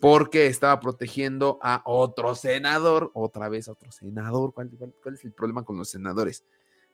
[0.00, 4.52] Porque estaba protegiendo a otro senador, otra vez otro senador.
[4.52, 4.70] ¿Cuál,
[5.14, 6.44] es el problema con los senadores?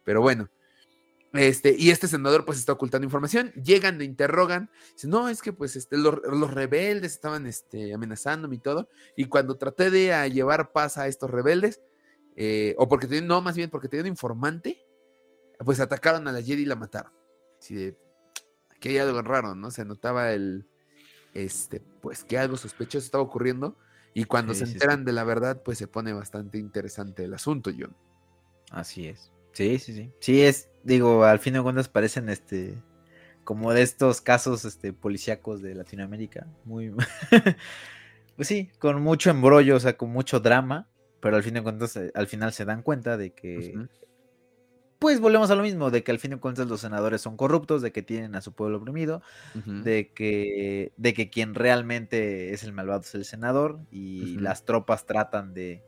[0.04, 0.48] Pero bueno,
[1.32, 5.52] este, y este senador pues está ocultando información, llegan, le interrogan, dicen, no, es que
[5.52, 6.20] pues este, los,
[6.52, 11.80] rebeldes estaban este, amenazándome y todo, y cuando traté de llevar paz a estos rebeldes,
[12.36, 14.84] eh, o porque tenían, no, más bien porque tenían informante,
[15.64, 17.12] pues atacaron a la Jedi y la mataron.
[17.58, 17.96] Así de,
[18.70, 19.70] aquí hay algo raro, ¿no?
[19.70, 20.66] Se notaba el,
[21.34, 23.76] este, pues que algo sospechoso estaba ocurriendo,
[24.14, 27.96] y cuando se enteran de la verdad, pues se pone bastante interesante el asunto, John.
[28.70, 29.32] Así es.
[29.52, 30.10] Sí, sí, sí.
[30.20, 32.76] Sí, es, digo, al fin de cuentas parecen este
[33.44, 36.94] como de estos casos este policíacos de Latinoamérica, muy
[38.36, 40.88] pues sí, con mucho embrollo, o sea, con mucho drama,
[41.20, 43.74] pero al fin de cuentas eh, al final se dan cuenta de que
[45.02, 47.82] pues volvemos a lo mismo, de que al fin de cuentas los senadores son corruptos,
[47.82, 49.20] de que tienen a su pueblo oprimido,
[49.54, 55.04] de que de que quien realmente es el malvado es el senador y las tropas
[55.04, 55.82] tratan de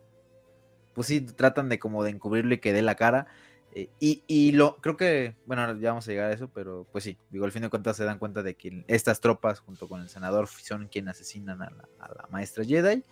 [0.94, 3.28] pues sí, tratan de como de encubrirlo y que dé la cara
[3.76, 7.18] eh, y, lo creo que, bueno, ya vamos a llegar a eso, pero pues sí,
[7.30, 10.08] digo, al fin de cuentas se dan cuenta de que estas tropas, junto con el
[10.08, 13.02] senador, son quienes asesinan a la, maestra Jedi.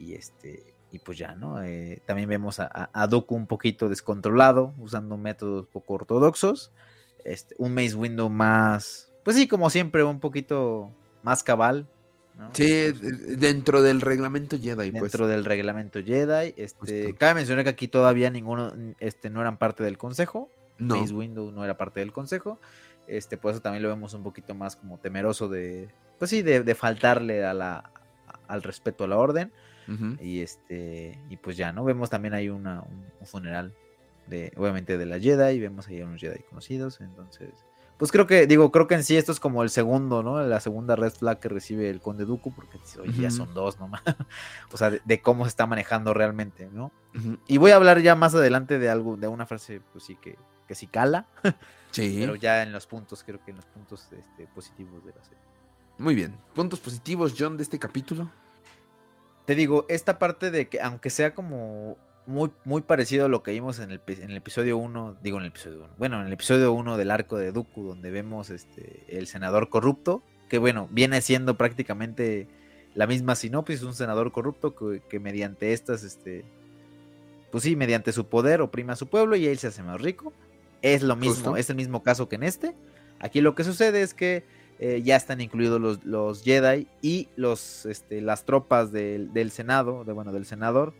[0.00, 1.62] Y este, y pues ya, ¿no?
[1.62, 6.70] Eh, también vemos a, a, Dooku un poquito descontrolado, usando métodos poco ortodoxos.
[7.24, 10.92] Este, un Maze Window más, pues sí, como siempre, un poquito
[11.22, 11.88] más cabal,
[12.52, 12.92] Sí,
[13.36, 14.90] dentro del reglamento Jedi.
[14.90, 15.02] Pues.
[15.02, 16.54] Dentro del reglamento Jedi.
[16.56, 20.48] Este, cabe mencionar que aquí todavía ninguno este, no eran parte del consejo.
[20.78, 20.96] No.
[20.96, 22.58] Mace Window no era parte del consejo.
[23.06, 25.88] Este, por eso también lo vemos un poquito más como temeroso de.
[26.18, 27.90] Pues sí, de, faltarle a la,
[28.48, 29.52] al respeto a la orden.
[30.20, 31.18] Y este.
[31.28, 31.84] Y pues ya, ¿no?
[31.84, 33.74] Vemos también ahí una, un, funeral
[34.26, 34.52] de.
[34.56, 35.56] Obviamente de la Jedi.
[35.56, 37.00] Y vemos ahí a unos Jedi conocidos.
[37.00, 37.50] Entonces
[38.02, 40.42] pues creo que, digo, creo que en sí esto es como el segundo, ¿no?
[40.42, 44.02] La segunda red flag que recibe el Conde Duku, porque hoy ya son dos nomás.
[44.72, 46.90] o sea, de, cómo se está manejando realmente, ¿no?
[47.46, 50.36] Y voy a hablar ya más adelante de algo, de una frase, pues sí, que,
[50.66, 51.28] que sí cala.
[51.92, 52.16] sí.
[52.18, 55.44] Pero ya en los puntos, creo que en los puntos este, positivos de la serie.
[55.98, 56.34] Muy bien.
[56.56, 58.28] ¿Puntos positivos, John, de este capítulo?
[59.44, 61.96] Te digo, esta parte de que, aunque sea como
[62.26, 65.44] muy, muy parecido a lo que vimos en el, en el episodio 1, digo en
[65.44, 69.04] el episodio 1, bueno, en el episodio 1 del arco de Dooku, donde vemos este,
[69.08, 72.46] el senador corrupto, que bueno, viene siendo prácticamente
[72.94, 76.44] la misma sinopsis, un senador corrupto que, mediante estas, este,
[77.50, 80.32] pues sí, mediante su poder oprime a su pueblo y él se hace más rico.
[80.82, 82.74] Es lo mismo, es el mismo caso que en este.
[83.18, 84.44] Aquí lo que sucede es que
[84.84, 90.02] eh, ya están incluidos los, los Jedi y los, este, las tropas del, del Senado,
[90.02, 90.92] de, bueno, del senador,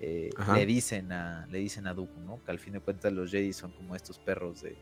[0.00, 2.42] eh, le dicen a le dicen a Dooku, ¿no?
[2.46, 4.78] Que al fin de cuentas los Jedi son como estos perros de,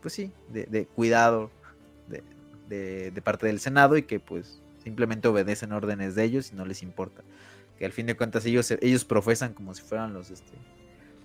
[0.00, 1.50] pues sí, de, cuidado
[2.68, 6.80] de, parte del Senado y que pues simplemente obedecen órdenes de ellos y no les
[6.84, 7.24] importa.
[7.76, 10.52] Que al fin de cuentas ellos, ellos profesan como si fueran los, este,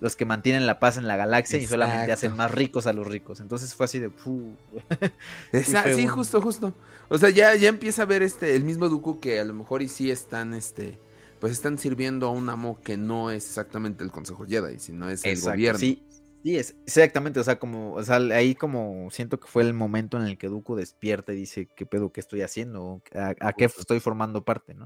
[0.02, 3.06] los que mantienen la paz en la galaxia y solamente hacen más ricos a los
[3.06, 3.38] ricos.
[3.38, 4.10] Entonces fue así de...
[5.94, 6.74] sí, justo, justo.
[7.08, 9.80] O sea, ya, ya empieza a ver este, el mismo Dooku que a lo mejor
[9.80, 10.98] y sí están, este
[11.38, 15.24] pues están sirviendo a un amo que no es exactamente el Consejo Jedi, sino es
[15.24, 15.78] el gobierno.
[15.78, 16.04] Sí,
[16.42, 20.16] sí, es, exactamente, o sea, como, o sea, ahí como siento que fue el momento
[20.16, 23.02] en el que Dooku despierta y dice, ¿qué pedo, qué estoy haciendo?
[23.14, 24.84] ¿A, qué estoy formando parte, no?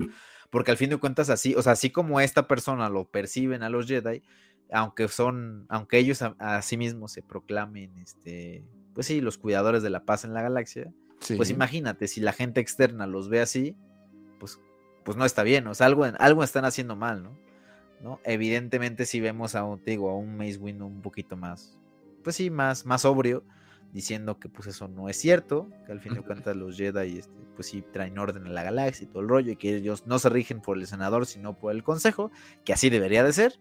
[0.51, 3.71] Porque al fin de cuentas así, o sea, así como esta persona lo perciben a
[3.71, 4.23] los Jedi,
[4.73, 8.65] aunque son, aunque ellos a, sí mismos se proclamen, este,
[8.95, 10.93] pues sí, los cuidadores de la paz en la galaxia,
[11.37, 13.75] pues imagínate, si la gente externa los ve así,
[14.39, 14.61] pues
[15.07, 17.39] pues no está bien, o sea, algo, algo están haciendo mal, ¿no?
[18.03, 18.21] ¿no?
[18.25, 21.79] Evidentemente si vemos a un, digo, a un Mace Windu un poquito más,
[22.25, 23.45] pues sí, más, más sobrio,
[23.93, 27.33] diciendo que pues eso no es cierto, que al fin de cuentas los Jedi, este,
[27.55, 30.19] pues sí, traen orden en la galaxia y todo el rollo, y que ellos no
[30.19, 32.33] se rigen por el senador, sino por el consejo,
[32.65, 33.61] que así debería de ser,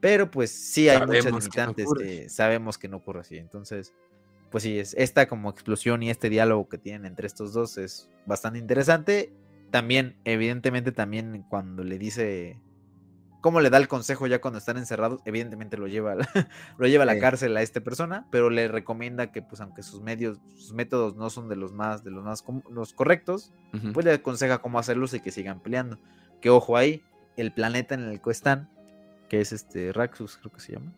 [0.00, 3.92] pero pues sí hay muchas limitantes que sabemos que no ocurre así, entonces
[4.50, 8.08] pues sí, es, esta como explosión y este diálogo que tienen entre estos dos es
[8.26, 9.32] bastante interesante.
[9.70, 12.60] También, evidentemente, también cuando le dice
[13.40, 16.28] cómo le da el consejo ya cuando están encerrados, evidentemente lo lleva, a la,
[16.78, 20.02] lo lleva a la cárcel a esta persona, pero le recomienda que, pues, aunque sus
[20.02, 23.52] medios, sus métodos no son de los más, de los más los correctos,
[23.92, 25.98] pues le aconseja cómo hacerlos y que sigan peleando.
[26.40, 27.02] Que ojo ahí,
[27.36, 28.70] el planeta en el que están,
[29.28, 30.92] que es este Raxus, creo que se llama.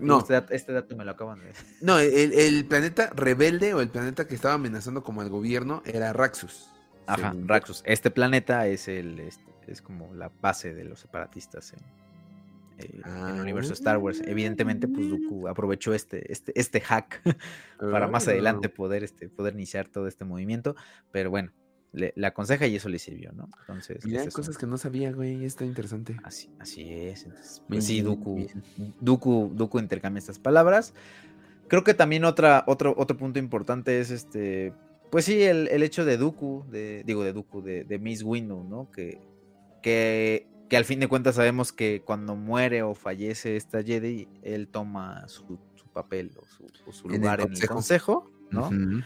[0.00, 0.20] no.
[0.20, 4.26] Este, este, dato me lo acaban de No, el, el, planeta rebelde o el planeta
[4.26, 6.70] que estaba amenazando como el gobierno era Raxus.
[7.06, 7.82] Ajá, Raxus.
[7.86, 11.80] Este planeta es el este, es como la base de los separatistas en,
[12.78, 13.02] eh,
[13.34, 14.22] el universo Star Wars.
[14.24, 17.22] Evidentemente, pues Dooku aprovechó este, este, este hack
[17.78, 20.76] para más adelante poder, este, poder iniciar todo este movimiento.
[21.10, 21.52] Pero bueno,
[21.92, 23.48] le, le aconseja y eso le sirvió, ¿no?
[23.60, 24.36] Entonces, Mira, es eso.
[24.36, 25.44] cosas que no sabía, güey.
[25.44, 26.16] Está interesante.
[26.22, 27.24] Así, así es.
[27.24, 28.94] entonces, Bien, pues sí, bien.
[29.00, 30.94] Dooku, Dooku intercambia estas palabras.
[31.68, 34.72] Creo que también otra, otro, otro punto importante es este.
[35.10, 38.62] Pues sí, el, el hecho de Dooku, de, digo de Dooku, de, de Miss Windu,
[38.64, 38.90] ¿no?
[38.90, 39.20] Que,
[39.82, 44.68] que, que al fin de cuentas sabemos que cuando muere o fallece esta Jedi, él
[44.68, 48.30] toma su, su papel o su, o su En el lugar en el consejo.
[48.50, 48.68] ¿no?
[48.68, 49.02] Ujú.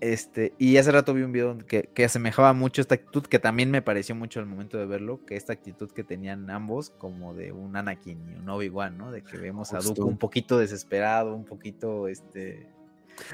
[0.00, 3.70] Este, y hace rato vi un video que, que asemejaba mucho esta actitud, que también
[3.70, 7.52] me pareció mucho al momento de verlo, que esta actitud que tenían ambos, como de
[7.52, 9.10] un Anakin y un Obi-Wan, ¿no?
[9.10, 9.78] De que vemos a.
[9.78, 12.68] Dooku un poquito desesperado, un poquito, este,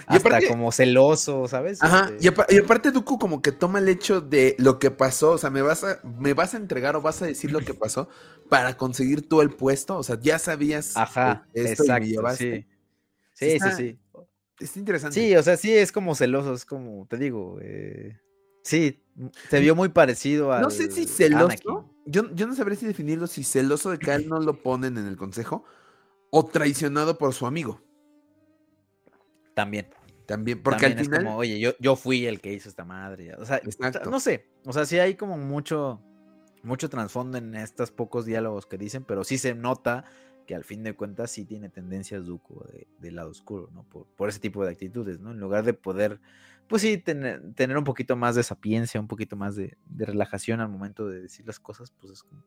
[0.06, 1.82] hasta aparte- como celoso, ¿sabes?
[1.82, 4.90] Ajá, Este, y, apa- y aparte Dooku como que toma el hecho de lo que
[4.92, 7.58] pasó, o sea, me vas a me vas a entregar o vas a decir lo
[7.60, 8.08] que pasó
[8.48, 12.06] para conseguir tú el puesto, o sea, ya sabías Ajá, eh, esto y me exacto,
[12.06, 12.66] llevaste.
[13.34, 13.58] sí.
[13.58, 13.98] Sí, sí.
[14.62, 15.20] Está interesante.
[15.20, 18.18] Sí, o sea, sí es como celoso, es como, te digo, eh,
[18.62, 19.02] sí,
[19.48, 20.60] se vio muy parecido a.
[20.60, 24.28] no sé si celoso, yo, yo no sabré si definirlo si celoso de que él
[24.28, 25.64] no lo ponen en el consejo
[26.30, 27.82] o traicionado por su amigo.
[29.54, 29.88] También.
[30.26, 32.84] También, porque También al es final como, oye, yo, yo fui el que hizo esta
[32.84, 33.34] madre.
[33.34, 34.08] O sea, Exacto.
[34.08, 34.48] no sé.
[34.64, 36.00] O sea, sí hay como mucho,
[36.62, 40.04] mucho trasfondo en estos pocos diálogos que dicen, pero sí se nota
[40.52, 43.84] que al fin de cuentas sí tiene tendencias Dooku de- del lado oscuro, ¿no?
[43.84, 45.30] Por, por ese tipo de actitudes, ¿no?
[45.30, 46.20] En lugar de poder,
[46.68, 50.60] pues sí, tener, tener un poquito más de sapiencia, un poquito más de, de relajación
[50.60, 52.44] al momento de decir las cosas, pues es como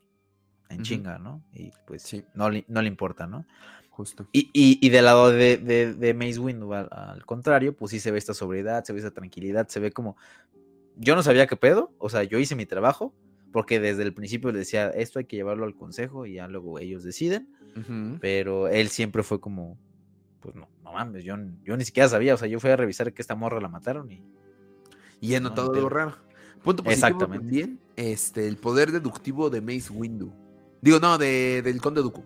[0.70, 0.84] en Ujú.
[0.84, 1.42] chinga, ¿no?
[1.52, 2.24] Y pues Sí.
[2.36, 3.44] no, le, no le importa, ¿no?
[3.90, 4.28] justo.
[4.32, 8.00] Y, y, y del lado de, de, de Mace Windu, al, al contrario, pues sí
[8.00, 10.16] se ve esta sobriedad, se ve esta tranquilidad, se ve como.
[10.96, 13.16] Yo no sabía qué pedo, o sea, yo hice mi trabajo,
[13.56, 16.78] porque desde el principio le decía, esto hay que llevarlo al consejo y ya luego
[16.78, 17.48] ellos deciden,
[18.20, 19.78] pero él siempre fue como,
[20.42, 23.14] pues no, no mames, yo, yo ni siquiera sabía, o sea, yo fui a revisar
[23.14, 24.22] que esta morra la mataron y.
[25.22, 26.16] Y he No, notado pero- algo raro.
[26.64, 27.46] Punto positivo Exactamente.
[27.46, 30.34] también, este, el poder deductivo de Mace Windu.
[30.82, 32.26] Digo, no, de, del Conde Dooku.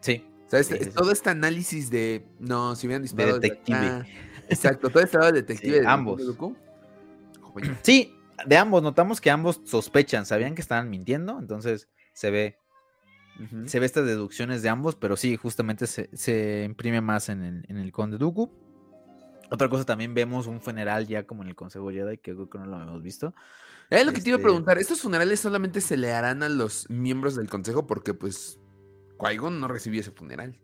[0.00, 0.96] Sí, O sea, este- Sí, sí, sí.
[0.96, 4.06] todo este análisis de, no, si hubieran disparado desde detective.
[4.48, 6.16] Exacto, todo este lado de detective del ambos.
[6.16, 6.56] Conde Dooku.
[7.82, 8.14] Sí,
[8.46, 12.56] de ambos, notamos que ambos sospechan, sabían que estaban mintiendo, entonces se ve
[13.64, 17.64] se ve estas deducciones de ambos, pero sí, justamente se, se imprime más en el,
[17.68, 18.52] en el Conde Dooku.
[19.50, 22.58] Otra cosa, también vemos un funeral ya como en el Consejo Jedi, que creo que
[22.58, 23.34] no lo habíamos visto.
[23.88, 24.76] Es lo que te iba a Este- preguntar.
[24.76, 27.86] ¿Estos funerales solamente se le harán a los miembros del consejo?
[27.86, 28.60] Porque, pues,
[29.18, 30.60] Qui-Gon no recibió ese funeral.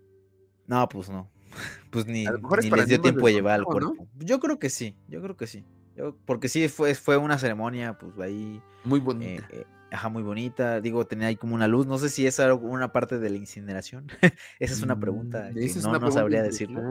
[0.67, 1.31] No, pues no.
[1.91, 3.97] Pues ni, A lo mejor ni les dio tiempo de llevar al consejo, ¿no?
[3.97, 4.13] cuerpo.
[4.19, 5.65] Yo creo que sí, yo creo que sí.
[5.97, 9.47] Yo- porque sí, fue, fue una ceremonia, pues ahí, Muy eh, bonita.
[9.51, 10.81] eh, ajá, muy bonita.
[10.81, 11.87] Digo, tenía ahí como una luz.
[11.87, 14.07] No sé si era una parte de la incineración.
[14.61, 16.83] Esa es una pregunta Mm, que es no, una no pregunta sabría decirlo.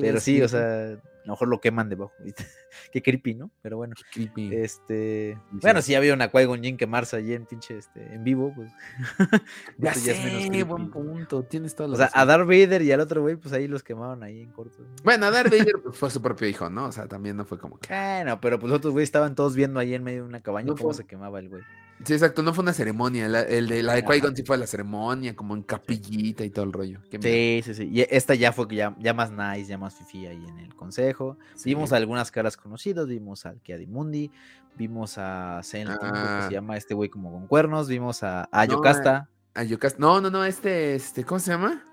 [0.00, 0.98] Pero sí, o sea,
[1.32, 2.12] a lo mejor lo queman debajo.
[2.92, 3.50] Qué creepy, ¿no?
[3.62, 3.94] Pero bueno.
[3.96, 4.54] Qué creepy.
[4.54, 5.38] Este.
[5.52, 5.86] Sí, Bueno, sí.
[5.86, 8.70] si ya vio una Qui-Gon Jinn quemarse allí en pinche este, en vivo, pues.
[9.78, 10.62] ya esto ya es menos sé, creepy.
[10.62, 11.42] buen punto.
[11.44, 12.20] Tienes toda la O sea, razón.
[12.20, 14.78] a Darth Vader y al otro güey, pues ahí los quemaron ahí en corto.
[15.04, 16.86] Bueno, a Darth Vader pues, fue su propio hijo, ¿no?
[16.86, 17.88] O sea, también no fue como que...
[17.92, 20.76] Bueno, pero pues otros güeyes estaban todos viendo ahí en medio de una cabaña No
[20.76, 21.62] cómo fue- se quemaba el güey.
[22.04, 23.26] Sí, exacto, no fue una ceremonia.
[23.26, 24.04] La, el de, la de.
[24.04, 27.00] Qui-Gon sí fue la ceremonia, como en capillita y todo el rollo.
[27.10, 27.28] Qué miedo.
[27.32, 27.90] Sí, sí, sí.
[27.92, 31.17] Y esta ya fue ya, ya más nice, ya más fifi ahí en el consejo.
[31.54, 31.70] Sí.
[31.70, 34.30] Vimos algunas caras conocidas, vimos al Kiadimundi,
[34.76, 36.44] vimos a Zen, que Ah.
[36.48, 39.28] se llama este güey como con cuernos, vimos a, a No, Yocasta.
[39.54, 41.84] A Yocasta- No, no, no, este, este, ¿cómo se llama?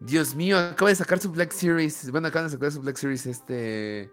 [0.00, 2.10] Dios mío, acaba de sacar su Black Series.
[2.10, 4.10] Bueno, acaban de sacar su Black Series, este.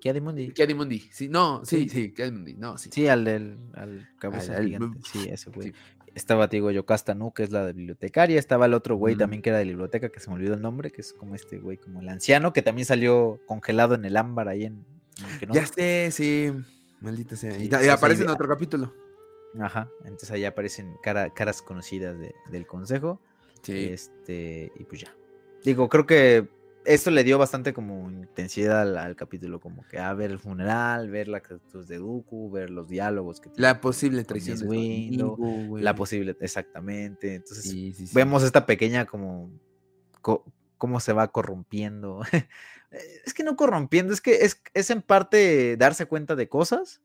[0.00, 0.52] Kiadimundi.
[0.52, 0.98] Kiadimundi.
[1.12, 1.88] Sí, no, sí, Sí.
[1.88, 2.54] sí, Kiadimundi.
[2.54, 2.90] No, sí.
[2.92, 4.98] Sí, al del al cabeza Al- al- gigante.
[5.10, 5.68] Sí, ese güey.
[5.68, 5.74] sí.
[6.14, 8.38] Estaba, te digo, Yocasta Nu, que es la de bibliotecaria.
[8.38, 9.18] Estaba el otro güey Mm.
[9.18, 11.58] también que era de biblioteca, que se me olvidó el nombre, que es como este
[11.58, 14.84] güey, como el anciano, que también salió congelado en el ámbar ahí en.
[15.52, 16.52] Ya sé, sí.
[17.00, 17.52] Maldita sea.
[17.52, 18.92] Sí, y, aparece en otro capítulo.
[19.60, 19.88] Ajá.
[20.04, 23.20] Entonces ahí aparecen cara- caras conocidas de- del consejo.
[23.62, 23.88] Sí.
[23.90, 25.14] Este, y pues ya.
[25.64, 26.48] Digo, creo que
[26.84, 31.10] esto le dio bastante como intensidad al, al capítulo, como que a ver el funeral,
[31.10, 34.64] ver la actitud de Dooku, ver los diálogos que La tiene posible traición de
[35.80, 37.34] la posible, exactamente.
[37.36, 38.14] Entonces Sí, sí, sí.
[38.14, 39.50] vemos esta pequeña como
[40.20, 40.44] co-
[40.78, 42.20] cómo se va corrompiendo.
[43.24, 47.00] es que no corrompiendo, es que es, es en parte darse cuenta de cosas.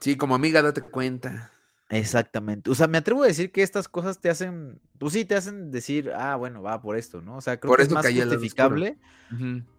[0.00, 1.52] Sí, como amiga, date cuenta.
[1.90, 2.70] Exactamente.
[2.70, 5.70] O sea, me atrevo a decir que estas cosas te hacen, pues sí, te hacen
[5.70, 7.36] decir, ah, bueno, va por esto, ¿no?
[7.36, 8.96] O sea, creo Por que es más justificable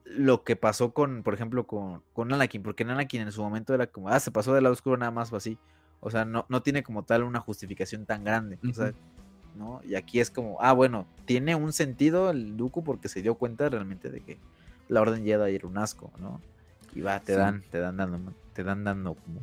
[0.06, 3.88] lo que pasó con, por ejemplo, con, con Anakin, porque Anakin en su momento era
[3.88, 5.57] como, ah, se pasó del lado oscuro nada más o así.
[5.99, 8.60] O sea, no, no tiene como tal una justificación tan grande.
[8.69, 8.94] O sea.
[9.56, 9.80] ¿no?
[9.86, 13.69] Y aquí es como, ah, bueno, tiene un sentido el Dooku porque se dio cuenta
[13.69, 14.38] realmente de que
[14.90, 16.41] la Orden Jedi era un asco, ¿no?
[16.94, 17.40] Y va, te Sí.
[17.40, 19.40] dan, te dan dando, te dan dando como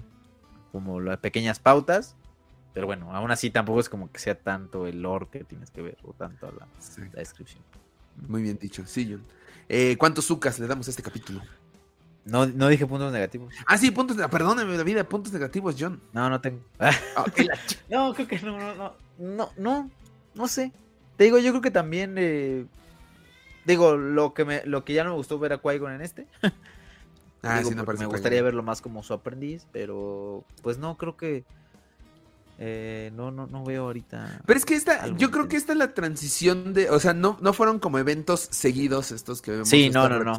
[0.70, 2.16] como las pequeñas pautas.
[2.74, 5.82] Pero bueno, aún así tampoco es como que sea tanto el lore que tienes que
[5.82, 6.66] ver o tanto la,
[7.12, 7.62] la descripción.
[8.28, 9.22] Muy bien dicho, sí, John.
[9.68, 11.40] Eh, ¿Cuántos sucas le damos a este capítulo?
[12.24, 13.52] No, no dije puntos negativos.
[13.66, 16.00] Ah, sí, puntos, perdóname la vida, puntos negativos, John.
[16.12, 16.60] No, no tengo.
[17.90, 19.90] no, creo que no, no, no, no, no,
[20.34, 20.72] no sé.
[21.16, 22.66] Te digo, yo creo que también, eh,
[23.64, 26.26] digo, lo que me, lo que ya no me gustó ver a qui en este.
[27.42, 31.44] ah, sí, no Me gustaría verlo más como su aprendiz, pero pues no, creo que
[32.64, 34.40] eh, no, no, no veo ahorita.
[34.46, 37.36] Pero es que esta, yo creo que esta es la transición de, o sea, no,
[37.40, 39.68] no fueron como eventos seguidos estos que vemos.
[39.68, 40.38] Sí, no, no, no.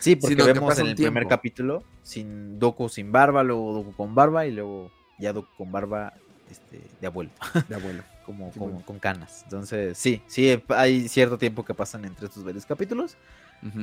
[0.00, 4.46] sí, porque vemos en el primer capítulo sin Doku sin barba, luego Doku con barba
[4.46, 6.14] y luego ya Doku con barba
[6.50, 7.32] este, de abuelo.
[7.68, 8.02] De abuelo.
[8.24, 9.42] como, como con canas.
[9.44, 13.18] Entonces, sí, sí, hay cierto tiempo que pasan entre estos varios capítulos.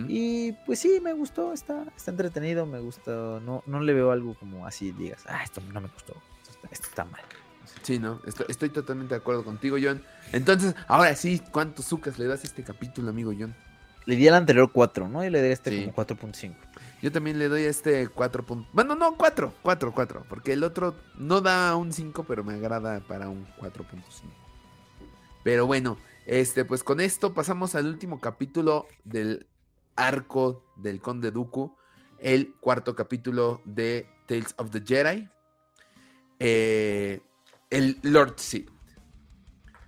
[0.07, 3.40] Y pues sí, me gustó, está, está entretenido, me gustó.
[3.41, 6.16] No, no le veo algo como así, digas, ah, esto no me gustó,
[6.72, 7.22] esto está mal.
[7.86, 10.02] Sí, no, estoy, totalmente de acuerdo contigo, John.
[10.32, 13.56] Entonces, ahora sí, ¿cuántos sucas le das a este capítulo, amigo John?
[14.06, 15.24] Le di al anterior 4, ¿no?
[15.24, 16.56] Y le a este como 4.5.
[17.03, 18.44] Yo también le doy a este 4.
[18.74, 20.26] Bueno, no, 4, 4, 4.
[20.28, 23.94] Porque el otro no da un 5, pero me agrada para un 4.5.
[25.44, 29.45] Pero bueno, este, pues con esto pasamos al último capítulo del
[29.95, 31.76] arco del Conde Dooku.
[32.18, 35.30] El cuarto capítulo de Tales of the Jedi.
[36.40, 37.22] Eh,
[37.70, 38.70] el Lord Sid.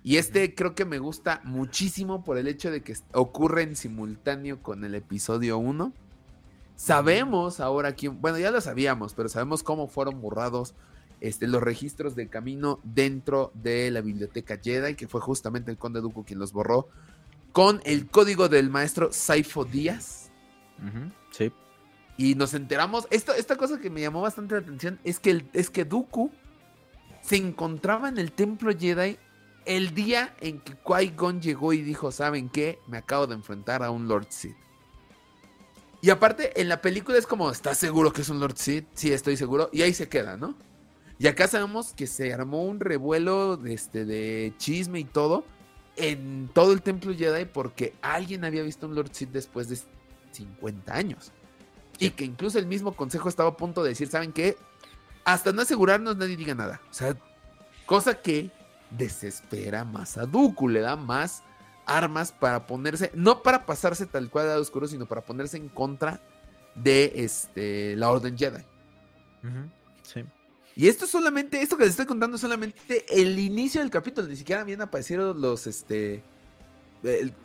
[0.02, 4.62] Y este creo que me gusta muchísimo por el hecho de que ocurre en simultáneo
[4.62, 5.92] con el episodio 1.
[6.76, 10.74] Sabemos ahora quién, bueno, ya lo sabíamos, pero sabemos cómo fueron borrados
[11.20, 16.00] este, los registros de camino dentro de la biblioteca Jedi, que fue justamente el Conde
[16.00, 16.88] Duco quien los borró,
[17.52, 20.30] con el código del maestro Saifo Díaz.
[21.32, 21.52] sí.
[22.16, 25.48] Y nos enteramos, esto, esta cosa que me llamó bastante la atención es que, el,
[25.52, 26.32] es que Dooku
[27.28, 29.18] se encontraba en el templo Jedi
[29.66, 32.78] el día en que Qui-Gon llegó y dijo, ¿saben qué?
[32.86, 34.56] Me acabo de enfrentar a un Lord Sith.
[36.00, 38.86] Y aparte, en la película es como, ¿estás seguro que es un Lord Sith?
[38.94, 39.68] Sí, estoy seguro.
[39.72, 40.54] Y ahí se queda, ¿no?
[41.18, 45.44] Y acá sabemos que se armó un revuelo de, este, de chisme y todo
[45.96, 49.78] en todo el templo Jedi porque alguien había visto un Lord Sith después de
[50.32, 51.32] 50 años.
[51.98, 54.56] Y que incluso el mismo consejo estaba a punto de decir, ¿saben qué?
[55.24, 56.80] Hasta no asegurarnos nadie diga nada.
[56.90, 57.16] O sea,
[57.86, 58.50] cosa que
[58.90, 61.42] desespera más a Dooku, le da más
[61.86, 66.20] armas para ponerse, no para pasarse tal cual a oscuro, sino para ponerse en contra
[66.74, 68.62] de este, la Orden Jedi.
[70.02, 70.24] Sí.
[70.76, 74.36] Y esto solamente, esto que les estoy contando es solamente el inicio del capítulo, ni
[74.36, 76.22] siquiera habían aparecido los, este,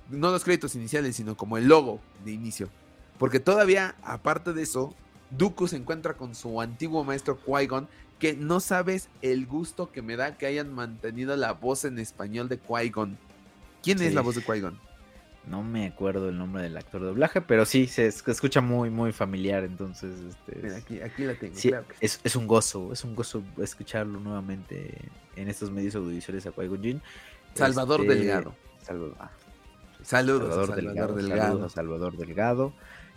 [0.09, 2.69] no los créditos iniciales, sino como el logo de inicio.
[3.17, 4.93] Porque todavía, aparte de eso,
[5.37, 7.87] Dooku se encuentra con su antiguo maestro Qui-Gon,
[8.19, 12.49] que no sabes el gusto que me da que hayan mantenido la voz en español
[12.49, 13.17] de Qui-Gon.
[13.81, 14.77] ¿Quién es la voz de Qui-Gon?
[15.45, 19.11] No me acuerdo el nombre del actor de doblaje, pero sí, se escucha muy, muy
[19.11, 20.13] familiar, entonces...
[20.47, 21.53] Este, aquí, la tengo.
[21.99, 24.97] es, un gozo, es un gozo escucharlo nuevamente
[25.35, 27.01] en estos medios audiovisuales a Qui-Gon.
[27.55, 28.55] Salvador este, Delgado.
[29.19, 29.31] Ah,
[30.01, 32.73] saludos, Salvador, Delgado, Saludos a Salvador Delgado.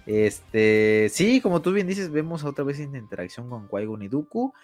[0.06, 4.54] Este, sí, como tú bien dices, vemos otra vez esta interacción con Qui-Gon y Dooku.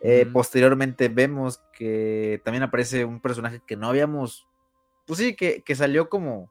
[0.00, 4.46] Eh, posteriormente vemos que también aparece un personaje que no habíamos,
[5.06, 6.50] pues sí, que, salió como,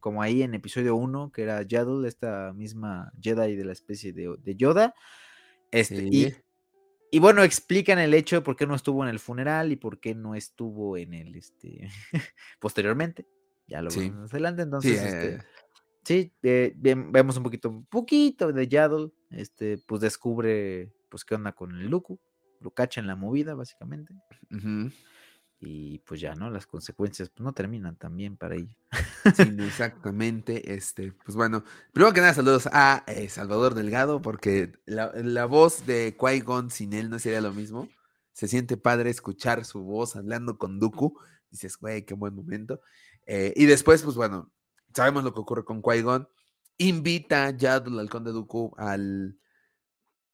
[0.00, 4.56] como ahí en episodio 1, que era Yaddle, esta misma Jedi de la especie de,
[4.56, 4.94] Yoda.
[5.70, 6.34] Este, y,
[7.10, 9.98] y, bueno, explican el hecho de por qué no estuvo en el funeral y por
[9.98, 11.88] qué no estuvo en el, este,
[12.60, 13.26] posteriormente.
[13.68, 15.38] Ya lo vemos más adelante, entonces, este, eh,
[16.08, 21.52] Sí, eh, vemos un poquito, un poquito de Yaddle, este, pues descubre, pues qué onda
[21.52, 22.18] con el Luku,
[22.62, 24.14] lo cacha en la movida, básicamente.
[25.60, 26.48] Y pues ya, ¿no?
[26.48, 28.74] Las consecuencias pues, no terminan tan bien para ella.
[29.36, 30.72] Sí, exactamente.
[30.72, 31.62] Este, pues bueno,
[31.92, 37.10] primero que nada, saludos a eh, Salvador Delgado, porque la, voz de Qui-Gon sin él
[37.10, 37.86] no sería lo mismo.
[38.32, 41.20] Se siente padre escuchar su voz hablando con Dooku.
[41.50, 42.80] Dices, güey, qué buen momento.
[43.26, 44.50] Eh, y después, pues bueno,
[44.94, 46.28] sabemos lo que ocurre con Qui-Gon.
[46.78, 49.38] Invita ya al conde Dooku al,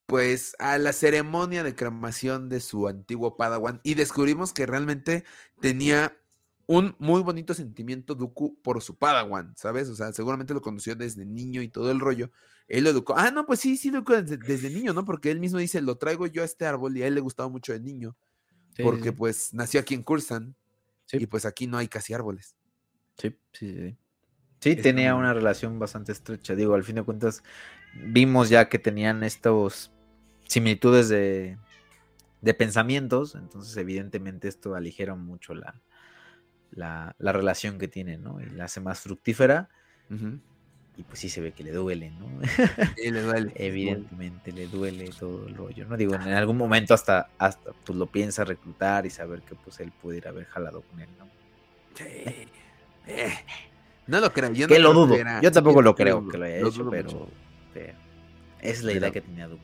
[0.05, 5.23] pues, a la ceremonia de cremación de su antiguo Padawan y descubrimos que realmente
[5.59, 6.15] tenía
[6.67, 9.89] un muy bonito sentimiento Dooku por su Padawan, ¿sabes?
[9.89, 12.31] O sea, seguramente lo conoció desde niño y todo el rollo.
[12.67, 13.15] Él lo educó.
[13.17, 15.05] Ah, no, pues sí, sí lo educó desde, niño, ¿no?
[15.05, 17.49] Porque él mismo dice, lo traigo yo a este árbol y a él le gustaba
[17.49, 18.17] mucho de niño.
[18.81, 20.55] porque pues nació aquí en Kursan
[21.11, 22.55] y pues aquí no hay casi árboles.
[23.17, 23.97] Sí, sí, sí.
[24.65, 26.55] Sí, tenía una relación bastante estrecha.
[26.55, 27.43] Digo, al fin de cuentas,
[27.93, 29.91] vimos ya que tenían estos
[30.47, 31.59] similitudes de,
[32.41, 35.79] de pensamientos, entonces evidentemente esto aligera mucho la,
[36.71, 38.41] la, la relación que tienen, ¿no?
[38.41, 39.69] Y la hace más fructífera.
[40.97, 42.25] Y pues sí se ve que le duele, ¿no?
[42.95, 43.51] Sí, le duele.
[43.53, 45.95] Evidentemente le duele todo el rollo, ¿no?
[45.95, 49.91] Digo, en algún momento hasta, hasta pues lo piensa reclutar y saber que pues él
[49.91, 51.27] pudiera haber jalado con él, ¿no?
[51.93, 52.47] Sí.
[53.07, 53.33] Eh,
[54.07, 54.53] No lo creo.
[54.53, 55.15] Yo que no lo creo dudo.
[55.15, 57.29] era- Yo tampoco lo creo que lo haya lo hecho, pero, mucho.
[57.73, 57.93] pero
[58.61, 59.63] es la Pero- idea que tenía Dooku.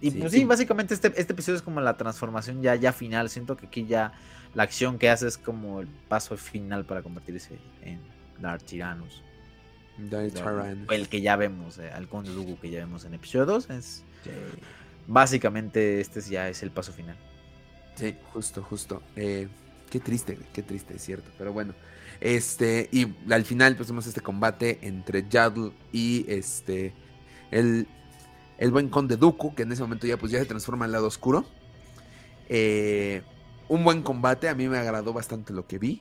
[0.00, 3.30] Y Sí, pues sí, básicamente este, este episodio es como la transformación ya, ya final.
[3.30, 4.12] Siento que aquí ya
[4.54, 8.00] la acción que hace es como el paso final para convertirse en
[8.40, 9.22] Darth Tyrannus.
[9.98, 10.90] Die Tyrant.
[10.90, 13.70] El que ya vemos, eh, al Conde Dooku que ya vemos en episodio 2.
[13.70, 14.02] Es,
[15.06, 17.16] básicamente este es- ya es el paso final.
[17.94, 19.02] Sí, justo, justo.
[19.16, 19.48] Eh,
[19.90, 21.30] qué triste, qué triste, es cierto.
[21.38, 21.74] Pero bueno.
[22.22, 26.94] Este, y al final, pues este combate entre Yaddle y este.
[27.50, 27.88] El,
[28.58, 31.08] el buen conde Dooku, que en ese momento ya, pues, ya se transforma al lado
[31.08, 31.44] oscuro.
[32.48, 33.22] Eh,
[33.66, 36.00] un buen combate, a mí me agradó bastante lo que vi.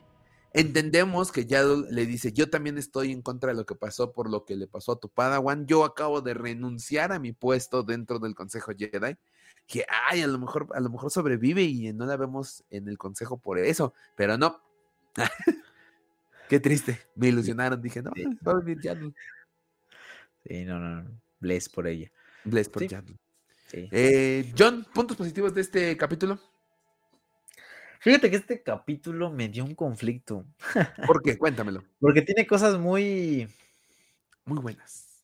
[0.54, 4.30] Entendemos que Yaddle le dice, yo también estoy en contra de lo que pasó por
[4.30, 5.66] lo que le pasó a tu Padawan.
[5.66, 9.18] Yo acabo de renunciar a mi puesto dentro del Consejo Jedi
[9.66, 12.98] que ay, a lo mejor, a lo mejor sobrevive y no la vemos en el
[12.98, 14.62] consejo por eso, pero no.
[16.52, 17.00] Qué triste.
[17.16, 18.12] Me ilusionaron, dije, no,
[18.46, 19.14] va a vivir Yaddle.
[20.46, 21.22] Sí, no, no, no.
[21.40, 22.12] Bless por ella.
[22.44, 22.84] Bless por
[23.68, 23.88] Sí.
[23.90, 26.38] Eh, John, puntos positivos de este capítulo.
[28.02, 30.46] Fíjate que este capítulo me dio un conflicto.
[31.08, 31.38] ¿Por qué?
[31.38, 31.86] Cuéntamelo.
[32.02, 33.48] Porque tiene cosas muy.
[34.44, 35.24] Muy buenas.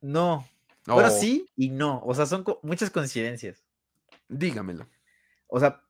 [0.00, 0.48] No.
[0.86, 2.00] Bueno, Oh, sí y no.
[2.04, 3.64] O sea, son co- muchas coincidencias.
[4.28, 4.86] Dígamelo.
[5.48, 5.82] O sea,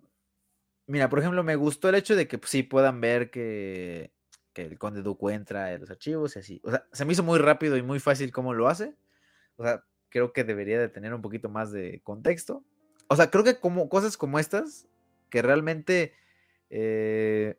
[0.86, 4.15] mira, por ejemplo, me gustó el hecho de que pues, sí puedan ver que,
[4.56, 6.60] que el Conde Dooku entra en los archivos y así.
[6.64, 8.94] O sea, se me hizo muy rápido y muy fácil cómo lo hace.
[9.56, 12.64] O sea, creo que debería de tener un poquito más de contexto.
[13.08, 14.86] O sea, creo que como cosas como estas,
[15.28, 16.14] que realmente
[16.70, 17.58] eh,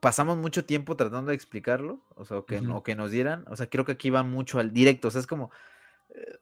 [0.00, 3.44] pasamos mucho tiempo tratando de explicarlo, o sea, o que, o que nos dieran.
[3.48, 5.08] O sea, creo que aquí van mucho al directo.
[5.08, 5.50] O sea, es como
[6.14, 6.38] eh,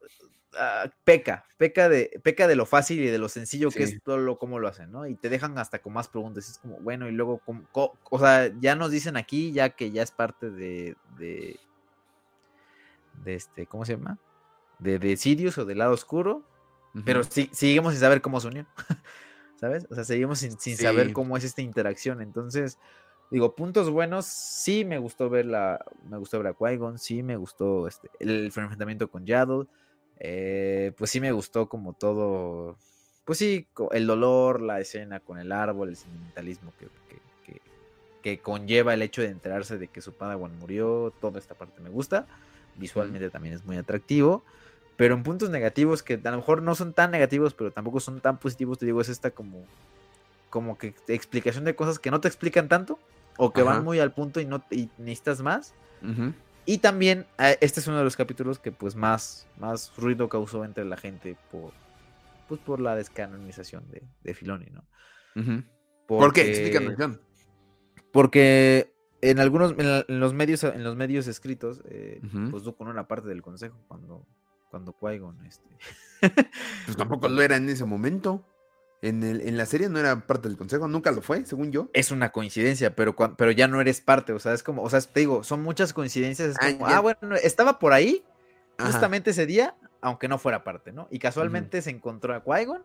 [0.59, 4.19] ah, peca, peca de, peca de lo fácil y de lo sencillo que es todo
[4.19, 5.07] lo cómo lo hacen, ¿no?
[5.07, 6.49] Y te dejan hasta con más preguntas.
[6.49, 9.91] Es como, bueno, y luego, ¿cómo- co- o sea, ya nos dicen aquí, ya que
[9.91, 11.59] ya es parte de, de,
[13.25, 14.19] de este, ¿cómo se llama?
[14.79, 16.43] De, de Sirius o del lado oscuro,
[17.05, 18.67] pero sí, seguimos sin saber cómo se unió,
[19.61, 19.87] ¿sabes?
[19.91, 22.21] O sea, seguimos sin, sin saber cómo es esta interacción.
[22.23, 22.79] Entonces,
[23.31, 27.37] digo, puntos buenos, sí me gustó ver la, me gustó ver a Qui-Gon, sí me
[27.37, 29.67] gustó este, el enfrentamiento con Yaddle,
[30.19, 32.77] eh, pues sí me gustó como todo,
[33.25, 37.61] pues sí, el dolor, la escena con el árbol, el sentimentalismo que, que, que-
[38.23, 41.91] que conlleva el hecho de enterarse de que su Padawan murió, toda esta parte me
[41.91, 42.27] gusta,
[42.75, 44.45] visualmente también es muy atractivo,
[44.97, 48.21] pero en puntos negativos que a lo mejor no son tan negativos, pero tampoco son
[48.21, 49.69] tan positivos, te digo, es esta como,
[50.51, 52.99] como que explicación de cosas que no te explican tanto,
[53.39, 53.75] o que Ajá.
[53.75, 55.75] van muy al punto y no y necesitas más.
[56.03, 56.33] Ujú.
[56.67, 60.65] Y también eh, este es uno de los capítulos que pues más, más ruido causó
[60.65, 61.73] entre la gente por,
[62.49, 64.85] pues, por la descanonización de, de Filoni, ¿no?
[66.07, 66.49] ¿Por qué?
[66.49, 67.21] Explícanos, John.
[68.13, 72.21] Porque en algunos, en, la- en los medios, en los medios escritos, eh,
[72.51, 74.27] pues Dooku no era parte del consejo cuando,
[74.71, 75.69] cuando Qui-Gon, este,
[76.85, 78.45] Pues tampoco lo era en ese momento.
[79.03, 81.91] En, el, en la serie no era parte del consejo, nunca lo fue, según yo.
[81.93, 85.01] es una coincidencia, pero, pero ya no eres parte, o sea, es como, o sea,
[85.01, 88.25] te digo, son muchas coincidencias, es Ah, como, ah, bueno, estaba por ahí,
[88.79, 88.91] Ajá.
[88.91, 91.09] justamente ese día, aunque no fuera parte, ¿no?
[91.11, 92.83] Y casualmente se encontró a Qui-Gon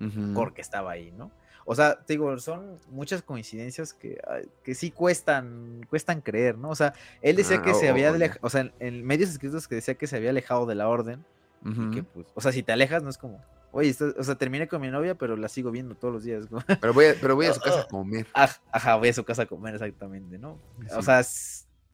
[0.00, 0.34] Ujú.
[0.34, 1.30] porque estaba ahí, ¿no?
[1.66, 4.18] O sea, te digo, son muchas coincidencias que,
[4.64, 6.70] que sí cuestan, cuestan creer, ¿no?
[6.70, 9.74] O sea, él decía Ah, que se había, o sea, en, en medios escritos que
[9.74, 11.24] decía que se había alejado de la orden,
[11.64, 14.68] y que pues, o sea, si te alejas no es como, oye, o sea, terminé
[14.68, 16.46] con mi novia, pero la sigo viendo todos los días,
[16.80, 18.26] Pero voy a, pero voy a su casa a comer.
[18.34, 20.60] "Aj- ajá, voy a su casa a comer exactamente, ¿no?
[20.96, 21.22] O sea,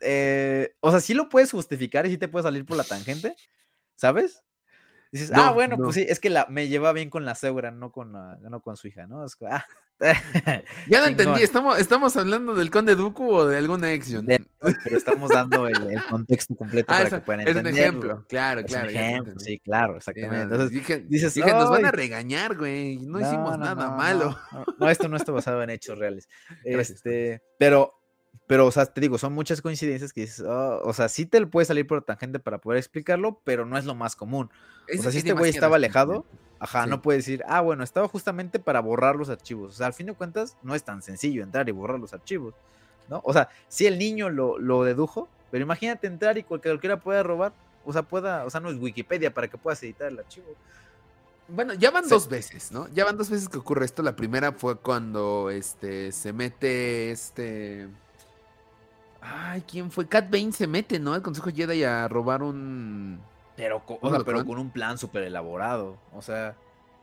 [0.01, 3.35] eh, o sea, sí lo puedes justificar y sí te puedes salir por la tangente,
[3.97, 4.43] ¿sabes?
[5.19, 5.85] Dices, ah, No, bueno, no.
[5.85, 8.61] pues sí, es que la, me lleva bien con la suegra, no con, la- no
[8.61, 9.25] con su hija, ¿no?
[9.25, 9.65] Es ah,
[10.01, 11.09] Ya chingón.
[11.09, 13.87] entendí, ¿estamos, ¿estamos hablando del conde Dooku o de alguna?
[13.89, 14.45] De-
[14.85, 18.61] pero estamos dando el, el contexto completo Ah, para que puedan es un ejemplo, claro,
[18.61, 18.89] Es claro.
[18.89, 20.43] un ejemplo, sí, claro, exactamente.
[20.43, 22.99] Entonces, dije, dices, dije, nos van a regañar, güey.
[22.99, 24.39] No, hicimos nada malo.
[24.79, 26.29] No, esto no está basado en hechos reales.
[26.65, 27.95] Gracias, Este, pero,
[28.47, 31.40] pero, o sea, te digo, son muchas coincidencias que dices, "Oh", o sea, sí te
[31.40, 34.51] lo puedes salir por tangente para poder explicarlo, pero no es lo más común.
[34.86, 36.24] Es o sea, si es este güey estaba demasiadas alejado,
[36.60, 36.90] ajá, Sí.
[36.90, 39.74] no puede decir, ah, bueno, estaba justamente para borrar los archivos.
[39.74, 42.55] O sea, al fin de cuentas, no es tan sencillo entrar y borrar los archivos,
[43.09, 43.20] ¿no?
[43.24, 47.52] O sea, sí el niño lo, lo dedujo, pero imagínate entrar y cualquiera pueda robar,
[47.85, 50.47] o sea, pueda, o sea, no es Wikipedia para que puedas editar el archivo.
[51.48, 52.89] Bueno, ya van dos veces, ¿no?
[52.93, 54.02] Ya van dos veces que ocurre esto.
[54.02, 57.86] La primera fue cuando este se mete este.
[59.35, 60.07] Ay, ¿quién fue?
[60.07, 61.15] Cat Bane se mete, ¿no?
[61.15, 63.20] Al Consejo Jedi a robar un.
[63.57, 63.82] Pero,
[64.24, 65.98] pero con un plan súper elaborado.
[66.12, 66.57] O sea,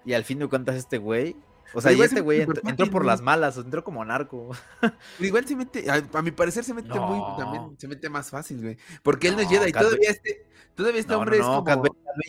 [0.06, 1.36] y al fin de cuentas, este güey
[1.74, 4.52] o sea, y este güey entró, por las malas, entró como narco.
[5.20, 8.78] Igual se mete, a, mi parecer se mete muy, también se mete más fácil, güey.
[9.02, 10.46] Porque él no, es Jedi y todavía este,
[10.76, 11.64] todavía este hombre es como...
[11.64, 11.84] Cat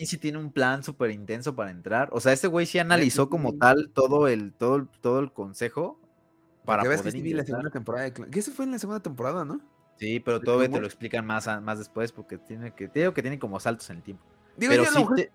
[0.05, 2.09] sí tiene un plan súper intenso para entrar.
[2.11, 5.99] O sea, este güey sí analizó como tal todo el, todo, todo el consejo
[6.65, 8.11] para poder que la segunda temporada.
[8.11, 9.61] Que eso fue en la segunda temporada, ¿no?
[9.99, 13.39] Sí, pero todo te lo explican más, más después porque tiene que, digo que tiene
[13.39, 14.23] como saltos en el tiempo.
[14.57, 14.85] Digo, pero
[15.15, 15.29] sí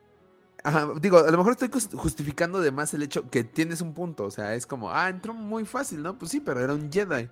[1.01, 4.24] digo, a lo mejor estoy justificando de más el hecho que tienes un punto.
[4.24, 6.19] O sea, es como, ah, entró muy fácil, ¿no?
[6.19, 7.28] Pues sí, pero era un Jedi.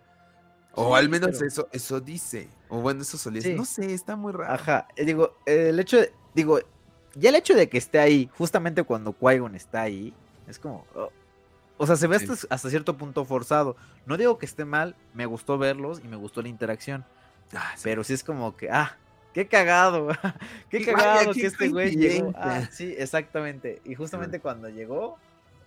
[0.74, 2.48] O al menos eso, eso dice.
[2.68, 4.54] O bueno, eso solía No sé, está muy raro.
[4.54, 4.86] Ajá.
[4.96, 6.12] Eh, digo, el hecho de.
[6.34, 6.60] Digo,
[7.14, 10.14] ya el hecho de que esté ahí, justamente cuando qui está ahí,
[10.46, 10.86] es como.
[10.94, 11.10] Oh,
[11.78, 13.76] o sea, se ve hasta, cierto punto forzado.
[14.06, 17.04] No digo que esté mal, me gustó verlos y me gustó la interacción.
[17.54, 18.96] Ah, pero sí es como que, ah,
[19.38, 20.08] Qué cagado,
[20.70, 22.32] qué cagado que este güey llegó.
[22.34, 23.80] Ah, sí, exactamente.
[23.84, 25.16] Y justamente cuando llegó,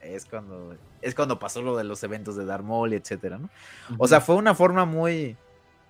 [0.01, 3.49] es cuando, es cuando pasó lo de los eventos de Darmol, etcétera, ¿no?
[3.97, 5.37] O sea, fue una forma muy,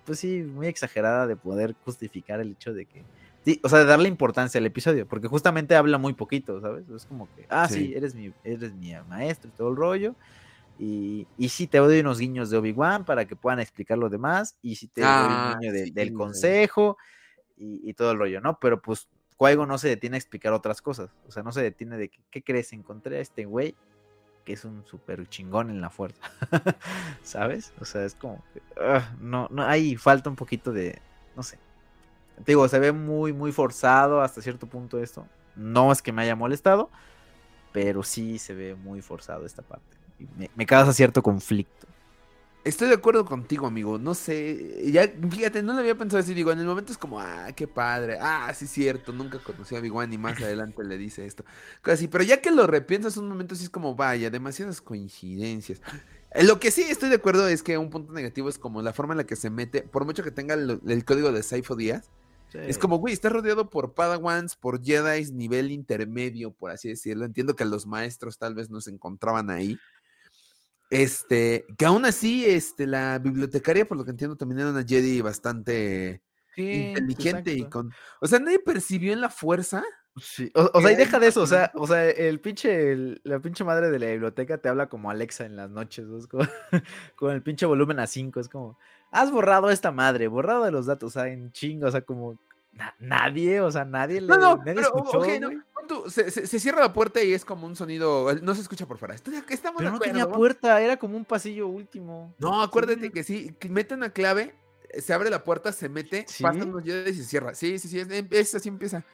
[0.04, 3.02] pues sí, muy exagerada de poder justificar el hecho de que,
[3.44, 6.88] sí, o sea, de darle importancia al episodio, porque justamente habla muy poquito, ¿sabes?
[6.88, 10.14] Es como que, ah, sí, eres, mi, eres mi maestro y todo el rollo.
[10.78, 14.56] Y, y sí te doy unos guiños de Obi-Wan para que puedan explicar lo demás.
[14.62, 16.96] Y sí te doy un ah, guiño del consejo
[17.56, 18.58] y, todo el rollo, ¿no?
[18.58, 21.10] Pero pues Cuaigo no se detiene a explicar otras cosas.
[21.26, 22.72] O sea, no se detiene de que, ¿qué crees?
[22.72, 23.76] Encontré a este güey
[24.44, 26.20] que es un súper chingón en la fuerza.
[27.22, 27.72] ¿Sabes?
[27.80, 28.42] O sea, es como
[28.80, 31.00] ah, no, no, ahí falta un poquito de,
[31.36, 31.58] no sé.
[32.36, 35.26] Te digo, se ve muy, muy forzado hasta cierto punto esto.
[35.54, 36.90] No es que me haya molestado,
[37.72, 39.96] pero sí se ve muy forzado esta parte.
[40.36, 41.86] Me, me causa cierto conflicto.
[42.64, 43.98] Estoy de acuerdo contigo, amigo.
[43.98, 46.32] No sé, ya, fíjate, no lo había pensado así.
[46.32, 48.18] Digo, en el momento es como, ah, qué padre.
[48.20, 51.44] Ah, sí, cierto, nunca conocí a Big One y más adelante le dice esto.
[51.80, 55.80] Casi, pero ya que lo repiensas un momento, sí es como, vaya, demasiadas coincidencias.
[56.30, 58.92] Eh, lo que sí estoy de acuerdo es que un punto negativo es como la
[58.92, 62.10] forma en la que se mete, por mucho que tenga el, código de Saifo Díaz.
[62.54, 67.24] Es como, güey, está rodeado por Padawans, por Jedi nivel intermedio, por así decirlo.
[67.24, 69.78] Entiendo que los maestros tal vez no se encontraban ahí.
[70.92, 75.22] Este, que aún así, este, la bibliotecaria, por lo que entiendo, también era una Jedi
[75.22, 76.20] bastante
[76.54, 77.90] inteligente y con.
[78.20, 79.82] O sea, nadie percibió en la fuerza.
[80.20, 80.52] Sí.
[80.54, 83.90] O, sea, y deja de eso, o sea, o sea, el pinche, la pinche madre
[83.90, 86.04] de la biblioteca te habla como Alexa en las noches,
[87.16, 88.76] con el pinche volumen a 5, es como,
[89.10, 92.36] has borrado esta madre, borrado de los datos, o sea, en chingo, o sea, como
[92.98, 95.22] nadie, o sea, nadie le no, no, escuchó,
[96.08, 98.34] se, cierra la puerta y es como un sonido.
[98.42, 99.14] No se escucha por fuera.
[99.14, 102.34] estamos Pero no tenía puerta, era como un pasillo último.
[102.38, 104.54] No, acuérdate que sí, mete una clave,
[104.98, 107.54] se abre la puerta, se mete, pasan los y se cierra.
[107.54, 109.04] Sí, sí, sí, es, así empieza.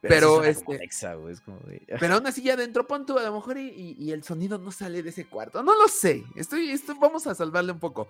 [0.00, 0.78] Pero, este.
[2.00, 5.02] Pero aún así ya adentro, pon tú a lo mejor y, el sonido no sale
[5.02, 5.62] de ese cuarto.
[5.62, 6.24] No lo sé.
[6.34, 8.08] Estoy, esto, vamos a salvarle un poco.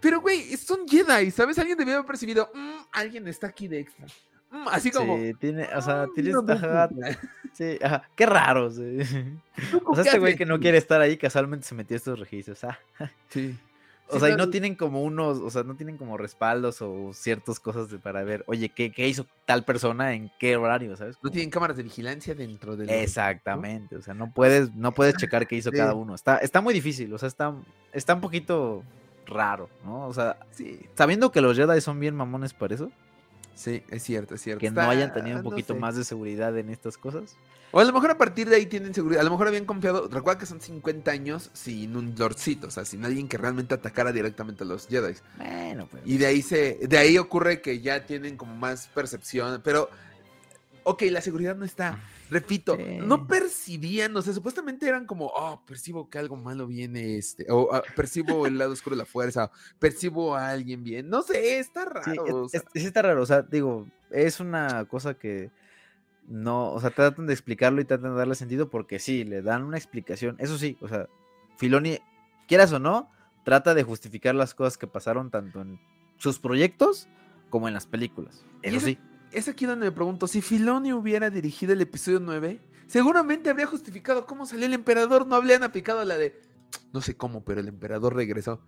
[0.00, 1.58] Pero, güey, son Jedi, ¿sabes?
[1.58, 4.06] Alguien debió haber percibido, mm, alguien está aquí de extra.
[4.50, 5.16] Mm, así como.
[5.16, 6.88] Sí, tiene, o sea, tiene esta.
[7.52, 8.70] Sí, ajá, qué raro.
[8.70, 8.98] Sí.
[9.86, 12.62] O sea, este güey que no quiere estar ahí casualmente se metió a estos registros.
[12.64, 12.78] Ah.
[13.30, 13.56] Sí.
[14.08, 17.58] O sea, y no tienen como unos, o sea, no tienen como respaldos o ciertas
[17.58, 21.16] cosas para ver, oye, ¿qué, ¿qué, hizo tal persona en qué horario, sabes?
[21.22, 22.88] No tienen cámaras de vigilancia dentro del...
[22.88, 26.14] Exactamente, o sea, no puedes, no puedes checar qué hizo cada uno.
[26.14, 27.52] Está, está muy difícil, o sea, está,
[27.92, 28.84] está un poquito
[29.26, 30.06] raro, ¿no?
[30.06, 30.78] O sea, sí.
[30.94, 32.92] sabiendo que los Jedi son bien mamones para eso,
[33.56, 34.60] Sí, es cierto, es cierto.
[34.60, 37.36] Que no hayan tenido un poquito más de seguridad en estas cosas.
[37.72, 39.22] O a lo mejor a partir de ahí tienen seguridad.
[39.22, 40.08] A lo mejor habían confiado.
[40.08, 42.68] Recuerda que son 50 años sin un lordcito.
[42.68, 45.14] O sea, sin alguien que realmente atacara directamente a los Jedi.
[45.38, 46.02] Bueno, pues.
[46.04, 46.78] Y de ahí se.
[46.82, 49.62] De ahí ocurre que ya tienen como más percepción.
[49.64, 49.88] Pero.
[50.88, 51.98] Ok, la seguridad no está.
[52.30, 57.44] Repito, no percibían, o sea, supuestamente eran como, oh, percibo que algo malo viene, este,
[57.50, 59.50] o ah, percibo el lado oscuro de la fuerza,
[59.80, 62.48] percibo a alguien bien, no sé, está raro.
[62.48, 65.50] Sí, está raro, o sea, digo, es una cosa que
[66.28, 69.64] no, o sea, tratan de explicarlo y tratan de darle sentido porque sí, le dan
[69.64, 71.08] una explicación, eso sí, o sea,
[71.56, 71.98] Filoni,
[72.46, 73.10] quieras o no,
[73.44, 75.80] trata de justificar las cosas que pasaron tanto en
[76.18, 77.08] sus proyectos
[77.50, 79.00] como en las películas, eso sí
[79.36, 84.26] es aquí donde me pregunto, si Filoni hubiera dirigido el episodio 9, seguramente habría justificado
[84.26, 86.40] cómo salió el emperador, no habrían aplicado la de,
[86.92, 88.60] no sé cómo, pero el emperador regresó.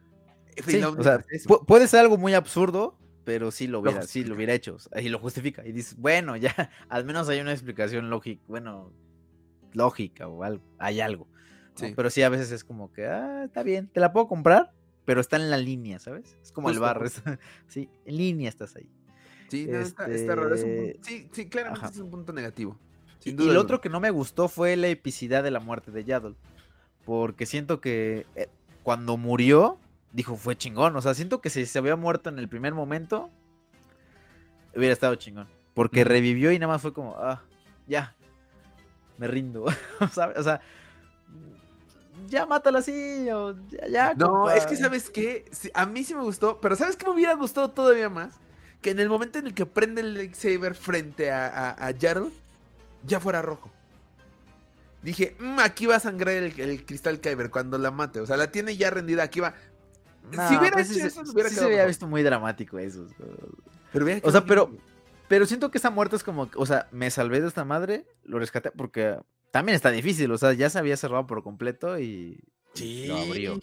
[0.98, 1.24] o sea,
[1.66, 5.18] puede ser algo muy absurdo, pero sí lo hubiera, sí lo hubiera hecho, y lo
[5.18, 6.54] justifica, y dices, bueno, ya,
[6.88, 8.92] al menos hay una explicación lógica, bueno,
[9.72, 11.28] lógica o algo, hay algo.
[11.94, 14.72] Pero sí, a veces es como que, ah, está bien, te la puedo comprar,
[15.04, 16.36] pero está en la línea, ¿sabes?
[16.42, 17.22] Es como el Justo, es-
[17.68, 18.90] sí, en línea estás ahí.
[19.48, 20.54] Sí, no, está, está raro.
[20.54, 21.94] es un Este, punto- sí, sí, claramente ajá.
[21.94, 22.78] es un punto negativo.
[23.24, 26.04] Y, y lo otro que no me gustó fue la epicidad de la muerte de
[26.04, 26.34] Yaddle.
[27.04, 28.48] Porque siento que eh,
[28.82, 29.78] cuando murió,
[30.12, 30.94] dijo, fue chingón.
[30.96, 33.30] O sea, siento que si se había muerto en el primer momento,
[34.76, 35.48] hubiera estado chingón.
[35.74, 37.42] Porque revivió y nada más fue como, ah,
[37.86, 38.14] ya,
[39.16, 39.66] me rindo.
[40.12, 40.38] ¿sabes?
[40.38, 40.60] O sea,
[42.28, 44.56] ya mátala así, o ya, ya, No, compa.
[44.56, 47.34] es que sabes qué, Sí, a mí sí me gustó, pero ¿sabes qué me hubiera
[47.34, 48.38] gustado todavía más?
[48.82, 52.30] Que en el momento en el que prende el lightsaber frente a, a, a Jarl,
[53.04, 53.70] ya fuera rojo.
[55.02, 58.20] Dije, "Mm, aquí va a sangrar el, el cristal Kyber cuando la mate.
[58.20, 59.54] O sea, la tiene ya rendida, aquí va.
[60.32, 62.78] No, si hubiera pues hecho sí, eso, se- hubiera sí se había visto muy dramático
[62.78, 63.06] eso.
[63.92, 64.70] Pero O sea, pero,
[65.28, 68.38] pero siento que esa muerte es como, o sea, me salvé de esta madre, lo
[68.38, 69.16] rescaté porque
[69.50, 72.38] también está difícil, o sea, ya se había cerrado por completo y
[72.74, 73.06] Sí.
[73.06, 73.58] lo abrió.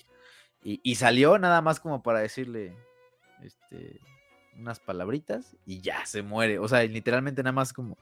[0.63, 2.73] Y, y salió nada más como para decirle,
[3.43, 3.99] este,
[4.57, 6.60] unas palabritas y ya se muere.
[6.60, 7.98] O sea, literalmente nada más como,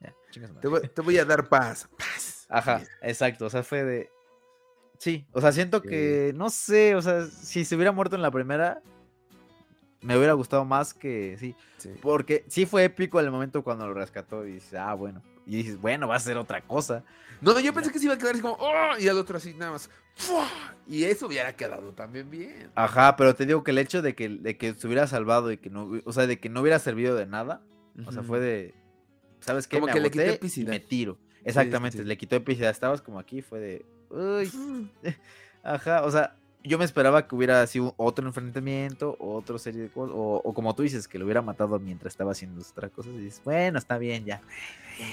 [0.00, 0.14] ya.
[0.60, 1.88] Te voy, te voy a dar paz.
[1.98, 2.46] Paz.
[2.50, 4.10] Ajá, exacto, o sea, fue de...
[4.98, 5.88] Sí, o sea, siento Sí.
[5.88, 8.82] que, no sé, o sea, si se hubiera muerto en la primera,
[10.00, 11.90] me hubiera gustado más que, sí, Sí.
[12.02, 15.22] porque sí fue épico el momento cuando lo rescató y dices, ah, bueno.
[15.48, 17.02] Y dices, bueno, va a ser otra cosa.
[17.40, 19.54] No, yo pensé que se iba a quedar así como, "Oh", y al otro así
[19.54, 19.88] nada más.
[20.14, 20.46] ¡fua!
[20.86, 22.70] Y eso hubiera quedado también bien.
[22.74, 25.56] Ajá, pero te digo que el hecho de que, de que se hubiera salvado y
[25.56, 27.62] que no, o sea, de que no hubiera servido de nada,
[28.06, 28.74] o sea, fue de,
[29.40, 29.76] ¿sabes qué?
[29.80, 30.68] Como me que le y epicidad.
[30.68, 31.18] me tiro.
[31.32, 32.04] sí, Exactamente, sí.
[32.04, 32.70] le quitó epicidad.
[32.70, 34.90] Estabas como aquí, fue de, uy,
[35.62, 36.36] ajá, o sea,
[36.68, 40.74] yo me esperaba que hubiera sido otro enfrentamiento, otra serie de cosas, o, o como
[40.74, 43.98] tú dices, que lo hubiera matado mientras estaba haciendo otra cosa, y dices, bueno, está
[43.98, 44.40] bien, ya.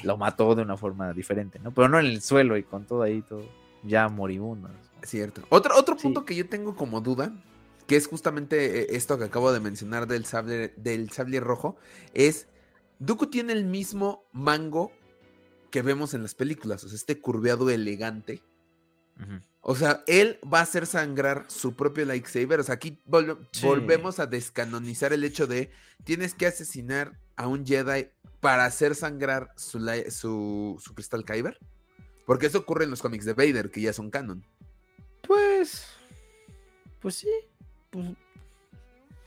[0.03, 1.71] Lo mató de una forma diferente, ¿no?
[1.71, 3.43] Pero no en el suelo y con todo ahí, todo
[3.83, 4.67] ya moribundo.
[4.67, 4.75] ¿no?
[5.03, 5.41] Cierto.
[5.49, 6.03] Otro, otro Sí.
[6.03, 7.31] punto que yo tengo como duda,
[7.87, 11.75] que es justamente eh, esto que acabo de mencionar del sable, del sable rojo,
[12.13, 12.47] es,
[12.99, 14.91] Dooku tiene el mismo mango
[15.69, 18.41] que vemos en las películas, o sea, este curveado elegante.
[19.21, 19.39] Ujú.
[19.67, 22.59] O sea, él va a hacer sangrar su propio lightsaber.
[22.59, 23.01] O sea, aquí
[23.51, 23.65] Sí.
[23.65, 25.71] volvemos a descanonizar el hecho de
[26.03, 28.09] tienes que asesinar a un Jedi
[28.41, 29.79] para hacer sangrar su,
[30.09, 31.57] su, su cristal Kyber.
[32.27, 34.45] Porque eso ocurre en los cómics de Vader, que ya son canon.
[35.23, 35.87] Pues,
[36.99, 37.31] pues sí,
[37.89, 38.05] pues,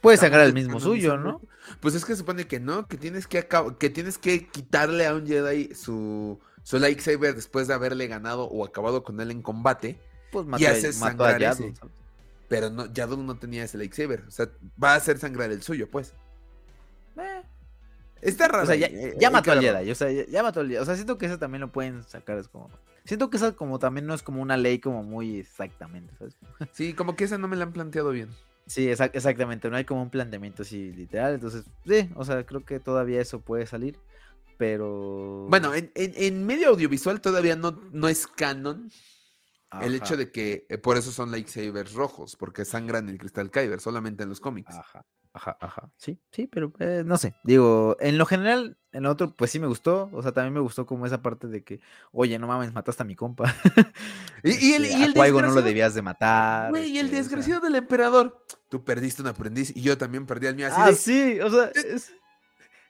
[0.01, 1.41] puede sacar el mismo suyo, ¿no?
[1.81, 3.49] Pues es que se supone que no, que tienes que,
[3.81, 8.65] que tienes que quitarle a un Jedi su, su lightsaber después de haberle ganado o
[8.65, 9.99] acabado con él en combate.
[10.31, 11.75] Pues Y mató, a- haces mató a ese.
[11.75, 11.81] ¿sabes?
[12.49, 14.25] Pero no, Yaddle no tenía ese lightsaber.
[14.27, 14.49] O sea,
[14.83, 16.15] va a hacer sangrar el suyo, pues.
[17.19, 17.43] Eh,
[18.23, 18.65] Está raro.
[18.65, 19.61] O sea, ya, ahí, eh, ya mató al.
[19.61, 20.79] Jedi, o sea, ya, ya mató al Jedi.
[20.79, 22.71] O sea, siento que eso también lo pueden sacar, es como...
[23.05, 26.37] Siento que eso como también no es como una ley como muy exactamente, ¿sabes?
[26.73, 28.29] Sí, como que esa no me la han planteado bien.
[28.67, 32.65] Sí, exac- exactamente, no hay como un planteamiento así literal, entonces, sí, o sea, creo
[32.67, 33.99] que todavía eso puede salir,
[34.59, 35.47] pero...
[35.49, 38.91] Bueno, en, en- en medio audiovisual todavía no, no es canon
[39.83, 43.81] el hecho de que eh, por eso son lightsabers rojos, porque sangran el cristal Kyber
[43.81, 44.75] solamente en los cómics.
[44.75, 45.91] Ajá, ajá, ajá.
[45.97, 47.35] Sí, sí, pero eh, no sé.
[47.45, 50.09] Digo, en lo general, en lo otro, pues sí me gustó.
[50.13, 51.81] O sea, también me gustó como esa parte de que,
[52.13, 53.55] oye, no mames, mataste a mi compa.
[54.45, 56.71] Y, y el, Este, y a el Qui-Gon no lo desgraciado- debías de matar.
[56.71, 57.23] Güey, y el este, o sea.
[57.25, 58.45] desgraciado del emperador.
[58.69, 60.69] Tú perdiste un aprendiz y yo también perdí al mío.
[60.69, 62.13] Así Ah, de- sí, o sea, es...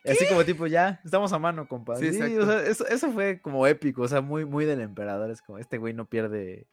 [0.05, 1.97] Así como tipo, ya, estamos a mano, compa.
[1.97, 5.31] Sí, Sí, o sea, eso, eso fue como épico, o sea, muy, muy del emperador.
[5.31, 6.67] Es como, este güey no pierde,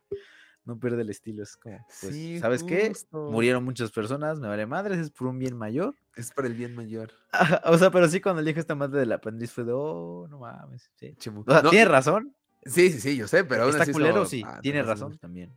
[0.64, 1.44] no pierde el estilo.
[1.44, 2.94] Es como, pues, Sí, ¿sabes qué?
[3.12, 5.96] Murieron muchas personas, me vale madres, es por un bien mayor.
[6.16, 7.12] Es para el bien mayor.
[7.66, 10.40] O sea, pero sí cuando le dije esta madre del aprendiz fue de, oh, no
[10.40, 10.90] mames.
[10.96, 11.16] Sí.
[11.18, 12.34] O sea, No, tiene razón.
[12.68, 14.42] Sí, sí, sí, yo sé, pero aún Está así culero, como, sí.
[14.44, 15.52] ah, tiene razón también.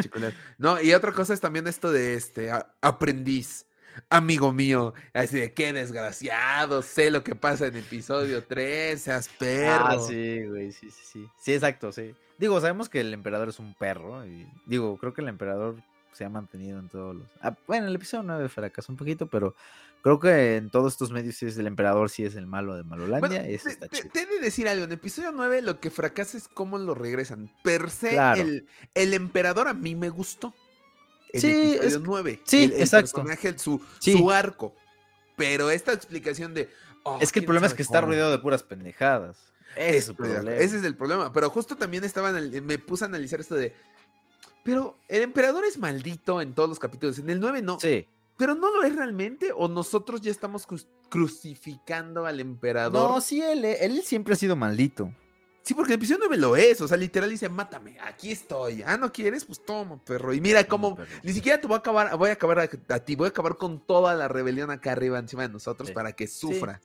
[0.00, 0.36] Sí, culero.
[0.58, 3.66] No, y otra cosa es también esto de este a- aprendiz,
[4.08, 9.84] amigo mío, así de qué desgraciado, sé lo que pasa en episodio 3, seas perro.
[9.86, 11.26] Ah, sí, güey, sí, sí, sí.
[11.40, 12.14] Sí, exacto, sí.
[12.38, 14.24] Digo, sabemos que el emperador es un perro.
[14.26, 15.76] Y digo, creo que el emperador
[16.12, 17.26] se ha mantenido en todos los.
[17.40, 19.54] Ah, bueno, el episodio 9 fracasó un poquito, pero
[20.02, 22.82] creo que en todos estos medios sí es el emperador, sí es el malo de
[22.82, 23.20] Malolandia.
[23.20, 24.10] Bueno, eso te, está te- chido.
[24.12, 27.48] te he de decir algo, en episodio 9 lo que fracasa es cómo lo regresan.
[27.62, 28.40] Per se, Claro.
[28.42, 30.52] el, el emperador a mí me gustó.
[31.32, 32.40] En Sí, episodio es- 9.
[32.44, 33.12] sí, el, el exacto.
[33.22, 34.12] personaje, su, Sí.
[34.16, 34.74] su arco.
[35.36, 36.68] Pero esta explicación de...
[37.04, 39.38] oh, Es que el problema es que está rodeado de puras pendejadas.
[39.76, 40.52] Ese es problema.
[40.54, 41.32] Ese es el problema.
[41.32, 43.74] Pero justo también estaba anal- me puse a analizar esto de.
[44.62, 47.18] Pero el emperador es maldito en todos los capítulos.
[47.18, 47.80] En el 9 no.
[47.80, 48.06] Sí.
[48.36, 49.50] Pero no lo es realmente.
[49.56, 53.10] O nosotros ya estamos cru- crucificando al emperador.
[53.10, 55.12] No, sí, él, él siempre ha sido maldito.
[55.62, 58.82] Sí, porque el episodio 9 lo es, o sea, literal dice, mátame, aquí estoy.
[58.84, 59.44] Ah, ¿no quieres?
[59.44, 60.34] Pues toma, perro.
[60.34, 63.26] Y mira cómo, ni siquiera te voy a acabar, voy a acabar a, ti, voy
[63.26, 66.80] a acabar con toda la rebelión acá arriba encima de nosotros para que sufra.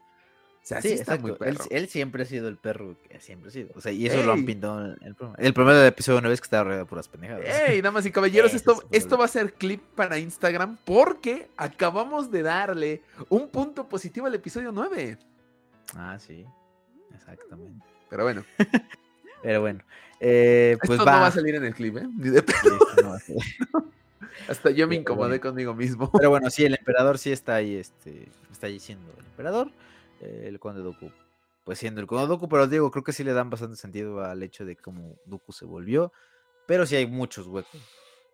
[0.62, 1.64] O sea, sí, está muy perro.
[1.70, 3.70] Él, siempre ha sido el perro que siempre ha sido.
[3.74, 5.36] O sea, y eso lo han pintado en el programa.
[5.38, 7.46] El problema del episodio 9 es que está rodeado de puras pendejadas.
[7.68, 12.42] Ey, damas y caballeros, esto, esto va a ser clip para Instagram porque acabamos de
[12.42, 15.18] darle un punto positivo al episodio 9.
[15.96, 16.44] Ah, sí,
[17.14, 17.97] exactamente.
[18.10, 18.44] Pero bueno.
[19.42, 19.80] Pero bueno.
[20.20, 22.08] Eh, pues Esto no va a salir en el clip, ¿eh?
[22.16, 22.44] Ni de
[24.48, 26.10] Hasta yo me incomodé conmigo mismo.
[26.12, 29.70] Pero bueno, sí, el emperador sí está ahí, este, está ahí siendo el emperador.
[30.20, 31.12] Eh, el conde Doku,
[31.64, 34.42] pues siendo el conde Doku, pero digo, creo que sí le dan bastante sentido al
[34.42, 36.12] hecho de cómo Doku se volvió.
[36.66, 37.80] Pero sí hay muchos huecos.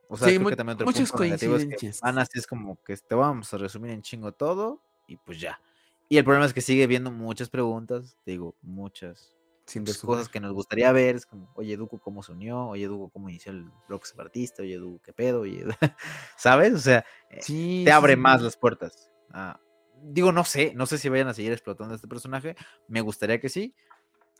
[0.08, 2.00] O sea, creo que también otro muchas coincidencias.
[2.02, 5.60] Es que es como que te vamos a resumir en chingo todo y pues ya.
[6.08, 9.34] Y el problema es que sigue viendo muchas preguntas, digo, muchas
[9.66, 12.68] sin cosas que nos gustaría ver, es como, oye, Duco, ¿cómo se unió?
[12.68, 14.62] Oye, Duco, ¿cómo inició el bloque separatista?
[14.62, 15.40] Oye, Duco, ¿qué pedo?
[15.40, 15.64] Oye,
[16.36, 16.74] ¿sabes?
[16.74, 19.10] O sea, eh, te abre más las puertas.
[19.30, 19.58] Ah,
[20.02, 22.56] digo, no sé, no sé si vayan a seguir explotando este personaje,
[22.88, 23.74] me gustaría que sí.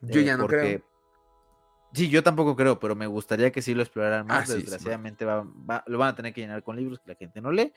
[0.03, 0.83] Yo ya no creo.
[1.95, 4.51] Sí, yo tampoco creo, pero me gustaría que sí lo exploraran más.
[4.51, 7.73] Ah, Desgraciadamente lo van a tener que llenar con libros que la gente no lee.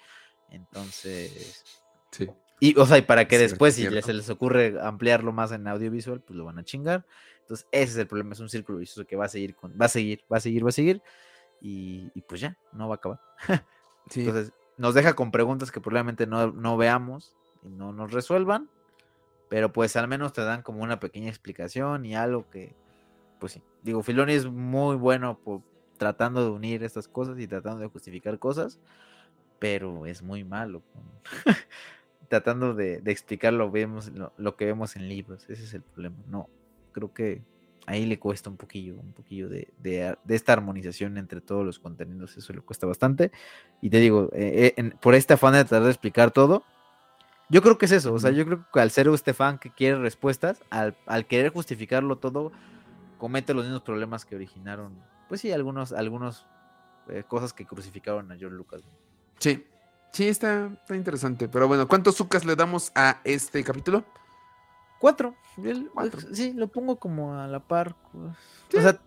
[0.49, 1.63] Entonces...
[2.11, 2.27] Sí.
[2.59, 6.21] Y, o sea, y para que después, si se les ocurre ampliarlo más en audiovisual,
[6.21, 7.05] pues lo van a chingar.
[7.47, 9.85] Entonces, ese es el problema, es un círculo vicioso que va a seguir, con, va
[9.85, 11.01] a seguir, va a seguir, va a seguir.
[11.61, 13.21] Y, pues ya, no va a acabar.
[14.13, 17.33] Entonces, nos deja con preguntas que probablemente no, no veamos
[17.63, 18.69] y no nos resuelvan.
[19.47, 22.75] Pero pues al menos te dan como una pequeña explicación y algo que,
[23.39, 23.63] pues sí.
[23.81, 25.61] Digo, Filoni es muy bueno por,
[25.97, 28.77] tratando de unir estas cosas y tratando de justificar cosas,
[29.57, 30.83] pero es muy malo.
[32.29, 35.49] tratando de, explicar lo, vemos, lo, que vemos en libros.
[35.49, 36.17] Ese es el problema.
[36.27, 36.49] No,
[36.97, 37.43] creo que
[37.85, 42.35] ahí le cuesta un poquillo, un poquillo de, esta armonización entre todos los contenidos.
[42.35, 43.31] Eso le cuesta bastante.
[43.81, 46.63] Y te digo, eh, eh, por este afán de tratar de explicar todo,
[47.49, 48.13] yo creo que es eso.
[48.13, 50.95] O sea, yo creo que al ser este fan que quiere respuestas, al,
[51.27, 52.51] querer justificarlo todo,
[53.17, 54.93] comete los mismos problemas que originaron,
[55.29, 56.47] pues sí, algunos, algunos
[57.09, 58.81] eh, cosas que crucificaron a George Lucas.
[59.39, 59.65] Sí,
[60.11, 61.47] Sí, está, interesante.
[61.47, 64.03] Pero bueno, ¿cuántos sucas le damos a este capítulo?
[64.99, 65.35] Cuatro.
[66.33, 67.95] Sí, lo pongo como a la par.
[68.11, 68.35] Pues.
[68.75, 68.99] O sea,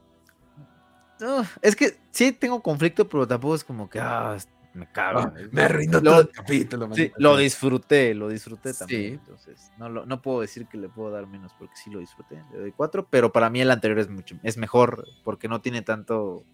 [1.62, 4.36] es que sí tengo conflicto, pero tampoco es como que ah,
[4.72, 5.20] me cago.
[5.20, 6.88] Ah, me arruinó todo el capítulo.
[6.94, 9.14] Sí, lo disfruté, lo disfruté también.
[9.14, 12.42] Entonces, no, no puedo decir que le puedo dar menos porque sí lo disfruté.
[12.52, 15.82] Le doy cuatro, pero para mí el anterior es mucho, es mejor porque no tiene
[15.82, 16.44] tanto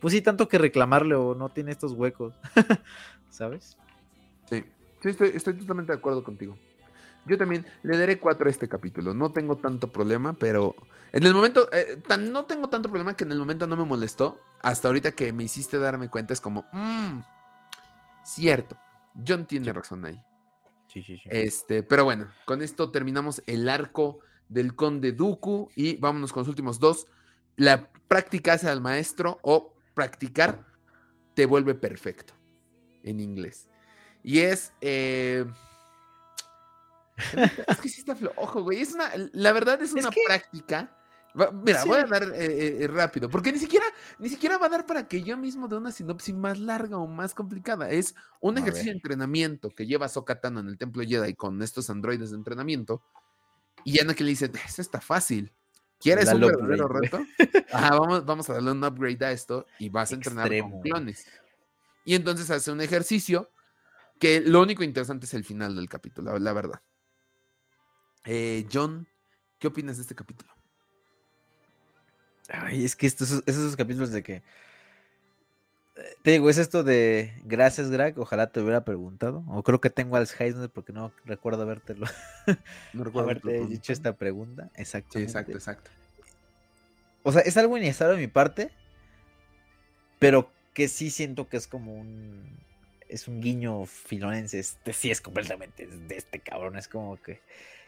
[0.00, 2.34] pues sí, tanto que reclamarle o no tiene estos huecos,
[3.28, 3.76] ¿sabes?
[4.48, 4.64] Sí,
[5.02, 6.56] sí estoy, totalmente de acuerdo contigo.
[7.26, 9.14] Yo también le daré cuatro a este capítulo.
[9.14, 10.74] No tengo tanto problema, pero
[11.12, 14.40] en el momento, eh, no tengo tanto problema que en el momento no me molestó.
[14.62, 17.20] Hasta ahorita que me hiciste darme cuenta es como, mmm,
[18.24, 18.76] cierto,
[19.26, 20.22] John tiene razón ahí.
[20.88, 21.28] Sí, sí, sí.
[21.30, 26.48] Este, pero bueno, con esto terminamos el arco del conde Dooku y vámonos con los
[26.48, 27.06] últimos dos.
[27.56, 30.66] La práctica hace al maestro o practicar
[31.34, 32.34] te vuelve perfecto
[33.02, 33.68] en inglés.
[34.22, 34.72] Y es.
[34.80, 35.44] Eh,
[37.68, 38.80] es que sí está flojo, güey.
[38.80, 40.96] Es una, la verdad es una práctica.
[41.64, 43.86] mira, voy a dar eh, eh, rápido, porque ni siquiera,
[44.18, 47.06] ni siquiera va a dar para que yo mismo dé una sinopsis más larga o
[47.06, 47.90] más complicada.
[47.90, 52.30] Es un ejercicio de entrenamiento que lleva Sokatano en el templo Jedi con estos androides
[52.30, 53.02] de entrenamiento.
[53.84, 55.52] Y ya no que le dice, eso está fácil.
[55.98, 57.20] ¿Quieres un verdadero reto?
[57.72, 61.26] vamos, vamos a darle un upgrade a esto y vas a entrenar con clones.
[62.04, 63.50] Y entonces hace un ejercicio
[64.18, 66.80] que lo único interesante es el final del capítulo, la, verdad.
[68.24, 69.06] Eh, John,
[69.58, 70.52] ¿qué opinas de este capítulo?
[72.48, 74.42] Ay, es que estos, esos capítulos de que
[76.22, 78.18] te digo, es esto de gracias, Greg.
[78.18, 79.44] Ojalá te hubiera preguntado.
[79.48, 82.06] O creo que tengo Alzheimer porque no recuerdo habértelo.
[82.92, 84.70] No recuerdo haberte dicho esta pregunta.
[84.74, 85.18] Exacto.
[85.18, 85.90] exacto, exacto.
[87.22, 88.70] O sea, es algo innecesario de mi parte,
[90.18, 92.58] pero que sí siento que es como un.
[93.08, 94.58] Es un guiño filonense.
[94.58, 96.76] Este sí es completamente de este cabrón.
[96.76, 97.40] Es como que.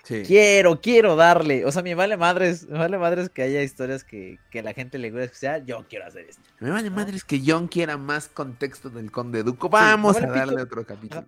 [0.03, 1.65] Quiero, quiero darle.
[1.65, 4.99] O sea, me vale madres, me vale madres que haya historias que, que la gente
[4.99, 5.65] le guste escuchar.
[5.65, 6.43] Yo quiero hacer esto.
[6.59, 9.69] Me vale madres que John quiera más contexto del Conde Duco.
[9.69, 11.25] Vamos a darle otro capítulo.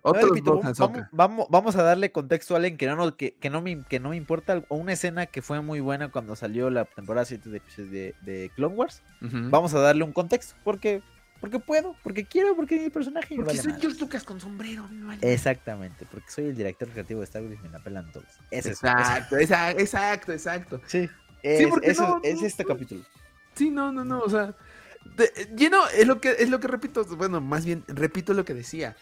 [1.12, 4.10] vamos, vamos, a darle contexto a alguien que no, que, que, no, me, que no
[4.10, 4.64] me importa.
[4.68, 8.74] O una escena que fue muy buena cuando salió la temporada 7 de, de, Clone
[8.74, 9.02] Wars.
[9.20, 10.56] Vamos a darle un contexto.
[10.64, 11.00] Porque
[11.44, 13.36] porque puedo, porque quiero, porque mi personaje.
[13.36, 14.88] Porque soy George Lucas con sombrero.
[15.20, 18.24] Exactamente, porque soy el director creativo de Star Wars y me la pelan todos.
[18.50, 20.80] exacto, exacto, exacto, exacto.
[20.86, 21.06] Sí.
[21.42, 22.68] Es, Sí, porque eso- no, es no, este no.
[22.70, 23.04] capítulo.
[23.54, 24.54] Sí, no, no, no, o sea,
[25.16, 28.54] de- lleno, es lo que es lo que repito, bueno, más bien repito lo que
[28.54, 28.96] decía.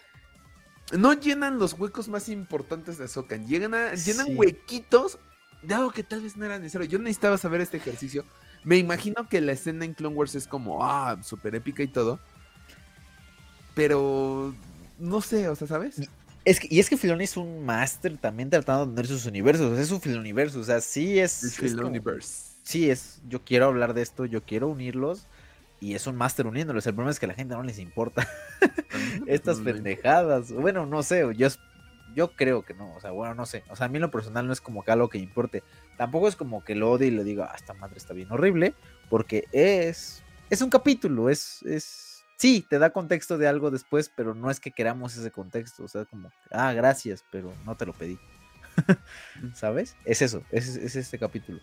[0.91, 4.35] No llenan los huecos más importantes de Ahsoka, llegan a, llenan Sí.
[4.35, 5.17] huequitos
[5.61, 6.89] de algo que tal vez no era necesario.
[6.89, 8.25] Yo necesitaba saber este ejercicio.
[8.65, 12.19] Me imagino que la escena en Clone Wars es como, ah, súper épica y todo.
[13.73, 14.53] Pero
[14.99, 16.01] no sé, o sea, ¿sabes?
[16.45, 19.71] Es que, y es que Filoni es un máster también tratando de unir sus universos.
[19.71, 20.59] o sea, es un Filoniverso.
[20.59, 21.59] O sea, sí es.
[21.61, 22.51] El como- universe.
[22.63, 23.21] sí es.
[23.27, 25.27] Yo quiero hablar de esto, yo quiero unirlos.
[25.79, 26.85] Y es un máster uniéndolos.
[26.87, 28.25] El problema es que a la gente no les importa
[29.27, 30.51] estas pendejadas.
[30.51, 31.23] Bueno, no sé.
[31.35, 31.47] Yo,
[32.15, 32.93] yo creo que no.
[32.95, 33.63] O sea, bueno, no sé.
[33.69, 35.63] O sea, a mí en lo personal no es como que algo que importe.
[35.97, 38.73] Tampoco es como que lo odie y le diga, ah, esta madre está bien horrible.
[39.09, 40.23] Porque es.
[40.49, 41.29] Es un capítulo.
[41.29, 41.63] Es.
[41.63, 42.12] es
[42.43, 45.85] Sí, te da contexto de algo después, pero no es que queramos ese contexto.
[45.85, 48.19] O sea, como, ah, gracias, pero no te lo pedí.
[49.53, 49.95] ¿Sabes?
[50.03, 51.61] Es eso, es, es este capítulo.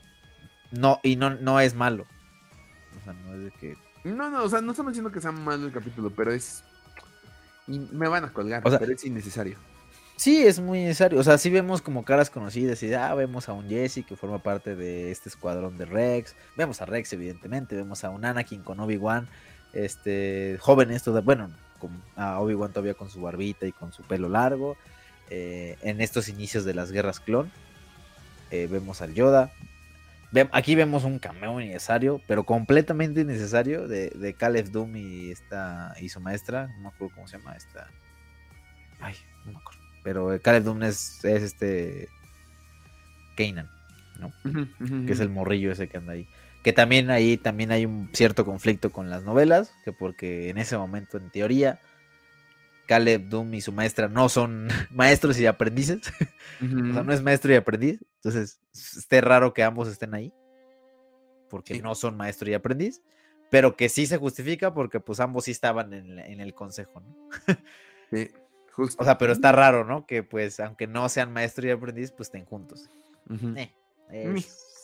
[0.71, 2.07] No, y no, no es malo.
[2.99, 3.77] O sea, no es de que.
[4.05, 6.65] No, no, o sea, no estamos diciendo que sea malo el capítulo, pero es.
[7.67, 9.59] y me van a colgar, O sea- pero es innecesario.
[10.17, 11.19] Sí, es muy necesario.
[11.21, 14.43] O sea, sí vemos como caras conocidas y ah, vemos a un Jesse que forma
[14.43, 16.35] parte de este escuadrón de Rex.
[16.57, 17.77] Vemos a Rex, evidentemente.
[17.77, 19.29] Vemos a un Anakin con Obi-Wan.
[19.73, 24.29] Este, jóvenes, toda, bueno, con, a Obi-Wan todavía con su barbita y con su pelo
[24.29, 24.77] largo.
[25.33, 27.51] eh, en estos inicios de las guerras clon.
[28.51, 29.53] Eh, vemos al Yoda.
[30.33, 35.95] Ve- aquí vemos un cameo innecesario, pero completamente innecesario, de, de Caleb Doom y, esta,
[36.01, 36.67] y su maestra.
[36.77, 37.89] No me acuerdo cómo se llama esta.
[39.01, 39.15] Ay,
[39.45, 39.81] no me acuerdo.
[40.03, 42.09] Pero eh, Caleb Doom es, es este.
[43.37, 43.71] Kanan,
[44.19, 44.33] ¿no?
[45.07, 46.29] Que es el morrillo ese que anda ahí.
[46.63, 50.77] Que también ahí también hay un cierto conflicto con las novelas, que porque en ese
[50.77, 51.81] momento, en teoría,
[52.87, 56.01] Caleb Doom y su maestra no son maestros y aprendices.
[56.61, 58.05] O sea, no es maestro y aprendiz.
[58.17, 60.31] Entonces, esté raro que ambos estén ahí.
[61.49, 61.81] Porque Sí.
[61.81, 63.01] no son maestro y aprendiz.
[63.49, 67.17] Pero que sí se justifica porque pues ambos sí estaban en, el consejo, ¿no?
[68.13, 68.31] Sí,
[68.73, 69.03] justo.
[69.03, 70.05] O sea, pero está raro, ¿no?
[70.07, 72.91] Que pues aunque no sean maestro y aprendiz, pues estén juntos.
[74.11, 74.35] Eh,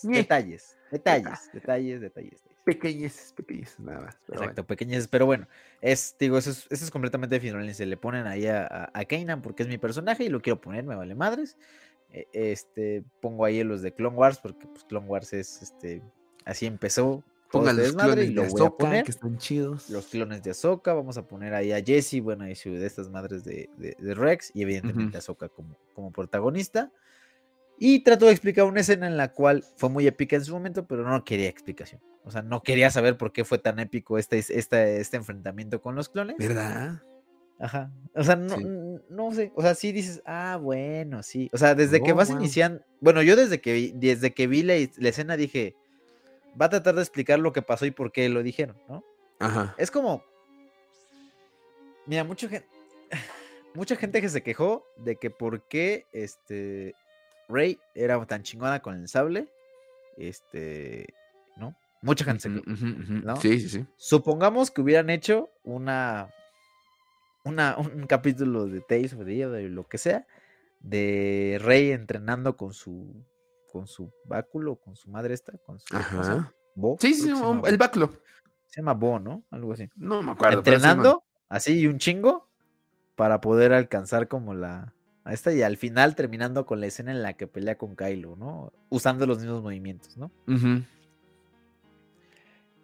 [0.02, 2.30] detalles, detalles, detalles, detalles.
[2.32, 2.56] detalles.
[2.64, 4.18] Pequeñeces, pequeñeces, nada más.
[4.28, 5.46] Exacto, pequeñas, pero bueno,
[5.80, 7.72] es, digo, eso es, eso es completamente final.
[7.74, 10.60] Se le ponen ahí a, a, a Kanan porque es mi personaje y lo quiero
[10.60, 11.56] poner, me vale madres.
[12.12, 16.02] Eh, Este, pongo ahí los de Clone Wars porque pues Clone Wars es, este,
[16.44, 17.06] así empezó.
[17.06, 17.24] bueno.
[17.52, 19.04] Pongan este los clones y de lo a poner.
[19.04, 19.88] que están chidos.
[19.88, 22.44] Los clones de Ahsoka, vamos a poner ahí a Jesse, bueno,
[22.80, 26.90] de estas madres de, de- de Rex, y evidentemente a Ahsoka como, como protagonista.
[27.78, 30.86] Y trato de explicar una escena en la cual fue muy épica en su momento,
[30.86, 32.00] pero no quería explicación.
[32.24, 35.94] O sea, no quería saber por qué fue tan épico este, este, este enfrentamiento con
[35.94, 36.36] los clones.
[36.38, 37.02] ¿Verdad?
[37.58, 37.90] Ajá.
[38.14, 38.64] O sea, no, Sí.
[39.08, 39.52] no sé.
[39.54, 41.50] O sea, sí dices, ah, bueno, sí.
[41.52, 42.38] O sea, desde que vas wow.
[42.38, 42.82] iniciando.
[43.00, 45.74] Bueno, yo desde que vi, desde que vi la, la escena dije,
[46.60, 49.04] va a tratar de explicar lo que pasó y por qué lo dijeron, ¿no?
[49.38, 49.74] Ajá.
[49.78, 50.24] Es como.
[52.06, 52.68] Mira, mucha gente.
[53.74, 56.94] Mucha gente que se quejó de que por qué este.
[57.48, 59.48] Rey era tan chingona con el sable.
[60.16, 61.06] Este.
[61.56, 61.76] ¿No?
[62.02, 62.48] Mucha gente.
[63.40, 63.86] Sí, sí, sí.
[63.96, 66.28] Supongamos que hubieran hecho una.
[67.44, 70.26] Una, un capítulo de Tales of the o lo que sea.
[70.80, 73.24] De Rey entrenando con su.
[73.72, 75.52] Con su báculo, con su madre esta.
[75.58, 75.94] Con su.
[75.96, 76.52] Ajá.
[76.74, 78.12] Bo, Sí, sí, un- el baclo.
[78.66, 79.42] Se llama Bo, ¿no?
[79.50, 79.88] Algo así.
[79.96, 80.62] No me acuerdo.
[80.62, 82.48] sí, entrenando así y un chingo
[83.14, 84.92] para poder alcanzar como la
[85.26, 88.36] a esta y al final terminando con la escena en la que pelea con Kylo,
[88.36, 88.72] ¿no?
[88.90, 90.30] Usando los mismos movimientos, ¿no?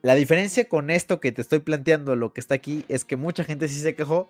[0.02, 3.44] La diferencia con esto que te estoy planteando, lo que está aquí, es que mucha
[3.44, 4.28] gente sí se quejó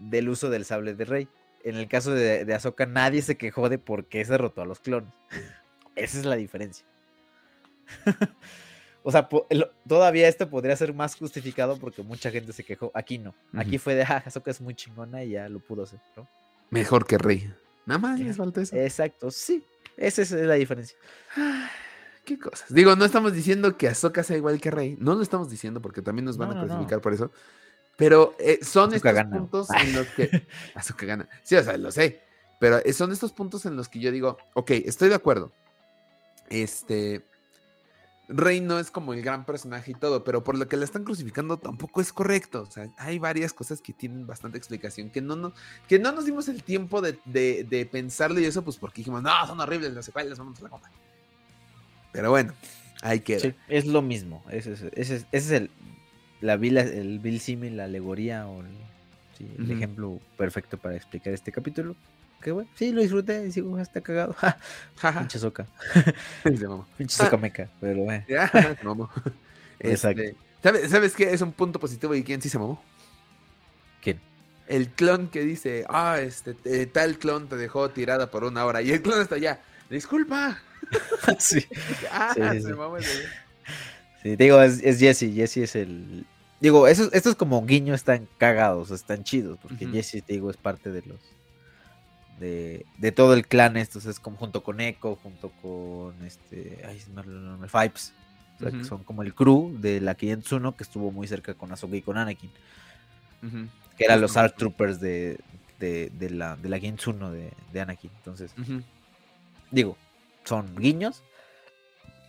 [0.00, 1.28] del uso del sable de Rey.
[1.62, 4.66] En el caso de, de Ahsoka, nadie se quejó de por qué se derrotó a
[4.66, 5.14] los clones.
[5.94, 6.84] Esa es la diferencia.
[9.04, 9.28] o sea,
[9.86, 12.90] todavía esto podría ser más justificado porque mucha gente se quejó.
[12.94, 13.32] Aquí no.
[13.54, 16.26] Aquí fue de, ah, Ahsoka es muy chingona y ya lo pudo hacer, ¿no?
[16.70, 17.52] Mejor que Rey.
[17.86, 18.74] Nada más les falta eso.
[18.76, 19.64] Exacto, sí.
[19.96, 20.96] Esa es la diferencia.
[22.24, 22.72] Qué cosas.
[22.72, 24.96] Digo, no estamos diciendo que Ahsoka sea igual que Rey.
[25.00, 26.66] No lo estamos diciendo porque también nos van No, a no.
[26.66, 27.30] clasificar por eso.
[27.96, 29.30] Pero eh, son estos gana.
[29.38, 30.46] puntos en los que.
[30.74, 31.28] Ahsoka gana.
[31.44, 32.20] Sí, o sea, lo sé.
[32.58, 35.52] Pero eh, son estos puntos en los que yo digo, ok, estoy de acuerdo.
[36.50, 37.24] Este.
[38.28, 41.04] Rey no es como el gran personaje y todo, pero por lo que la están
[41.04, 42.62] crucificando tampoco es correcto.
[42.62, 45.52] O sea, hay varias cosas que tienen bastante explicación, que no, no,
[45.88, 49.22] que no nos dimos el tiempo de, de- de pensarlo y eso, pues porque dijimos,
[49.22, 50.90] no, son horribles las secuelas, vamos a la goma.
[52.12, 52.52] Pero bueno,
[53.02, 53.40] ahí queda.
[53.40, 54.42] Sí, es lo mismo.
[54.50, 55.70] Ese es, ese es, ese es el,
[56.40, 58.66] la vil, el vil símil, la alegoría o el,
[59.38, 61.94] sí, el ejemplo perfecto para explicar este capítulo.
[62.54, 62.66] Qué.
[62.74, 64.34] Sí, lo disfruté y sigo, está cagado.
[65.18, 65.66] Pinche soca.
[66.42, 68.24] Pinche soca meca, pero bueno.
[68.28, 69.10] Ya, se mamó.
[69.80, 70.22] Exacto.
[70.22, 72.82] Este, ¿sabes, ¿Sabes qué es un punto positivo y quién sí se mamó?
[74.00, 74.20] ¿Quién?
[74.68, 78.82] El clon que dice, ah, este, eh, tal clon te dejó tirada por una hora.
[78.82, 79.60] Y el clon está allá,
[79.90, 80.58] disculpa.
[81.38, 81.66] sí.
[82.10, 83.28] ah, Sí, sí, se mamó ese güey.
[84.22, 85.32] Sí, te digo, es, es Jesse.
[85.32, 86.26] Jesse es el.
[86.60, 89.86] Digo, esos, estos como guiños están cagados, están chidos, porque.
[89.86, 91.20] Jesse, te digo, es parte de los.
[92.40, 96.82] De, de todo el clan, estos es como junto con Echo, junto con este.
[96.86, 98.12] Ay, se me nombre, Fipes.
[98.56, 101.72] O sea, que son como el crew de la Kientsuno que estuvo muy cerca con
[101.72, 102.50] Ahsoka y con Anakin.
[103.96, 104.36] Que eran los.
[104.36, 105.38] ARC Troopers de,
[105.78, 108.10] de, de la, de la Kientsuno de, de Anakin.
[108.16, 108.54] Entonces,
[109.70, 109.96] digo,
[110.44, 111.22] son guiños.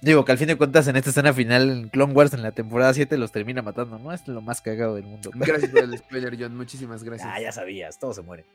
[0.01, 2.51] Digo que al fin de cuentas en esta escena final en Clone Wars en la
[2.51, 4.13] temporada 7 los termina matando, ¿no?
[4.13, 5.31] Es lo más cagado del mundo.
[5.34, 6.55] Gracias por el spoiler, John.
[6.55, 7.27] Muchísimas gracias.
[7.31, 8.45] Ah, ya sabías, todos se mueren.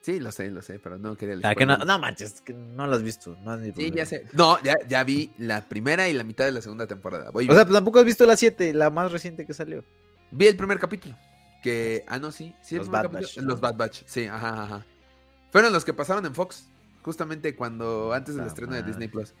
[0.00, 2.54] Sí, lo sé, lo sé, pero no quería el Ah, que no, no manches, que
[2.54, 3.36] no lo has visto.
[3.42, 4.24] No Sí, ya sé.
[4.32, 7.30] No, ya, ya vi la primera y la mitad de la segunda temporada.
[7.30, 9.84] Voy O sea, tampoco has visto la 7, la más reciente que salió.
[10.30, 11.16] vi el primer capítulo.
[11.62, 12.54] Que, ah, no, sí.
[12.62, 13.36] sí Los Bad capítulo- Batch.
[13.38, 14.86] Los Bad Batch, sí, ajá, ajá.
[15.50, 16.66] Fueron los que pasaron en Fox,
[17.02, 18.82] justamente cuando, antes del Ah, estreno de.
[18.84, 19.34] Disney Plus.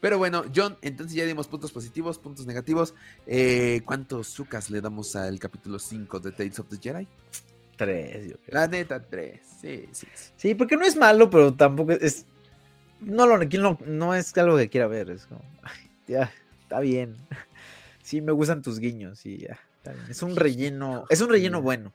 [0.00, 2.94] Pero bueno, John, entonces ya dimos puntos positivos, puntos negativos.
[3.26, 7.08] Eh, ¿Cuántos sucas le damos al capítulo 5 de Tales of the Jedi?
[7.76, 8.60] Tres, yo creo.
[8.60, 9.40] La neta, 3.
[9.60, 10.30] Sí, sí, sí.
[10.36, 12.26] Sí, porque no es malo, pero tampoco es.
[13.00, 15.10] No lo ¿quién lo- no es algo que quiera ver.
[15.10, 15.42] Es como.
[15.62, 16.32] ay, ya,
[16.62, 17.16] está bien.
[18.02, 19.24] Sí, me gustan tus guiños.
[19.24, 20.04] Y ya, está bien.
[20.10, 21.06] Es un relleno.
[21.08, 21.90] Es un relleno bueno.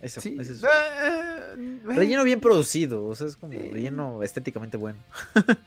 [0.00, 0.38] Eso, Sí.
[0.40, 0.68] eso es- Ah,
[1.58, 3.04] eh, Relleno bien producido.
[3.04, 4.98] O sea, es como relleno estéticamente bueno.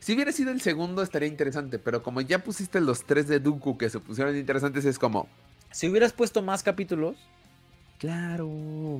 [0.00, 3.76] Si hubiera sido el segundo estaría interesante, pero como ya pusiste los tres de Dooku
[3.76, 5.28] que se pusieron interesantes, es como...
[5.72, 7.16] Si hubieras puesto más capítulos,
[7.98, 8.46] Claro,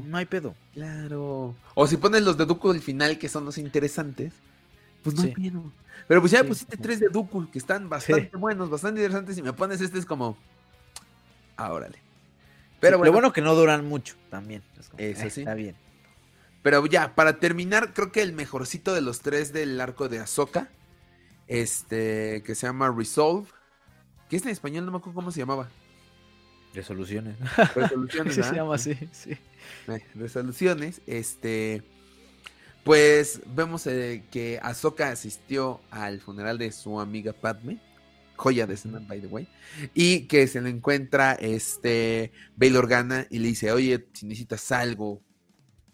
[0.05, 0.55] no hay pedo.
[0.75, 1.55] claro.
[1.75, 4.33] O si pones los de Dooku al final, que son los interesantes,
[5.05, 5.73] pues no hay pedo.
[6.09, 6.49] Pero pues ya Sí.
[6.49, 10.07] pusiste tres de Dooku que están bastante buenos, bastante interesantes, y me pones este es
[10.07, 10.37] como...
[11.57, 11.99] Ah, órale.
[12.81, 14.63] Pero bueno, Lo bueno que no duran mucho también.
[14.79, 15.41] Es como, Eso eh, sí.
[15.41, 15.77] Está bien.
[16.63, 20.69] Pero ya, para terminar, creo que el mejorcito de los tres del arco de Ahsoka,
[21.47, 23.49] este, que se llama Resolve,
[24.29, 25.69] que es en español, no me acuerdo cómo se llamaba.
[26.75, 27.37] Resoluciones.
[27.75, 29.37] Resoluciones, Sí, se llama así, sí.
[30.15, 31.83] Resoluciones, este,
[32.85, 37.79] pues vemos eh, que Ahsoka asistió al funeral de su amiga Padme,
[38.37, 39.49] joya de escena, by the way,
[39.95, 45.23] y que se le encuentra este Bail Organa y le dice, oye, si necesitas algo,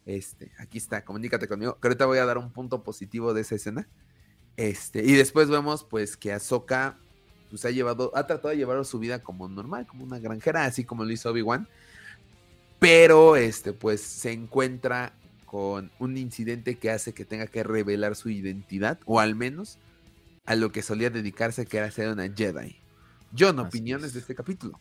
[0.05, 3.55] este, aquí está, comunícate conmigo, que ahorita voy a dar un punto positivo de esa
[3.55, 3.89] escena,
[4.57, 6.99] este, y después vemos pues que Ahsoka
[7.55, 10.83] pues ha llevado, ha tratado de llevar su vida como normal, como una granjera, así
[10.83, 11.69] como lo hizo Obi-Wan,
[12.81, 15.13] pero este pues se encuentra
[15.47, 19.79] con un incidente que hace que tenga que revelar su identidad o al menos
[20.47, 22.75] a lo que solía dedicarse que era ser una Jedi.
[23.39, 24.15] John, Así opiniones es.
[24.15, 24.81] de este capítulo.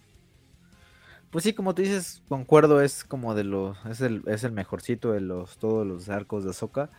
[1.30, 5.12] Pues sí, como tú dices, concuerdo, es como de los, es el, es el mejorcito
[5.12, 6.90] de los, todos los arcos de Ahsoka.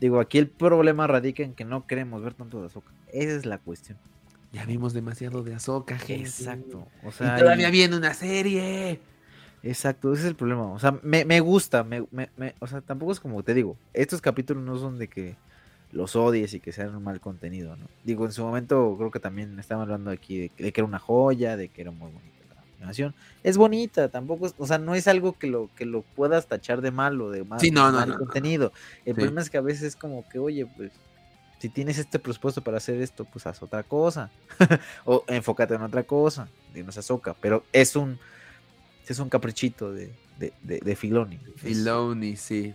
[0.00, 2.90] Digo, aquí el problema radica en que no queremos ver tanto de Ahsoka.
[3.12, 3.98] Esa es la cuestión.
[4.52, 6.14] Ya vimos demasiado de gente.
[6.14, 6.86] Exacto.
[7.02, 9.00] O Y sea, todavía y- viene una serie.
[9.62, 10.70] exacto, ese es el problema.
[10.72, 13.76] O sea, me, me gusta, me, me- me- o sea, tampoco es como te digo,
[13.94, 15.36] estos capítulos no son de que
[15.92, 17.86] los odies y que sean un mal contenido, ¿no?
[18.04, 20.86] Digo, en su momento creo que también estaban hablando aquí de, que- de que era
[20.88, 23.14] una joya, de que era muy bonita la animación.
[23.42, 26.80] Es bonita, tampoco es, o sea, no es algo que lo, que lo puedas tachar
[26.82, 28.16] de malo, de mal, Sí, no, no, mal no.
[28.18, 28.72] contenido.
[29.04, 29.20] El Sí.
[29.20, 30.92] problema es que a veces es como que, oye, pues,
[31.62, 34.30] si tienes este presupuesto para hacer esto, pues haz otra cosa.
[35.04, 37.36] o enfócate en otra cosa, de no se azoca.
[37.40, 38.18] Pero es un,
[39.06, 41.38] es un caprichito de, de, de, de Filoni.
[41.56, 42.74] Filoni, sí.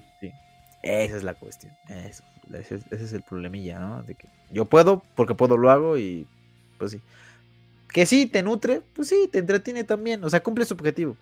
[0.82, 1.74] esa es la cuestión.
[1.90, 2.24] Eso,
[2.54, 4.04] ese, es- ese es el problemilla, ¿no?
[4.04, 6.26] De que yo puedo, porque puedo lo hago y
[6.78, 7.02] pues sí.
[7.90, 10.24] Que sí, te nutre, pues sí, te entretiene también.
[10.24, 11.18] O sea, cumple su objetivo.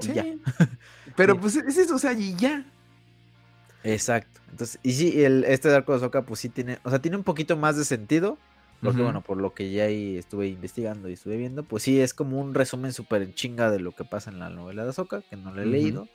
[0.00, 0.12] Sí.
[0.12, 0.26] ya.
[1.16, 1.38] Pero Sí.
[1.40, 2.62] pues es eso, o sea, y ya.
[3.86, 4.40] Exacto.
[4.50, 7.16] Entonces, y sí, el, este de arco de Ahsoka, pues sí tiene, o sea, tiene
[7.16, 8.38] un poquito más de sentido.
[8.82, 12.12] Porque bueno, por lo que ya ahí estuve investigando y estuve viendo, pues sí, es
[12.12, 15.22] como un resumen súper en chinga de lo que pasa en la novela de Ahsoka,
[15.22, 16.08] que no lo he leído.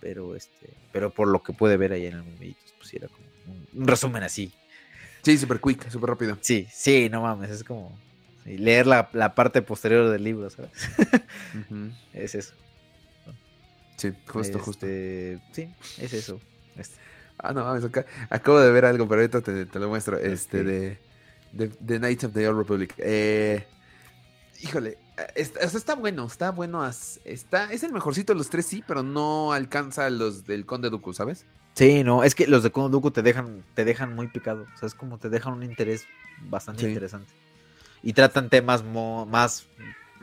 [0.00, 3.08] Pero este, pero por lo que puede ver ahí en el Mumbitos, pues sí era
[3.08, 4.52] como un, un resumen así.
[5.22, 6.36] Sí, súper quick, súper rápido.
[6.40, 7.96] Sí, sí, no mames, es como
[8.42, 10.72] sí, leer la, la parte posterior del libro, ¿sabes?
[12.12, 12.54] Es eso.
[13.96, 14.84] Sí, justo, justo.
[14.84, 16.40] Este, Sí, es eso.
[16.76, 16.96] Este,
[17.38, 20.16] Ah, no mames, acá, acabo de ver algo, pero ahorita te, te lo muestro.
[20.18, 20.98] Este, de,
[21.52, 22.94] de, de Knights of the Old Republic.
[22.98, 23.66] Eh,
[24.62, 24.98] híjole,
[25.34, 26.88] está, o sea, está bueno, está bueno.
[27.24, 30.90] Está, es el mejorcito de los tres, sí, pero no alcanza a los del Conde
[30.90, 31.44] Dooku, ¿sabes?
[31.74, 34.64] Sí, no, es que los de Konoduku te dejan, te dejan muy picado.
[34.74, 36.06] O sea, es como te dejan un interés
[36.48, 36.88] bastante Sí.
[36.88, 37.32] interesante.
[38.00, 39.66] Y tratan temas mo- más,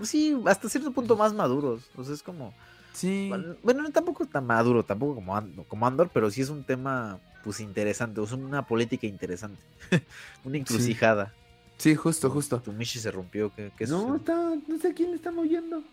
[0.03, 1.89] sí, hasta cierto punto más maduros.
[1.95, 2.53] O sea, es como,
[2.93, 3.27] Sí.
[3.29, 7.19] bueno, bueno, tampoco tan maduro, tampoco como, An- como Andor, pero sí es un tema,
[7.43, 9.61] pues interesante, es una política interesante.
[10.43, 11.33] una encrucijada.
[11.77, 12.61] Sí, justo, justo.
[12.61, 15.83] Tu Mishi se rompió, ¿qué, qué No, está, no sé quién le está moviendo.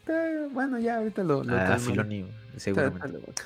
[0.00, 1.78] Está, bueno, ya, ahorita lo, lo Ah.
[1.78, 2.26] Filoni,
[2.56, 3.06] seguramente.
[3.06, 3.42] Está- está-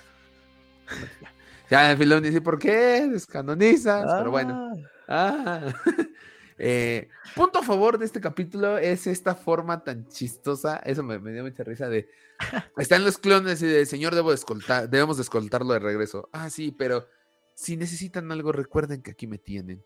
[1.71, 3.09] Ya, ya, Filoni, sí, ¿por qué?
[3.09, 4.73] Descanonizas, pero bueno.
[5.09, 5.75] Ah, Ah.
[6.59, 10.77] Eh, punto a favor de este capítulo es esta forma tan chistosa.
[10.79, 12.09] Eso me, me dio mucha risa de.
[12.77, 16.29] Están los clones y de señor, debo de escoltar, debemos de escoltarlo de regreso.
[16.33, 17.07] Ah, sí, pero
[17.55, 19.83] si necesitan algo, recuerden que aquí me tienen.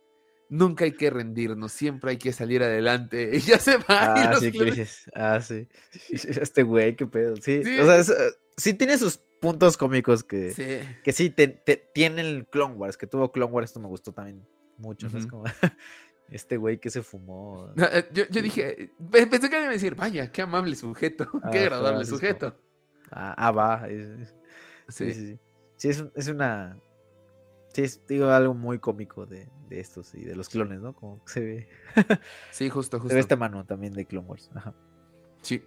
[0.48, 3.30] Nunca hay que rendirnos, siempre hay que salir adelante.
[3.34, 3.84] Y ya se va.
[3.88, 5.10] Ah, los sí, ¿qué clones-?
[5.14, 5.66] Ah, sí.
[6.10, 7.34] Este güey, qué pedo.
[7.36, 7.78] Sí, Sí.
[7.80, 8.14] o sea, es, eh,
[8.56, 10.64] sí tiene sus puntos cómicos que sí,
[11.02, 14.12] que sí te, te- tiene el Clone Wars, que tuvo Clone Wars, esto me gustó
[14.12, 14.46] también
[14.78, 15.08] mucho.
[15.10, 15.18] ¿no?
[15.18, 15.44] Es como
[16.30, 17.70] este güey que se fumó.
[17.76, 21.28] No, eh, Yo, yo dije, pe- pensé que iba a decir, vaya, qué amable sujeto,
[21.52, 22.56] qué Ajá, agradable como- sujeto.
[23.10, 23.86] Ah, ah, va.
[24.88, 25.38] Sí, sí, sí,
[25.76, 25.88] sí.
[25.88, 26.76] Es, es una.
[27.72, 30.94] Sí, es digo, algo muy cómico de, de estos y de los clones, ¿no?
[30.94, 31.68] Como que se ve.
[32.50, 33.14] sí, justo, Se justo.
[33.14, 34.50] ve esta mano también de Clone Wars.
[34.54, 34.74] Ajá.
[35.42, 35.62] Sí.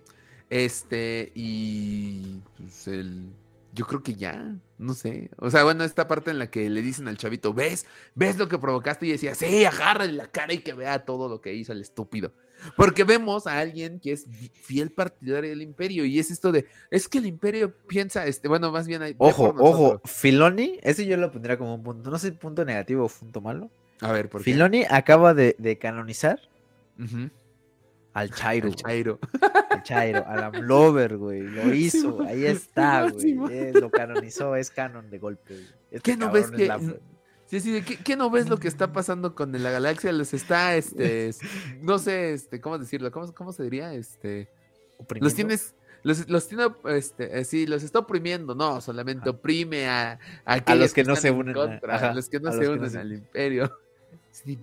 [0.50, 3.30] Este, y pues el.
[3.74, 5.30] Yo creo que ya, no sé.
[5.38, 7.86] O sea, bueno, esta parte en la que le dicen al chavito, ¿ves?
[8.16, 9.06] ¿Ves lo que provocaste?
[9.06, 12.32] Y decía, sí, agárrale la cara y que vea todo lo que hizo el estúpido.
[12.76, 14.26] Porque vemos a alguien que es
[14.64, 16.04] fiel partidario del imperio.
[16.06, 19.02] Y es esto de, es que el imperio piensa, este, bueno, más bien.
[19.02, 20.02] ve Ojo, ojo.
[20.06, 23.70] Filoni, ese yo lo pondría como un punto, no sé, punto negativo o punto malo.
[24.02, 24.52] A ver, ¿por qué?
[24.52, 26.40] Filoni acaba de, de canonizar
[27.00, 27.30] Ujú,
[28.20, 29.20] al Chairo, güey, Chairo.
[29.70, 35.18] al Chairo, al Amlover, güey, lo hizo, ahí está, güey, lo canonizó, es canon de
[35.20, 35.56] golpe.
[35.92, 36.68] Este ¿Qué no ves que.?
[36.68, 36.80] la-
[37.46, 40.12] Sí, sí, ¿qué, qué no ves lo que está pasando con la galaxia?
[40.12, 41.32] Los está, este,
[41.82, 43.12] no sé, este, ¿cómo decirlo?
[43.12, 43.92] ¿Cómo, cómo se diría?
[43.96, 44.48] Este,
[45.20, 45.74] los tienes,
[46.04, 50.94] los, los tiene, este, eh, sí, los está oprimiendo, no, solamente oprime a, a, los
[50.94, 52.74] que no se en unen a- contra, ajá, a los que no a se no
[52.74, 53.76] unen se- al imperio.
[54.32, 54.56] Sí,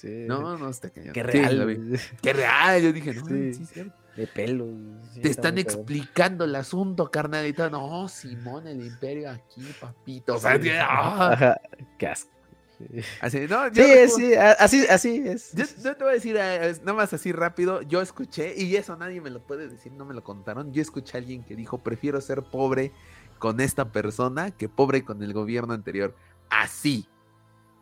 [0.00, 1.12] Sí, no, no, está cañón.
[1.12, 1.78] qué Sí, real, güey,
[2.22, 3.54] Qué real, yo dije, no, Sí.
[3.54, 3.94] sí, cierto.
[4.16, 4.66] de pelo.
[5.12, 7.70] sí, Te está están explicando el asunto, carnal, y todo.
[7.70, 10.34] No, Simón, el imperio aquí, papito.
[10.36, 10.70] O sea, Sí.
[10.80, 11.56] ah,
[11.98, 12.30] qué asco.
[12.78, 12.84] Sí,
[13.20, 15.52] así, no, yo Sí, recuerdo- sí, así, así es.
[15.52, 18.94] Yo, yo te voy a decir, eh, nada más así rápido, yo escuché, y eso
[18.96, 21.78] nadie me lo puede decir, no me lo contaron, yo escuché a alguien que dijo,
[21.78, 22.92] prefiero ser pobre
[23.40, 26.14] con esta persona que pobre con el gobierno anterior.
[26.50, 27.08] Así,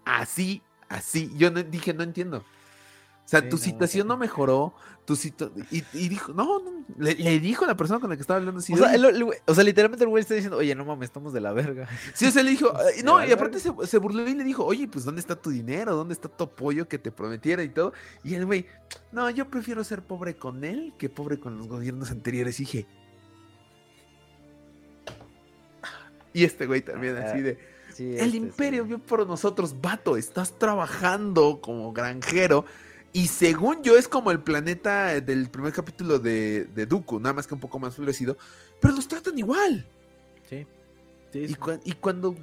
[0.06, 1.32] así, así.
[1.36, 2.38] Yo no, dije, no entiendo.
[2.38, 4.14] O sea, Sí, tu no, situación no.
[4.14, 4.72] no mejoró,
[5.04, 8.14] tu situ- y, y dijo, no, no, le, le dijo a la persona con la
[8.14, 8.72] que estaba hablando así.
[8.72, 10.84] O sea, "Oye, el- el güey- o sea, literalmente el güey está diciendo, oye, no
[10.84, 11.88] mames, estamos de la verga.
[12.14, 14.44] Sí, o sea, le dijo, "Ay, Se no, y aparte se, se burló y le
[14.44, 15.96] dijo, oye, pues ¿dónde está tu dinero?
[15.96, 17.92] ¿Dónde está tu apoyo que te prometiera y todo?
[18.22, 18.66] Y el güey,
[19.10, 22.60] no, yo prefiero ser pobre con él que pobre con los gobiernos anteriores.
[22.60, 22.86] Y dije,
[26.32, 27.58] y este güey también así de,
[27.96, 28.88] Sí, el este, imperio sí.
[28.88, 32.64] vio por nosotros, vato, estás trabajando como granjero.
[33.12, 37.46] Y según yo es como el planeta del primer capítulo de, de Dooku, nada más
[37.46, 38.36] que un poco más florecido,
[38.80, 39.86] pero los tratan igual.
[40.50, 40.66] Sí.
[41.32, 41.54] Sí, Y, sí.
[41.54, 42.36] cua- y cuando,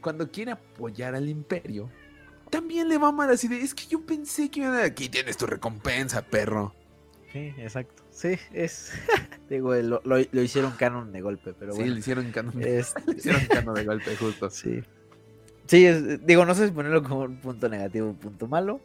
[0.00, 1.90] cuando quiere apoyar al imperio,
[2.48, 4.64] también le va mal así de, es que yo pensé que.
[4.66, 6.74] Aquí tienes tu recompensa, perro.
[7.32, 8.04] Sí, exacto.
[8.12, 8.92] Sí, es.
[9.50, 11.94] Digo, lo, lo- lo hicieron canon de golpe, pero sí, bueno.
[11.94, 14.48] le hicieron canon de, este, le hicieron canon de golpe, justo.
[14.50, 14.80] sí.
[15.70, 18.80] Sí, es- digo, no sé si ponerlo como un punto negativo o un punto malo.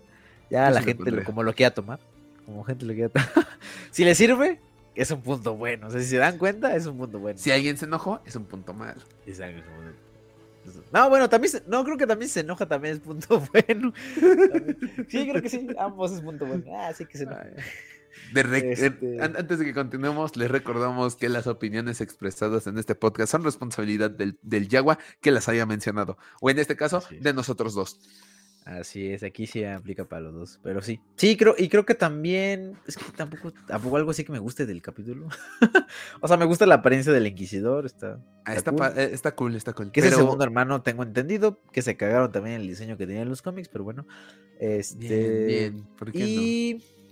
[0.51, 1.99] Ya la gente lo- como lo quiera tomar.
[2.45, 3.27] Como gente lo quiera tomar.
[3.91, 4.59] si le sirve,
[4.93, 5.87] es un punto bueno.
[5.87, 7.39] O sea, si se dan cuenta, es un punto bueno.
[7.39, 9.01] Si alguien se enojó, es un punto malo.
[9.25, 9.63] Exacto,
[10.93, 13.91] No, bueno, también se- no creo que también se enoja, también es punto bueno.
[14.51, 14.77] También-
[15.09, 16.63] Sí, creo que sí, ambos es punto bueno.
[16.71, 17.47] Ah, sí que se enoja.
[18.35, 22.77] De re- Este- an- Antes de que continuemos, les recordamos que las opiniones expresadas en
[22.77, 26.17] este podcast son responsabilidad del, del Yagua que las haya mencionado.
[26.41, 27.21] O en este caso, es.
[27.23, 27.99] de nosotros dos.
[28.65, 30.99] Así es, aquí sí aplica para los dos, pero sí.
[31.17, 34.65] Sí, creo, y creo que también, es que tampoco, tampoco algo así que me guste
[34.65, 35.27] del capítulo.
[36.21, 38.19] o sea, me gusta la apariencia del Inquisidor, está...
[38.43, 38.79] Ah, está, Está cool.
[38.79, 39.91] pa- eh, está cool, está cool.
[39.91, 43.29] Que es el segundo hermano, tengo entendido, que se cagaron también el diseño que tenían
[43.29, 44.07] los cómics, pero bueno.
[44.59, 45.45] Este...
[45.45, 45.87] Bien, bien.
[45.95, 47.04] ¿Por qué no?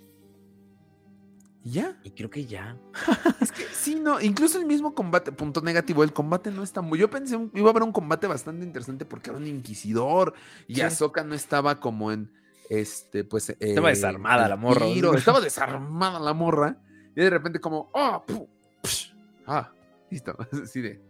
[1.64, 1.70] Y...
[1.70, 1.98] ¿Y ya?
[2.04, 2.78] y creo que ya.
[3.42, 7.00] Es que sí, no, incluso el mismo combate, punto negativo, el combate no está muy.
[7.00, 10.34] Yo pensé un- iba a haber un combate bastante interesante porque era un inquisidor
[10.68, 10.82] y Sí.
[10.82, 12.32] Ahsoka no estaba como en
[12.70, 13.50] este, pues.
[13.60, 14.86] Estaba eh, desarmada la morra.
[14.88, 16.78] Estaba desarmada la morra
[17.16, 18.22] y de repente, como, ¡ah!
[18.26, 18.48] pu-
[18.84, 19.14] psh,
[19.48, 19.72] ¡ah!
[20.10, 21.02] Listo, así de.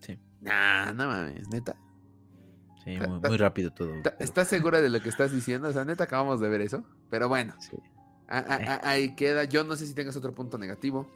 [0.00, 0.18] Sí.
[0.40, 1.76] Nah, no mames, neta.
[2.84, 3.94] Sí, muy, muy rápido todo.
[3.94, 5.68] ¿Está- ¿Estás segura de lo que estás diciendo?
[5.68, 6.84] O sea, neta, acabamos de ver eso.
[7.10, 7.76] Pero bueno, Sí.
[8.28, 9.44] A- a- a- ahí queda.
[9.44, 11.08] Yo no sé si tengas otro punto negativo.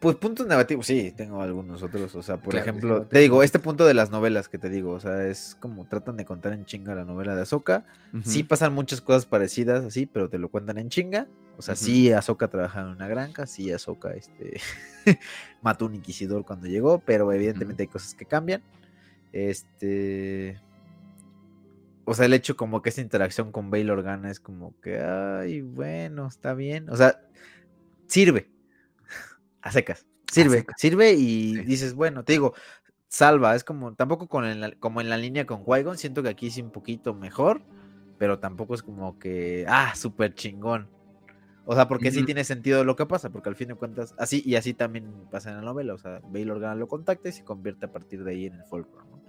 [0.00, 2.12] Pues puntos negativos, sí, tengo algunos otros.
[2.16, 4.90] O sea, por Claro, ejemplo, te digo, este punto de las novelas que te digo,
[4.90, 7.84] o sea, es como tratan de contar en chinga la novela de Ahsoka.
[8.24, 11.28] Sí pasan muchas cosas parecidas así, pero te lo cuentan en chinga.
[11.56, 14.60] O sea, sí, Ahsoka trabaja en una granja, sí, Ahsoka este,
[15.62, 18.60] mató un inquisidor cuando llegó, pero evidentemente hay cosas que cambian.
[19.32, 20.60] Este...
[22.04, 25.60] O sea, el hecho como que esa interacción con Bail Organa es como que, ay,
[25.62, 26.90] bueno, está bien.
[26.90, 27.20] O sea,
[28.08, 28.50] sirve.
[29.60, 30.06] A secas.
[30.30, 30.76] Sirve, secas.
[30.80, 31.62] sirve y Sí.
[31.64, 32.54] dices, bueno, te digo,
[33.08, 33.54] salva.
[33.54, 36.50] Es como, tampoco con en la- como en la línea con qui siento que aquí
[36.50, 37.62] sí un poquito mejor,
[38.18, 40.88] pero tampoco es como que, ah, súper chingón.
[41.64, 44.42] O sea, porque sí tiene sentido lo que pasa, porque al fin de cuentas, así
[44.44, 45.94] y así también pasa en la novela.
[45.94, 48.64] O sea, Bail Organa lo contacta y se convierte a partir de ahí en el
[48.64, 49.08] Fulcrum.
[49.08, 49.21] ¿no?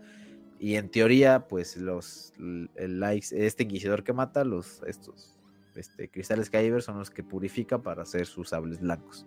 [0.64, 2.32] Y en teoría, pues los
[2.78, 5.38] el este inquisidor que mata, los estos
[5.76, 9.26] este, cristales Kyber son los que purifica para hacer sus sables blancos.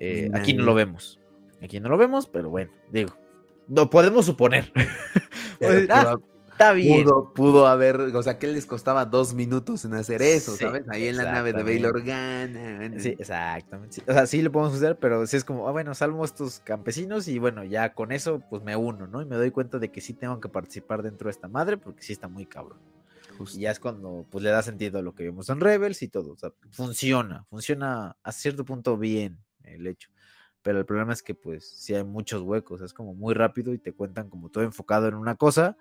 [0.00, 1.20] Eh, aquí no lo vemos.
[1.62, 3.14] Aquí no lo vemos, pero bueno, digo,
[3.66, 4.72] no podemos suponer.
[5.58, 6.16] Pero Pues, ah,
[6.58, 7.04] está bien.
[7.04, 10.84] Pudo, pudo haber, o sea, ¿qué les costaba dos minutos en hacer eso, Sí, sabes?
[10.88, 11.86] Ahí en la nave de Bail.
[11.86, 12.90] Organa.
[12.98, 13.96] Sí, exactamente.
[13.96, 14.02] sí.
[14.06, 17.28] O sea, sí lo podemos hacer, pero sí es como, ah, bueno, salvo estos campesinos
[17.28, 19.22] y bueno, ya con eso pues me uno, ¿no?
[19.22, 22.02] Y me doy cuenta de que sí tengo que participar dentro de esta madre porque
[22.02, 22.78] sí está muy cabrón.
[23.38, 23.56] Justo.
[23.56, 26.08] Y ya es cuando pues le da sentido a lo que vimos en Rebels y
[26.08, 26.32] todo.
[26.32, 30.10] O sea, funciona, funciona a cierto punto bien el hecho.
[30.68, 33.78] Pero el problema es que pues sí hay muchos huecos, es como muy rápido y
[33.78, 35.78] te cuentan como todo enfocado en una cosa,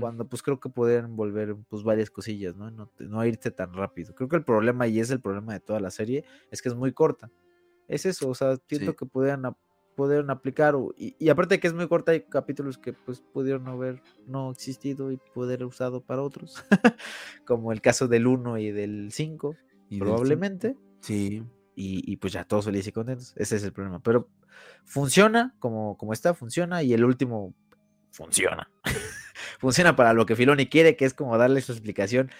[0.00, 2.70] cuando pues creo que podrían volver pues varias cosillas, ¿no?
[2.70, 4.14] No, no irte tan rápido.
[4.14, 6.74] Creo que el problema, y es el problema de toda la serie, es que es
[6.74, 7.30] muy corta.
[7.86, 8.96] Es eso, o sea, siento Sí.
[8.96, 13.20] que pudieron aplicar, y, y aparte de que es muy corta, hay capítulos que pues
[13.20, 16.64] pudieron haber no existido y poder usado para otros,
[17.44, 19.54] como el caso del 1 y del 5,
[19.90, 20.78] Y del probablemente.
[21.00, 21.42] Sí.
[21.80, 23.32] Y, y, pues ya todos felices y contentos.
[23.36, 24.00] Ese es el problema.
[24.00, 24.28] Pero
[24.84, 26.82] funciona como, como está, funciona.
[26.82, 27.54] Y el último
[28.10, 28.68] funciona.
[29.60, 32.30] funciona para lo que Filoni quiere, que es como darle su explicación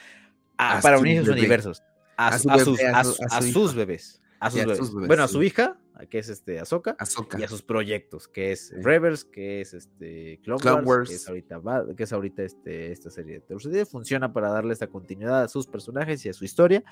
[0.58, 1.40] a- A para unir sus bebé.
[1.40, 1.82] universos.
[2.16, 4.20] A, A su- a sus, bebé, a a su- su- a a su sus bebés.
[4.40, 4.90] A sus bebés.
[5.06, 7.38] Bueno, a su hija, que es este Ahsoka, Ahsoka.
[7.38, 8.76] y a sus proyectos, que es Sí.
[8.82, 11.08] Rebels, que es este Clone, Clone Wars, Wars.
[11.10, 11.60] que es ahorita,
[11.96, 13.86] que es ahorita este, esta serie de.
[13.86, 16.82] Funciona para darle esta continuidad a sus personajes y a su historia.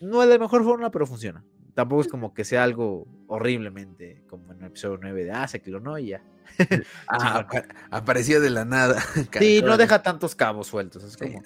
[0.00, 1.44] No es la mejor forma, pero funciona.
[1.74, 5.60] Tampoco es como que sea algo horriblemente, como en el episodio 9 de, ah, se
[5.60, 6.22] clonó y ya.
[7.08, 7.46] Ah,
[7.90, 9.02] apareció de la nada.
[9.38, 11.02] Sí, no deja tantos cabos sueltos.
[11.04, 11.18] Es Sí.
[11.32, 11.42] como,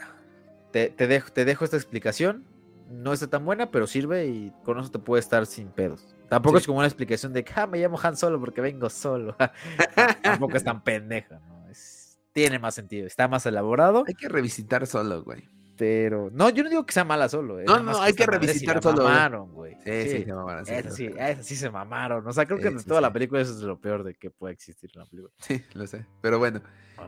[0.73, 2.45] te, te dejo, te dejo esta explicación,
[2.91, 6.15] no está tan buena, pero sirve y con eso te puede estar sin pedos.
[6.29, 6.63] Tampoco Sí.
[6.63, 9.37] es como una explicación de que, ah, me llamo Han Solo porque vengo solo.
[10.23, 11.69] Tampoco es tan pendeja, ¿no?
[11.69, 15.49] Es- tiene más sentido, está más elaborado, Hay que revisitar solo, güey.
[15.79, 16.31] pero...
[16.33, 17.59] No, yo no digo que sea mala solo.
[17.61, 19.05] eh, No, no, hay que revisitar solo.
[19.05, 19.75] mamaron, güey.
[19.85, 22.27] Sí, sí, se mamaron, sí, Esa sí, esa sí se mamaron.
[22.27, 24.53] O sea, creo que sí, toda la película eso es lo peor de que puede
[24.55, 25.33] existir en la película.
[25.39, 26.05] Sí, lo sé.
[26.21, 26.61] Pero bueno,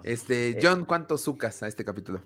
[0.02, 0.58] este, Eh.
[0.62, 2.22] John, ¿cuántos sucas a este capítulo?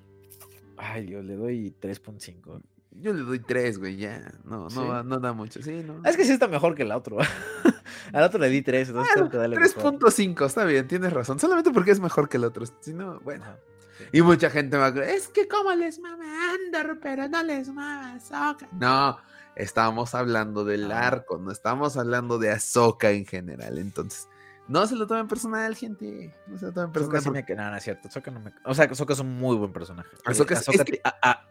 [0.77, 2.61] Ay, yo le doy 3.5.
[3.01, 4.33] Yo le doy tres, güey, ya.
[4.45, 4.79] No, no, ¿Sí?
[4.79, 5.63] va- no da mucho.
[5.63, 6.01] Sí, no.
[6.09, 7.19] Es que sí está mejor que el otro.
[8.13, 9.95] Al otro le di 3, entonces tengo que darle mejor.
[9.99, 11.39] 3.5, está bien, tienes razón.
[11.39, 12.65] Solamente porque es mejor que el otro.
[12.81, 13.45] Si no, bueno.
[13.45, 13.59] Ajá,
[13.99, 14.05] sí.
[14.13, 17.69] Y mucha gente va a creer, es que como les mama Andor, pero no les
[17.69, 18.69] mama Ahsoka.
[18.73, 19.19] No,
[19.57, 23.79] estamos hablando del arco, no estamos hablando de Ahsoka en general.
[23.79, 24.29] Entonces,
[24.69, 26.35] no se lo tomen personal, gente.
[26.49, 27.23] No se lo tomen Ahsoka personal.
[27.23, 27.63] sí porque- me...
[27.65, 28.09] No, no es cierto.
[28.09, 28.53] Ahsoka no me...
[28.65, 30.09] O sea, Ahsoka es un muy buen personaje.
[30.17, 31.03] Eh, Ahsoka es- Ahsoka es que-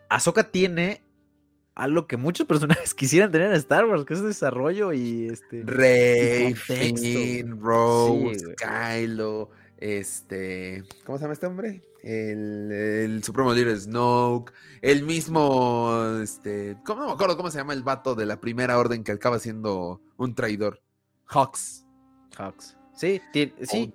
[0.10, 1.04] Ahsoka tiene
[1.76, 5.64] algo que muchos personajes quisieran tener en Star Wars, que es desarrollo y este...
[5.66, 8.46] Rey, y Finn, Rose, Sí.
[8.58, 11.82] Kylo, este, ¿cómo se llama este hombre?
[12.04, 17.74] El, el supremo líder Snoke, el mismo, este, ¿cómo no me acuerdo cómo se llama
[17.74, 20.82] el vato de la primera orden que acaba siendo un traidor?
[21.26, 21.86] Hawks.
[22.38, 22.76] Hawks.
[22.96, 23.92] Sí, ti- sí.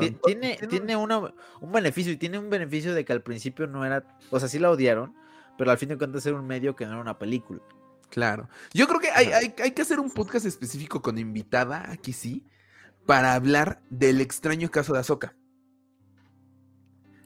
[0.00, 3.84] Ti- Tiene, tiene una- un beneficio y tiene un beneficio de que al principio no
[3.84, 5.14] era, o sea, sí la odiaron,
[5.58, 7.60] pero al fin de cuentas era un medio que no era una película.
[8.08, 8.48] Claro.
[8.74, 9.36] Yo creo que hay, Ajá.
[9.38, 12.44] hay- hay que hacer un podcast específico con invitada, aquí sí,
[13.06, 15.36] para hablar del extraño caso de Ahsoka.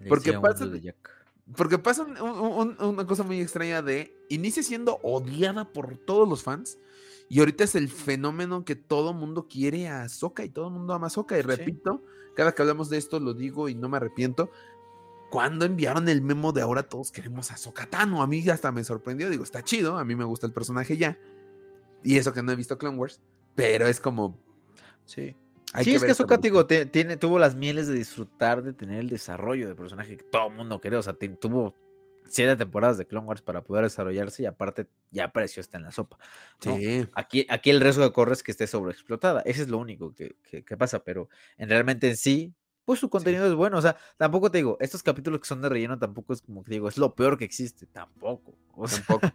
[0.00, 0.66] Le Porque pasa-.
[1.56, 6.28] Porque pasa un- un- un- una cosa muy extraña de inicia siendo odiada por todos
[6.28, 6.78] los fans
[7.28, 10.94] y ahorita es el fenómeno que todo mundo quiere a Ahsoka y todo el mundo
[10.94, 11.38] ama a Ahsoka.
[11.38, 12.02] Y repito,
[12.34, 14.50] cada que hablamos de esto lo digo y no me arrepiento.
[15.34, 18.84] Cuando enviaron el memo de ahora todos queremos a Ahsoka Tano, a mí hasta me
[18.84, 19.28] sorprendió.
[19.28, 21.18] Digo, está chido, a mí me gusta el personaje ya.
[22.04, 23.20] Y eso que no he visto Clone Wars,
[23.56, 24.38] pero es como,
[25.06, 25.34] Sí.
[25.82, 29.74] sí, es que digo, tiene, tuvo las mieles de disfrutar de tener el desarrollo de
[29.74, 31.00] personaje que todo el mundo quería.
[31.00, 31.74] O sea, tuvo
[32.28, 35.90] siete temporadas de Clone Wars para poder desarrollarse y aparte ya apareció está en la
[35.90, 36.16] sopa.
[36.60, 37.08] Sí.
[37.12, 39.40] Aquí, aquí el riesgo que corre es que esté sobreexplotada.
[39.40, 40.36] Ese es lo único que,
[40.78, 41.28] pasa, pero
[41.58, 42.54] en realmente en sí,
[42.84, 43.78] pues su contenido es bueno.
[43.78, 46.72] O sea, tampoco te digo, estos capítulos que son de relleno tampoco es como que
[46.72, 47.86] digo, es lo peor que existe.
[47.86, 48.54] Tampoco.
[48.76, 49.32] O sea, tampoco.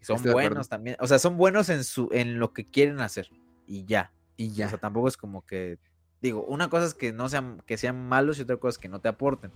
[0.00, 0.96] son buenos también.
[1.00, 3.28] O sea, son buenos en su, en lo que quieren hacer.
[3.66, 4.12] Y ya.
[4.38, 4.66] Y ya.
[4.66, 5.78] O sea, tampoco es como que.
[6.22, 8.88] Digo, una cosa es que no sean, que sean malos y otra cosa es que
[8.88, 9.52] no te aporten.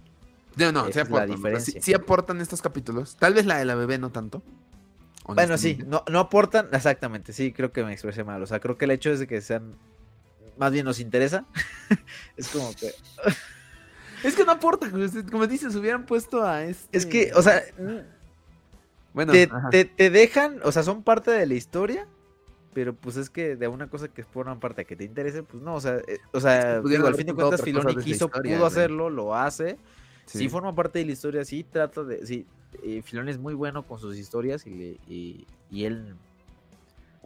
[0.57, 1.61] No, no, sí aportan.
[1.61, 3.17] Sí, aportan estos capítulos.
[3.17, 4.43] Tal vez la de la bebé no tanto.
[5.27, 8.43] Bueno, sí, no, no aportan, exactamente, sí, creo que me expresé mal.
[8.43, 9.77] O sea, creo que el hecho es de que sean,
[10.57, 11.45] más bien nos interesa.
[12.37, 12.93] es como que...
[14.25, 16.97] es que no aporta, como dices, hubieran puesto a este...
[16.97, 17.63] Es que, o sea,
[19.13, 22.07] bueno, te, te, dejan, o sea, son parte de la historia,
[22.73, 25.75] pero pues es que de una cosa que forman parte que te interese, pues no,
[25.75, 29.35] o sea, eh, o sea, digo, al fin de cuentas Filoni quiso, pudo hacerlo, lo
[29.35, 29.79] hace,
[30.27, 30.49] Sí.
[30.49, 32.27] forma parte de la historia, sí trata de.
[32.27, 32.47] Sí,
[32.83, 36.15] eh, Filón es muy bueno con sus historias y, y, él.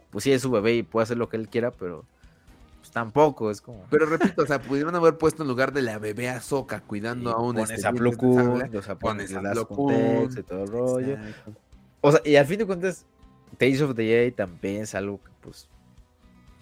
[0.09, 2.05] Pues sí, es su bebé y puede hacer lo que él quiera, pero.
[2.79, 3.85] Pues tampoco, es como.
[3.89, 7.41] Pero repito, o sea, pudieron haber puesto en lugar de la bebé Azoka cuidando a
[7.41, 7.55] un.
[7.55, 11.17] Pones este, a Plukun, o sea, pones a Plukun y todo el rollo.
[12.01, 13.05] O sea, y al fin de cuentas,
[13.57, 15.67] Tales of the Jedi también es algo que, pues.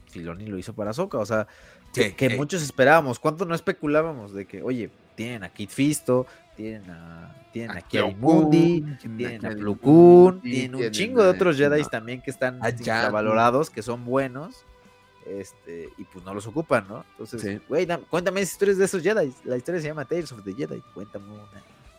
[0.10, 1.46] Filoni lo hizo para Azoka, o sea,
[1.94, 3.20] que, muchos esperábamos.
[3.20, 6.26] ¿Cuánto no especulábamos de que, oye, tienen a Kid Fisto,
[6.56, 11.84] tienen a, tienen a, a Mundi, tienen a Plo tienen un chingo de otros Jedi
[11.84, 12.60] también que están
[13.12, 14.66] valorados, que son buenos,
[15.26, 17.06] este, y pues no los ocupan, ¿no?
[17.12, 19.34] Entonces, güey, cuéntame historias de esos Jedi.
[19.44, 20.82] La historia se llama Tales of the Jedi.
[20.94, 21.44] Cuéntame una,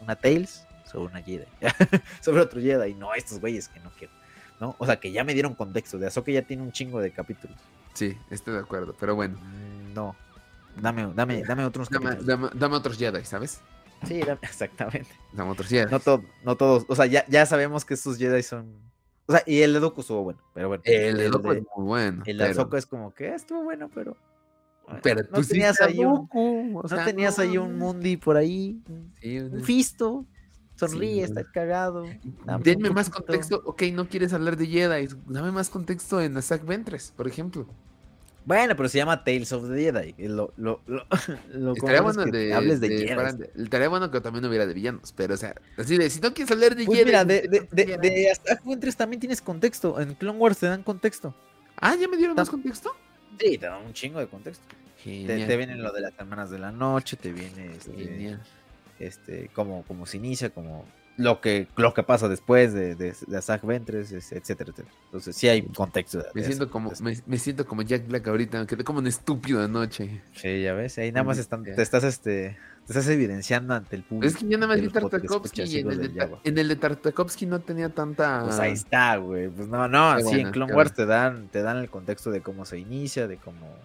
[0.00, 1.46] una Tales sobre una Jedi,
[2.20, 4.12] sobre otro Jedi, no estos güeyes que no quiero,
[4.60, 4.76] ¿no?
[4.78, 7.56] O sea, que ya me dieron contexto, de Ahsoka ya tiene un chingo de capítulos.
[7.94, 9.38] Sí, estoy de acuerdo, pero bueno.
[9.38, 10.14] Mm, no,
[10.80, 12.16] Dame, dame, dame otros dame,
[12.54, 13.60] dame, otros Jedi, ¿sabes?
[14.06, 15.08] Sí, exactamente.
[15.32, 15.90] Dame otros Jedi.
[15.90, 16.84] No, no todos.
[16.88, 18.85] O sea, ya, ya sabemos que estos Jedi son.
[19.26, 20.82] O sea, y el de Doku estuvo bueno, pero bueno.
[20.86, 22.22] El de Doku es muy bueno.
[22.26, 22.76] El de pero...
[22.76, 24.16] es como que estuvo bueno, pero.
[25.02, 26.28] Pero no tenías ahí un,
[26.72, 30.24] no tenías ahí un Mundi por ahí, un Fisto,
[30.76, 32.04] sonríe, está cagado.
[32.62, 37.12] Denme más contexto, ok, no quieres hablar de Jedi, dame más contexto en Zack Ventres,
[37.16, 37.66] por ejemplo.
[38.46, 40.14] Bueno, pero se llama Tales of the Jedi.
[40.28, 41.04] Lo, lo, lo,
[41.52, 45.34] lo estaría bueno de, hables de, de Estaría bueno que también hubiera de villanos, pero
[45.34, 48.30] o sea, así de si no quieres hablar de pues Mira, de, de, de, de
[48.30, 48.56] hasta
[48.96, 50.00] también tienes contexto.
[50.00, 51.34] En Clone Wars te dan contexto.
[51.76, 52.94] Ah, ¿ya me dieron más contexto?
[53.38, 54.64] Sí, te dan un chingo de contexto.
[55.02, 58.38] Te, te, viene lo de las hermanas de la noche, te viene este,
[58.98, 60.84] este cómo, cómo se inicia, como
[61.16, 64.88] lo que, lo que pasa después de, de, de Zach Ventres, etcétera, etcétera.
[65.06, 66.22] Entonces sí hay contexto.
[66.34, 66.92] me, siento como,
[67.26, 70.22] me, siento como Jack Black ahorita, me quedé como un estúpido anoche.
[70.34, 72.56] Sí, ya ves, ahí nada más están, te estás este
[72.86, 74.32] te estás evidenciando ante el público.
[74.32, 77.44] Es que yo nada más vi Tartakovsky y en el, de, en el de Tartakovsky
[77.44, 78.44] no tenía tanta.
[78.44, 79.48] Pues ahí está, güey.
[79.48, 82.64] Pues no, no, sí, en Clone Wars te dan, te dan el contexto de cómo
[82.64, 83.76] se inicia, de cómo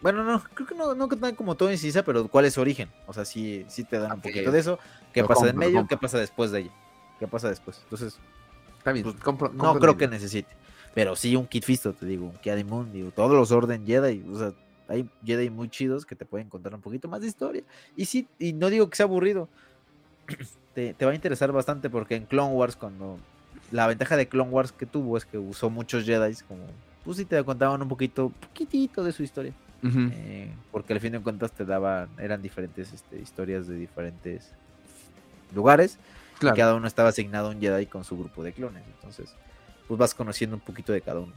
[0.00, 2.88] bueno, no, creo que no, no dan como todo incisa, pero cuál es su origen.
[3.06, 4.78] O sea, sí, sí te dan un poquito de eso.
[5.12, 5.86] ¿Qué pasa en medio?
[5.88, 6.70] ¿Qué pasa después de ella?
[7.18, 7.80] ¿Qué pasa después?
[7.84, 8.18] Entonces,
[8.84, 10.54] pues, no creo que necesite.
[10.94, 14.38] Pero sí un Kit Fisto, te digo, un Kiadimun, digo, todos los Orden Jedi, o
[14.38, 14.52] sea,
[14.88, 17.62] hay Jedi muy chidos que te pueden contar un poquito más de historia.
[17.96, 19.48] Y sí, y no digo que sea aburrido.
[20.74, 23.18] te, te va a interesar bastante porque en Clone Wars, cuando
[23.70, 26.64] la ventaja de Clone Wars que tuvo es que usó muchos Jedi como,
[27.04, 29.52] pues sí te contaban un poquito, poquitito de su historia.
[29.82, 34.50] Eh, porque al fin de cuentas te daban, eran diferentes este, historias de diferentes
[35.54, 35.98] lugares.
[36.40, 38.82] cada uno estaba asignado a un Jedi con su grupo de clones.
[38.96, 39.34] Entonces,
[39.86, 41.32] pues vas conociendo un poquito de cada uno.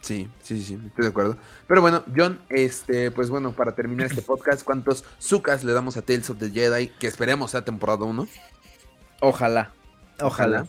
[0.00, 1.38] Sí, sí, sí, estoy de acuerdo.
[1.66, 6.02] Pero bueno, John, este, pues bueno, para terminar este podcast, ¿cuántos Zucas le damos a
[6.02, 6.88] Tales of the Jedi?
[6.88, 8.28] Que esperemos sea temporada 1.
[9.20, 9.70] Ojalá,
[10.20, 10.66] ojalá.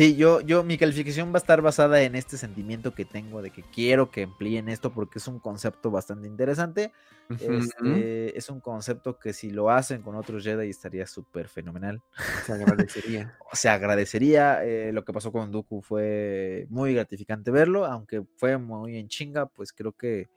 [0.00, 3.50] Sí, yo, yo, mi calificación va a estar basada en este sentimiento que tengo de
[3.50, 6.90] que quiero que empleen esto porque es un concepto bastante interesante.
[7.28, 12.00] Este, es un concepto que si lo hacen con otros Jedi estaría súper fenomenal.
[12.46, 13.36] Se agradecería.
[13.52, 14.64] Se agradecería.
[14.64, 19.50] Eh, lo que pasó con Dooku fue muy gratificante verlo, aunque fue muy en chinga,
[19.50, 20.30] pues creo que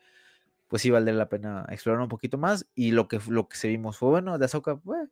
[0.67, 2.67] pues sí valdría la pena explorar un poquito más.
[2.75, 5.07] Y lo que, lo que se vimos fue bueno, de Ahsoka, pues,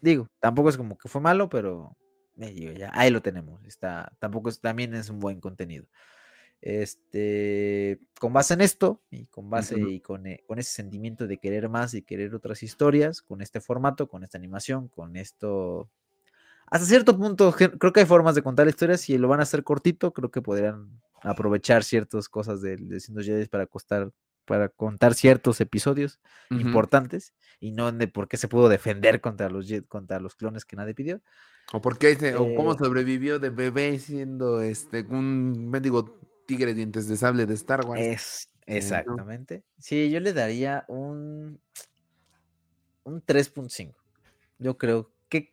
[0.00, 1.96] digo, tampoco es como que fue malo, pero
[2.76, 3.64] ya, ahí lo tenemos.
[3.64, 5.86] Está, tampoco es, también es un buen contenido.
[6.62, 11.70] Este, con base en esto y con base y eh, con, ese sentimiento de querer
[11.70, 15.88] más y querer otras historias, con este formato, con esta animación, con esto,
[16.66, 19.64] hasta cierto punto creo que hay formas de contar historias si lo van a hacer
[19.64, 24.10] cortito, creo que podrían aprovechar ciertas cosas de, de Jedi para costar
[24.50, 26.18] para contar ciertos episodios
[26.50, 30.74] importantes y no de por qué se pudo defender contra los, contra los clones que
[30.74, 31.20] nadie pidió.
[31.72, 37.06] O por qué, o cómo eh sobrevivió de bebé siendo este un mendigo tigre dientes
[37.06, 38.02] de sable de Star Wars.
[38.02, 39.62] Es, exactamente.
[39.78, 41.60] Sí, yo le daría un,
[43.04, 43.94] un 3.5.
[44.58, 45.50] Yo creo que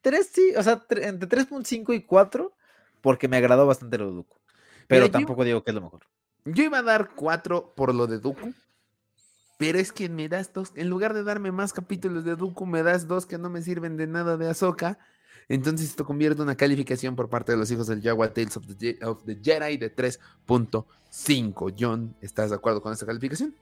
[0.00, 2.52] 3 sí, o sea, entre 3.5 y 4,
[3.00, 4.38] porque me agradó bastante lo Dooku.
[4.88, 6.08] Pero tampoco digo que es lo mejor.
[6.44, 8.52] Yo iba a dar 4 por lo de Dooku.
[9.56, 12.82] Pero es que me das dos, en lugar de darme más capítulos de Dooku, me
[12.82, 14.98] das dos que no me sirven de nada de Ahsoka.
[15.48, 18.66] Entonces esto convierte en una calificación por parte de los hijos del Jaguar Tales of
[18.66, 18.98] the,
[19.42, 21.74] Jedi de 3.5.
[21.78, 23.54] John, ¿estás de acuerdo con esta calificación?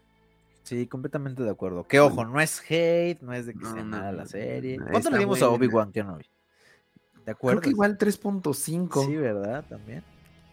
[0.62, 1.84] Sí, completamente de acuerdo.
[1.86, 4.78] Que ojo, no es hate, no es de que sea nada la serie.
[4.90, 6.24] ¿Cuánto le dimos a Obi-Wan Kenobi?
[7.26, 7.60] ¿De acuerdo?
[7.60, 9.06] Creo que igual 3.5.
[9.06, 9.64] Sí, ¿verdad?
[9.68, 10.04] También.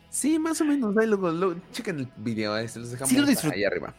[0.10, 0.96] Sí, más o menos.
[0.98, 3.94] Ahí luego, chequen el video, ahí, los dejamos ahí arriba.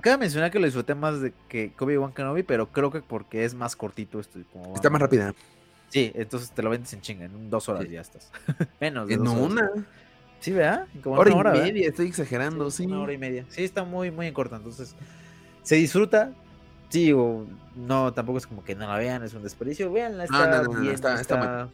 [0.00, 3.54] Cabe mencionar que lo disfruté más de que Obi-Wan Kenobi, pero creo que porque es
[3.54, 4.38] más cortito esto.
[4.74, 5.34] Está más rápida.
[5.88, 8.30] Sí, entonces te lo vendes en chinga, en dos horas ya estás.
[8.80, 9.70] Menos de En una.
[10.38, 10.86] Sí, ¿verdad?
[11.02, 13.44] Como hora una hora, y media, estoy exagerando, sí, Una hora y media.
[13.48, 14.56] Sí, está muy, muy en corta.
[14.56, 14.94] Entonces,
[15.62, 16.32] se disfruta.
[16.88, 17.46] Sí, o
[17.76, 19.92] no, tampoco es como que no la vean, es un desperdicio.
[19.92, 21.68] Veanla, está bien, está, está,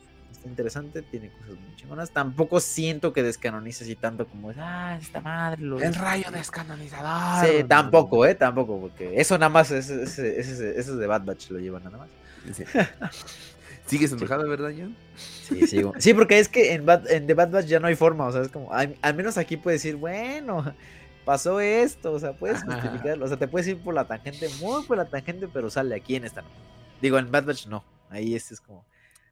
[0.48, 2.10] interesante, tiene cosas muy chingonas.
[2.10, 5.62] Tampoco siento que descanonice así tanto como, ah, esta madre.
[5.62, 7.46] El rayo descanonizador.
[7.46, 8.34] Sí, tampoco, ¿eh?
[8.34, 12.08] Tampoco, porque eso nada más, ese, ese, ese, de Bad Batch lo llevan nada más.
[12.54, 12.64] Sí.
[13.86, 14.96] ¿Sigues enojado, verdad, John?
[15.16, 15.94] Sí, sigo.
[15.98, 18.48] Sí, porque es que en, The Bad Batch ya no hay forma, o sea, es
[18.48, 20.74] como, al, menos aquí puedes decir, bueno,
[21.24, 24.82] pasó esto, o sea, puedes justificarlo, o sea, te puedes ir por la tangente, muy
[24.84, 26.48] por la tangente, pero sale aquí en esta no.
[27.00, 28.84] Digo, en Bad Batch no, ahí este es como,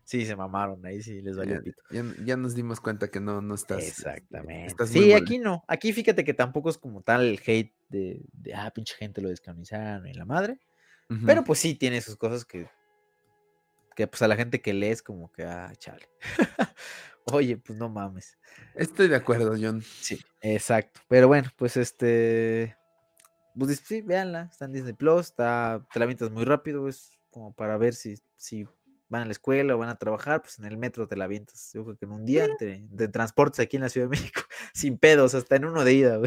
[0.05, 1.82] sí, se mamaron, ahí sí les valió ya, pito.
[2.24, 3.82] Ya, nos dimos cuenta que no, no estás.
[3.82, 4.86] Exactamente.
[4.86, 8.70] sí, aquí no, aquí fíjate que tampoco es como tal el hate de, de ah,
[8.74, 10.59] pinche gente lo descanonizaron y la madre,
[11.24, 12.68] pero pues sí tiene sus cosas que
[13.94, 16.09] que pues a la gente que lees como que, ah, chale.
[17.32, 18.36] Oye, pues no mames.
[18.74, 19.82] Estoy de acuerdo, John.
[19.82, 21.01] Sí, exacto.
[21.09, 22.76] Pero bueno, pues este,
[23.59, 27.55] pues sí, véanla, está en Disney Plus, está, te la avientas muy rápido, es como
[27.55, 28.66] para ver si, si
[29.09, 31.70] van a la escuela o van a trabajar, pues en el metro te la avientas.
[31.74, 34.98] Yo creo que en un día de transportes aquí en la Ciudad de México, sin
[34.98, 36.20] pedos, hasta en uno de ida,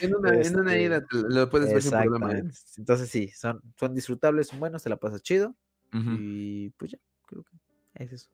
[0.00, 2.32] En una, en una ida este, lo puedes ver sin problema.
[2.32, 2.44] ¿eh?
[2.76, 5.54] Entonces sí, son, son disfrutables, son buenos, te la pasas chido.
[5.92, 7.56] Y pues ya, creo que
[7.94, 8.30] es eso.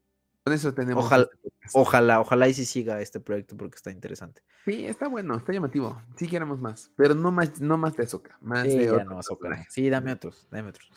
[0.46, 1.04] Con eso tenemos.
[1.04, 4.42] Ojalá, este ojalá, ojalá y si siga este proyecto porque está interesante.
[4.64, 6.00] Sí, está bueno, está llamativo.
[6.14, 8.38] Sí queremos más, pero no más, no más de Azoka.
[8.40, 9.20] Más sí, de no,
[9.68, 10.88] Sí, dame otros, dame otros.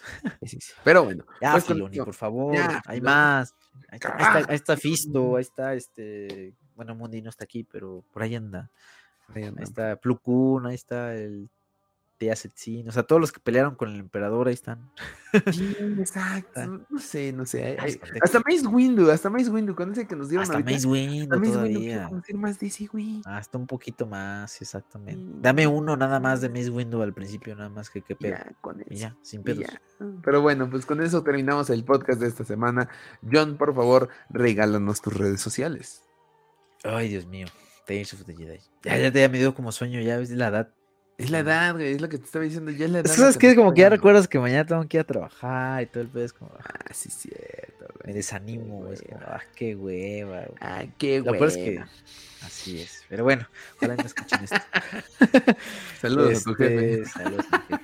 [0.84, 1.26] Pero bueno.
[1.42, 2.56] Ya, pues por favor,
[2.86, 3.56] hay más.
[3.88, 6.54] Ahí está, ahí está, Fisto, ahí está este.
[6.76, 8.70] Bueno, Mundi no está aquí, pero por ahí anda.
[9.34, 11.50] Ahí, está Plukun, ahí está el
[12.20, 14.92] de Asetsin, o sea, todos los que pelearon con el emperador ahí están.
[15.52, 17.78] Sí, exacto, no sé, no sé.
[18.22, 22.10] hasta Mace Windu, hasta Mace Windu, con ese que nos dieron Hasta Mace Windu todavía.
[22.34, 23.22] más de ese güey.
[23.26, 25.38] Hasta un poquito más, exactamente.
[25.40, 28.36] Dame uno nada más de Mace Windu al principio, nada más que que pedo.
[28.38, 28.90] Ya, con eso.
[28.90, 29.66] ya, sin pedos.
[30.24, 32.90] Pero bueno, pues con eso terminamos el podcast de esta semana.
[33.32, 36.04] John, por favor, regálanos tus redes sociales.
[36.84, 37.48] Ay, Dios mío.
[37.86, 38.60] Tales of the Jedi.
[38.84, 40.74] Ya, ya, ya me dio como sueño, ya ves la edad.
[41.20, 43.12] Es la edad, güey, es lo que te estaba diciendo, ya es la edad.
[43.12, 43.54] ¿Sabes qué?
[43.54, 46.24] Como que ya recuerdas que mañana tengo que ir a trabajar y todo el pedo
[46.24, 46.50] es como...
[46.58, 48.08] Ah, sí, cierto, güey.
[48.08, 48.98] Me desanimo, güey.
[49.20, 50.58] Ah, qué hueva, güey.
[50.62, 51.34] Ah, qué hueva.
[51.34, 51.84] Lo peor es que...
[52.42, 53.04] Así es.
[53.10, 54.56] Pero bueno, ojalá no escuchen esto.
[56.02, 57.02] saludos a tu jefe.
[57.02, 57.84] Este, saludos a jefe.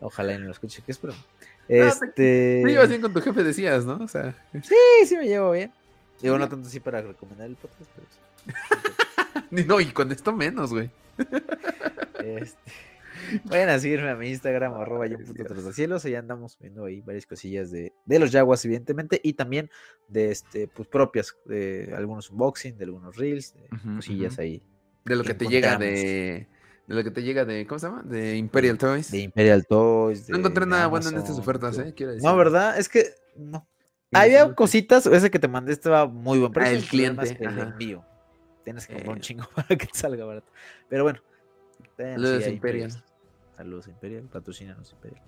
[0.00, 1.24] Ojalá no lo escuche, que es broma.
[1.66, 2.08] Este...
[2.08, 4.04] Te, te llevas bien con tu jefe, decías, ¿no?
[4.04, 4.34] O sea...
[4.62, 5.72] Sí, sí me llevo bien.
[6.20, 9.46] Digo, no tanto así para recomendar el podcast, pero...
[9.50, 10.90] Ni no, y con esto menos, güey.
[12.22, 12.72] Este,
[13.44, 16.04] vayan a seguirme a mi Instagram, arroba yo puto cielos.
[16.04, 19.70] Ahí andamos viendo ahí varias cosillas de, de los Jaguars, evidentemente, y también
[20.08, 24.62] de este, pues propias, de algunos unboxing, de algunos reels, de cosillas ahí.
[25.04, 26.46] De lo que, te llega de.
[26.86, 27.66] De lo que te llega de.
[27.66, 28.02] ¿Cómo se llama?
[28.02, 29.10] De Imperial Toys.
[29.10, 30.28] De Imperial Toys.
[30.28, 31.94] no encontré nada bueno en estas ofertas, ¿eh?
[31.96, 32.28] Quiero decir.
[32.28, 32.78] No, ¿verdad?
[32.78, 33.14] Es que.
[33.36, 33.66] No.
[34.12, 36.76] Había cositas, ese que te mandé estaba muy buen precio.
[36.76, 37.36] Ah, el cliente.
[37.40, 38.04] El envío.
[38.70, 40.50] Tienes que comprar un chingo para que te salga barato.
[40.88, 41.20] Pero bueno,
[41.96, 42.90] Saludos Imperial.
[43.56, 45.22] Saludos Imperial, patrocínanos Imperial.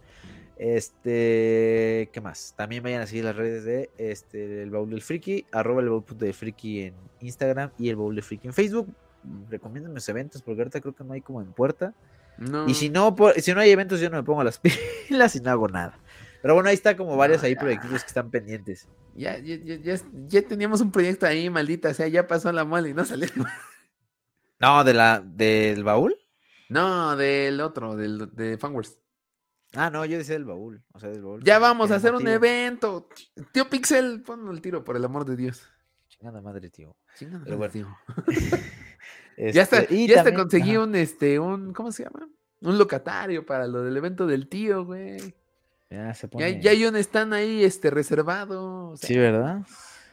[0.56, 2.54] Este, ¿qué más?
[2.56, 6.04] También vayan a seguir las redes de este, el baúl del friki, arroba el baúl
[6.16, 8.88] de friki en Instagram y el baúl de friki en Facebook.
[9.50, 11.94] Recomienden mis eventos porque ahorita creo que no hay como en puerta.
[12.66, 14.58] Y si no, si no hay eventos, yo no me pongo las
[15.08, 15.98] pilas y no hago nada.
[16.42, 18.88] Pero bueno, ahí está como varios ahí proyectos que están pendientes.
[19.14, 19.96] Ya, ya, ya,
[20.26, 23.28] ya, teníamos un proyecto ahí, maldita o sea, ya pasó la mole y no salió.
[24.58, 26.16] No, de la, del baúl.
[26.68, 28.96] No, del otro, del de Fanworks.
[29.74, 30.84] Ah, no, yo decía del baúl.
[30.92, 31.42] O sea, del baúl.
[31.42, 33.08] Ya vamos a hacer un evento.
[33.50, 35.68] Tío Pixel, ponlo el tiro, por el amor de Dios.
[36.06, 36.94] Chingada madre, tío.
[37.18, 37.72] Chingada madre, bueno.
[37.72, 37.88] tío.
[39.36, 42.28] Ya está, Este, y ya hasta también- conseguí ajá, un, este, un, ¿cómo se llama?
[42.60, 45.34] Un locatario para lo del evento del tío, güey.
[45.92, 46.60] Ya se pone.
[46.60, 48.90] ya hay un stand ahí, este, reservado.
[48.90, 49.62] o sea, Sí, ¿verdad?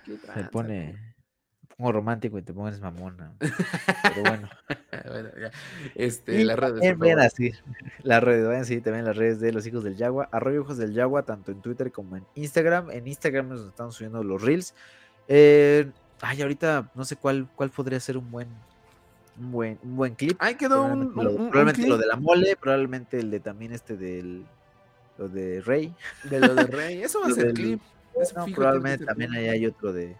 [0.05, 1.09] ¿qué Se pone.
[1.77, 3.33] Pongo romántico y te pones mamona.
[3.39, 4.49] Pero bueno.
[5.09, 5.49] Bueno, ya.
[5.95, 6.83] Este, las redes.
[8.03, 10.93] las redes, vayan seguir también las redes de los hijos del Yagua, arroyo hijos del
[10.93, 12.91] Yagua, tanto en Twitter como en Instagram.
[12.91, 14.75] En Instagram nos están subiendo los reels.
[15.29, 15.89] Eh,
[16.21, 18.49] ay, ahorita no sé cuál, cuál podría ser un buen,
[19.39, 20.35] un buen, un buen clip.
[20.41, 23.39] Ahí quedó un, Probablemente, lo, un- un probablemente lo de la mole, probablemente el de
[23.39, 24.45] también este del
[25.19, 25.93] lo de Rey.
[26.23, 27.01] de lo de Rey.
[27.03, 27.81] Eso va a ser del- clip.
[28.35, 29.49] No, probablemente también clip.
[29.51, 30.15] hay otro de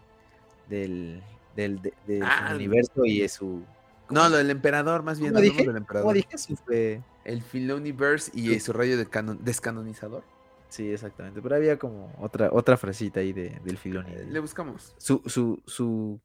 [0.68, 1.22] del
[1.56, 3.62] del de, de su Ah, universo y de su
[4.10, 5.32] No, lo del emperador, más bien.
[5.32, 5.56] ¿Cómo dije?
[5.58, 6.14] del ¿Cómo emperador.
[6.14, 7.02] dije?
[7.24, 8.60] El Filoniverse y Sí.
[8.60, 10.22] su rayo de canon- descanonizador.
[10.68, 11.42] Sí, exactamente.
[11.42, 14.14] Pero había como otra, otra frasita ahí de, del Filoni.
[14.14, 14.94] de- Le buscamos.
[14.98, 16.20] Su, su, su,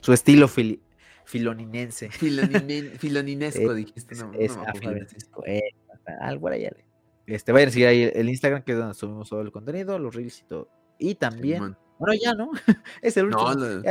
[0.00, 0.80] su estilo fili-
[1.24, 2.10] filoninense.
[2.10, 4.14] Filoninen- filoninesco, Es- dijiste.
[4.16, 4.64] No, es no
[5.46, 5.62] eh,
[6.20, 6.70] algo allá.
[7.28, 10.14] Este, vayan a seguir ahí el Instagram, que es donde subimos todo el contenido, los
[10.14, 10.68] reels y todo.
[10.98, 11.78] Y también, Simón.
[11.98, 12.50] bueno, ya, ¿no?
[13.02, 13.54] es el último.
[13.54, 13.82] No,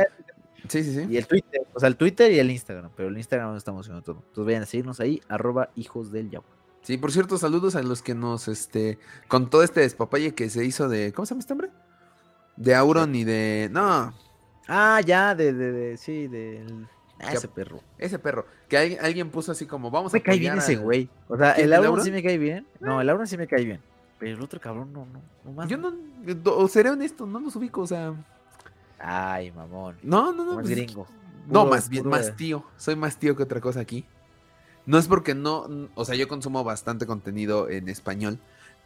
[0.68, 1.06] sí, sí, sí.
[1.08, 3.86] Y el Twitter, o sea, el Twitter y el Instagram, pero el Instagram no estamos
[3.86, 4.24] subiendo todo.
[4.26, 6.50] Entonces vayan a seguirnos ahí, arroba hijos del Yagua.
[6.82, 8.98] Sí, por cierto, saludos a los que nos, este,
[9.28, 11.70] con todo este despapalle que se hizo de, ¿cómo se llama este hombre?
[12.56, 14.12] De Auron y de, no,
[14.66, 16.88] Ah, ya, de, de, de sí, del...
[17.20, 17.80] Ah, ese perro.
[17.98, 20.80] ese perro, que al- alguien puso así como, vamos a Me cae bien ese al-
[20.80, 21.08] güey.
[21.28, 22.66] O sea, ¿Quién, el Auron sí me cae bien.
[22.80, 23.80] No, el Auron sí me cae bien.
[24.18, 25.68] Pero el otro cabrón no, no, no más.
[25.68, 25.92] Yo no,
[26.56, 28.14] o seré honesto, no los ubico, o sea,
[28.98, 29.96] Ay, mamón.
[30.02, 30.54] no, no, no.
[30.56, 31.06] Más pues, gringo.
[31.46, 32.64] No, Puro- más bien, puro más tío.
[32.76, 34.04] Soy más tío que otra cosa aquí.
[34.86, 38.38] No es porque no, o sea, yo consumo bastante contenido en español,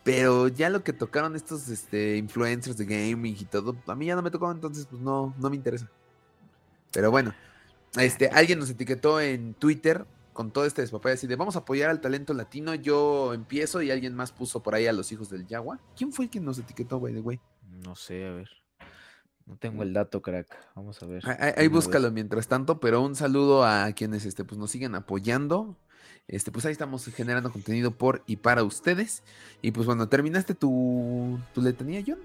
[0.04, 4.16] pero ya lo que tocaron estos este, influencers de gaming y todo, a mí ya
[4.16, 5.88] no me tocó, entonces pues no, no me interesa.
[6.92, 7.32] Pero bueno,
[7.96, 11.90] este, alguien nos etiquetó en Twitter con todo este despapay así de vamos a apoyar
[11.90, 15.46] al talento latino, yo empiezo y alguien más puso por ahí a los hijos del
[15.46, 15.78] Yagua.
[15.96, 17.38] ¿Quién fue el que nos etiquetó, by the way?
[17.84, 18.48] No sé, a ver.
[19.44, 20.56] No tengo el dato, crack.
[20.74, 21.22] Vamos a ver.
[21.26, 21.70] Ahí- de vez.
[21.70, 25.76] búscalo mientras tanto, pero un saludo a quienes este, pues, nos siguen apoyando.
[26.28, 29.22] Este, pues ahí estamos generando contenido por y para ustedes.
[29.60, 32.20] Y pues bueno, ¿terminaste tu, tu letanía, John?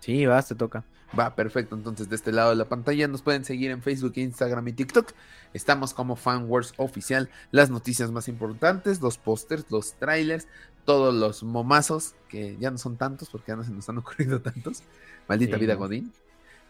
[0.00, 0.84] Sí, vas, te toca.
[1.18, 1.74] Va, perfecto.
[1.74, 5.12] Entonces, de este lado de la pantalla nos pueden seguir en Facebook, Instagram y TikTok.
[5.54, 7.30] Estamos como FanWars Oficial.
[7.50, 10.48] Las noticias más importantes, los pósters, los trailers,
[10.84, 14.40] todos los momazos, que ya no son tantos porque ya no se nos han ocurrido
[14.42, 14.82] tantos.
[15.28, 15.74] Maldita Sí, vida.
[15.74, 16.12] Godín.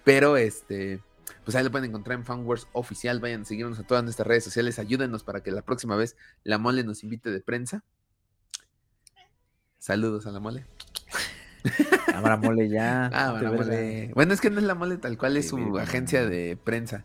[0.04, 1.00] Pero este,
[1.44, 3.20] pues ahí lo pueden encontrar en FanWars Oficial.
[3.20, 4.78] Vayan a seguirnos a todas nuestras redes sociales.
[4.78, 7.82] Ayúdenos para que la próxima vez la mole nos invite de prensa.
[9.78, 10.66] Saludos a la mole.
[12.06, 13.06] Cámara mole ya.
[13.12, 13.52] Ah, verga.
[13.52, 14.10] mole.
[14.14, 17.04] Bueno, es que no es la mole tal cual, es Sí, su agencia de prensa.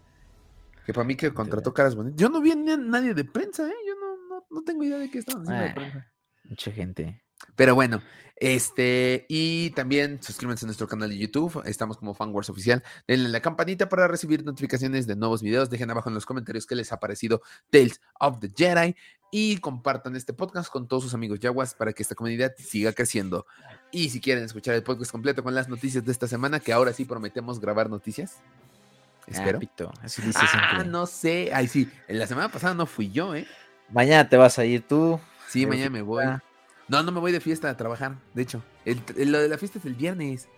[0.86, 2.20] Que para mí que contrató caras bonitas.
[2.20, 3.74] Yo no vi a nadie de prensa, ¿eh?
[3.88, 5.76] Yo no, no, no tengo idea de qué estaban haciendo de Ah.
[5.76, 6.12] prensa.
[6.46, 7.24] Mucha gente.
[7.56, 8.02] Pero bueno,
[8.36, 11.62] este, y también suscríbanse a nuestro canal de YouTube.
[11.66, 12.84] Estamos como FanWars Oficial.
[13.08, 15.70] Denle la campanita para recibir notificaciones de nuevos videos.
[15.70, 18.96] Dejen abajo en los comentarios qué les ha parecido Tales of the Jedi.
[19.34, 23.46] Y compartan este podcast con todos sus amigos yaguas para que esta comunidad siga creciendo.
[23.90, 26.92] Y si quieren escuchar el podcast completo con las noticias de esta semana, que ahora
[26.92, 28.40] sí prometemos grabar noticias.
[29.28, 29.60] Espero.
[29.88, 31.52] Ah, así dice Ah, no sé.
[31.54, 31.90] Ay, sí.
[32.10, 33.48] En la semana pasada no fui yo, ¿eh?
[33.90, 35.20] Mañana te vas a ir tú.
[35.48, 36.26] Sí, mañana me voy.
[36.90, 38.18] No, no me voy de fiesta a trabajar.
[38.34, 40.50] De hecho, el, el- lo de la fiesta es el viernes.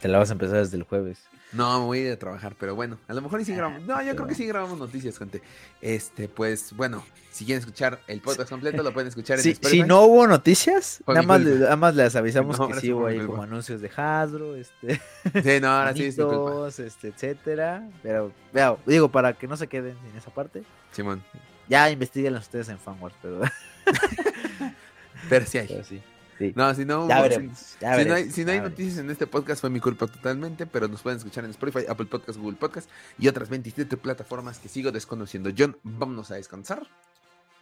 [0.00, 1.18] Te la vas a empezar desde el jueves.
[1.52, 3.82] No, me voy a ir a trabajar, pero bueno, a lo mejor y sí grabamos.
[3.82, 5.40] No, yo creo que sí grabamos noticias, gente.
[5.80, 9.82] Este, pues bueno, si quieren escuchar el podcast completo, lo pueden escuchar en Si, Spotify.
[9.82, 11.50] si no hubo noticias, nada más, culpa.
[11.54, 14.56] le- nada más les avisamos No, que sí sí hubo ahí como anuncios de Hasbro,
[14.56, 15.00] este,
[15.42, 16.40] Sí, no, ahora sí es mi culpa.
[16.40, 17.88] monitos, este, etcétera.
[18.02, 21.22] Pero, vea, digo, para que no se queden sin esa parte, Simón.
[21.68, 23.40] ya investiguen ustedes en Fanwars, pero,
[25.30, 25.68] Pero sí hay.
[25.68, 26.02] pero sí.
[26.38, 26.52] Sí.
[26.56, 27.76] No, si no, ya hubo- veremos.
[27.80, 30.88] ya Si no, hay, si no noticias en este podcast fue mi culpa totalmente, pero
[30.88, 34.92] nos pueden escuchar en Spotify, Apple Podcast, Google Podcast y otras 27 plataformas que sigo
[34.92, 35.50] desconociendo.
[35.56, 36.82] John, vámonos a descansar.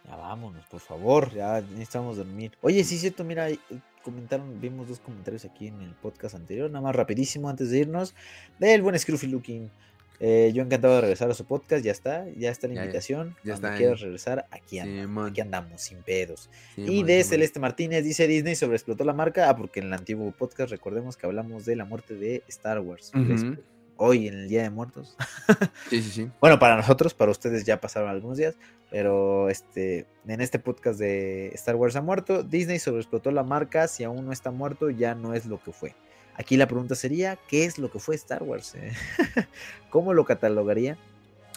[0.05, 2.51] Ya vámonos, por favor, ya necesitamos dormir.
[2.61, 3.59] Oye, sí, cierto, mira, eh,
[4.03, 8.13] comentaron, vimos dos comentarios aquí en el podcast anterior, nada más rapidísimo antes de irnos,
[8.59, 9.71] del buen Scruffy Looking.
[10.19, 13.29] Eh, yo encantado de regresar a su podcast, ya está, ya está la Ya, invitación.
[13.43, 16.49] ya Cuando está quieras regresar, aquí andamos, aquí andamos, sin pedos.
[16.77, 17.23] y Simón, de.
[17.23, 21.25] Celeste Martínez dice Disney sobreexplotó la marca, ah, porque en el antiguo podcast recordemos que
[21.25, 23.11] hablamos de la muerte de Star Wars.
[23.97, 25.15] Hoy en el Día de Muertos.
[25.89, 26.31] Sí, sí, sí.
[26.41, 28.55] Bueno, para nosotros, para ustedes ya pasaron algunos días,
[28.91, 34.03] pero este, en este podcast de Star Wars ha muerto, Disney sobreexplotó la marca, si
[34.03, 35.95] aún no está muerto, ya no es lo que fue.
[36.37, 38.75] Aquí la pregunta sería, ¿qué es lo que fue Star Wars?
[38.75, 38.93] eh?
[39.89, 40.97] ¿Cómo lo catalogaría?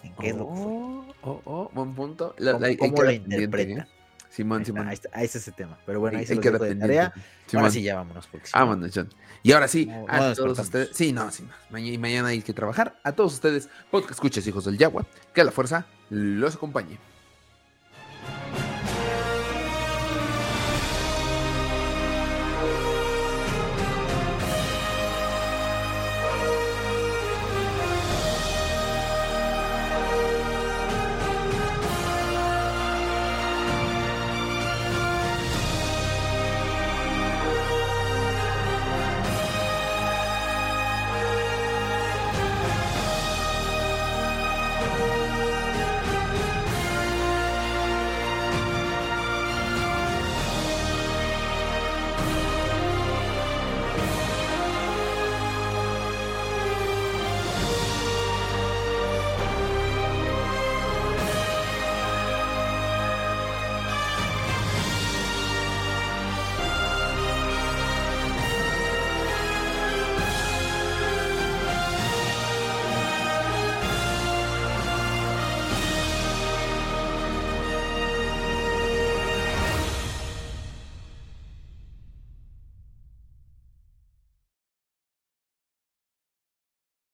[0.04, 0.64] ¿En qué es lo que fue?
[0.66, 2.34] Oh, oh, oh, buen punto.
[2.38, 3.78] La- ¿Cómo, la- cómo lo interpretan?
[3.80, 3.86] ¿eh?
[4.30, 4.86] Simón, Ahí Simón.
[4.88, 5.78] ahí está, ahí está ese tema.
[5.86, 7.12] Pero bueno, ahí se lo dejo de tarea.
[7.46, 7.62] Simón.
[7.64, 8.26] Ahora sí ya vámonos.
[8.28, 9.08] Porque no- Vámonos, John.
[9.42, 10.90] Y ahora sí, No, a todos ustedes.
[10.92, 11.50] Sí, no, sí, no.
[11.70, 12.98] Mañana, y mañana hay que trabajar.
[13.02, 15.06] A todos ustedes, podcast escuchas, hijos del Yagua.
[15.34, 16.98] Que la fuerza los acompañe.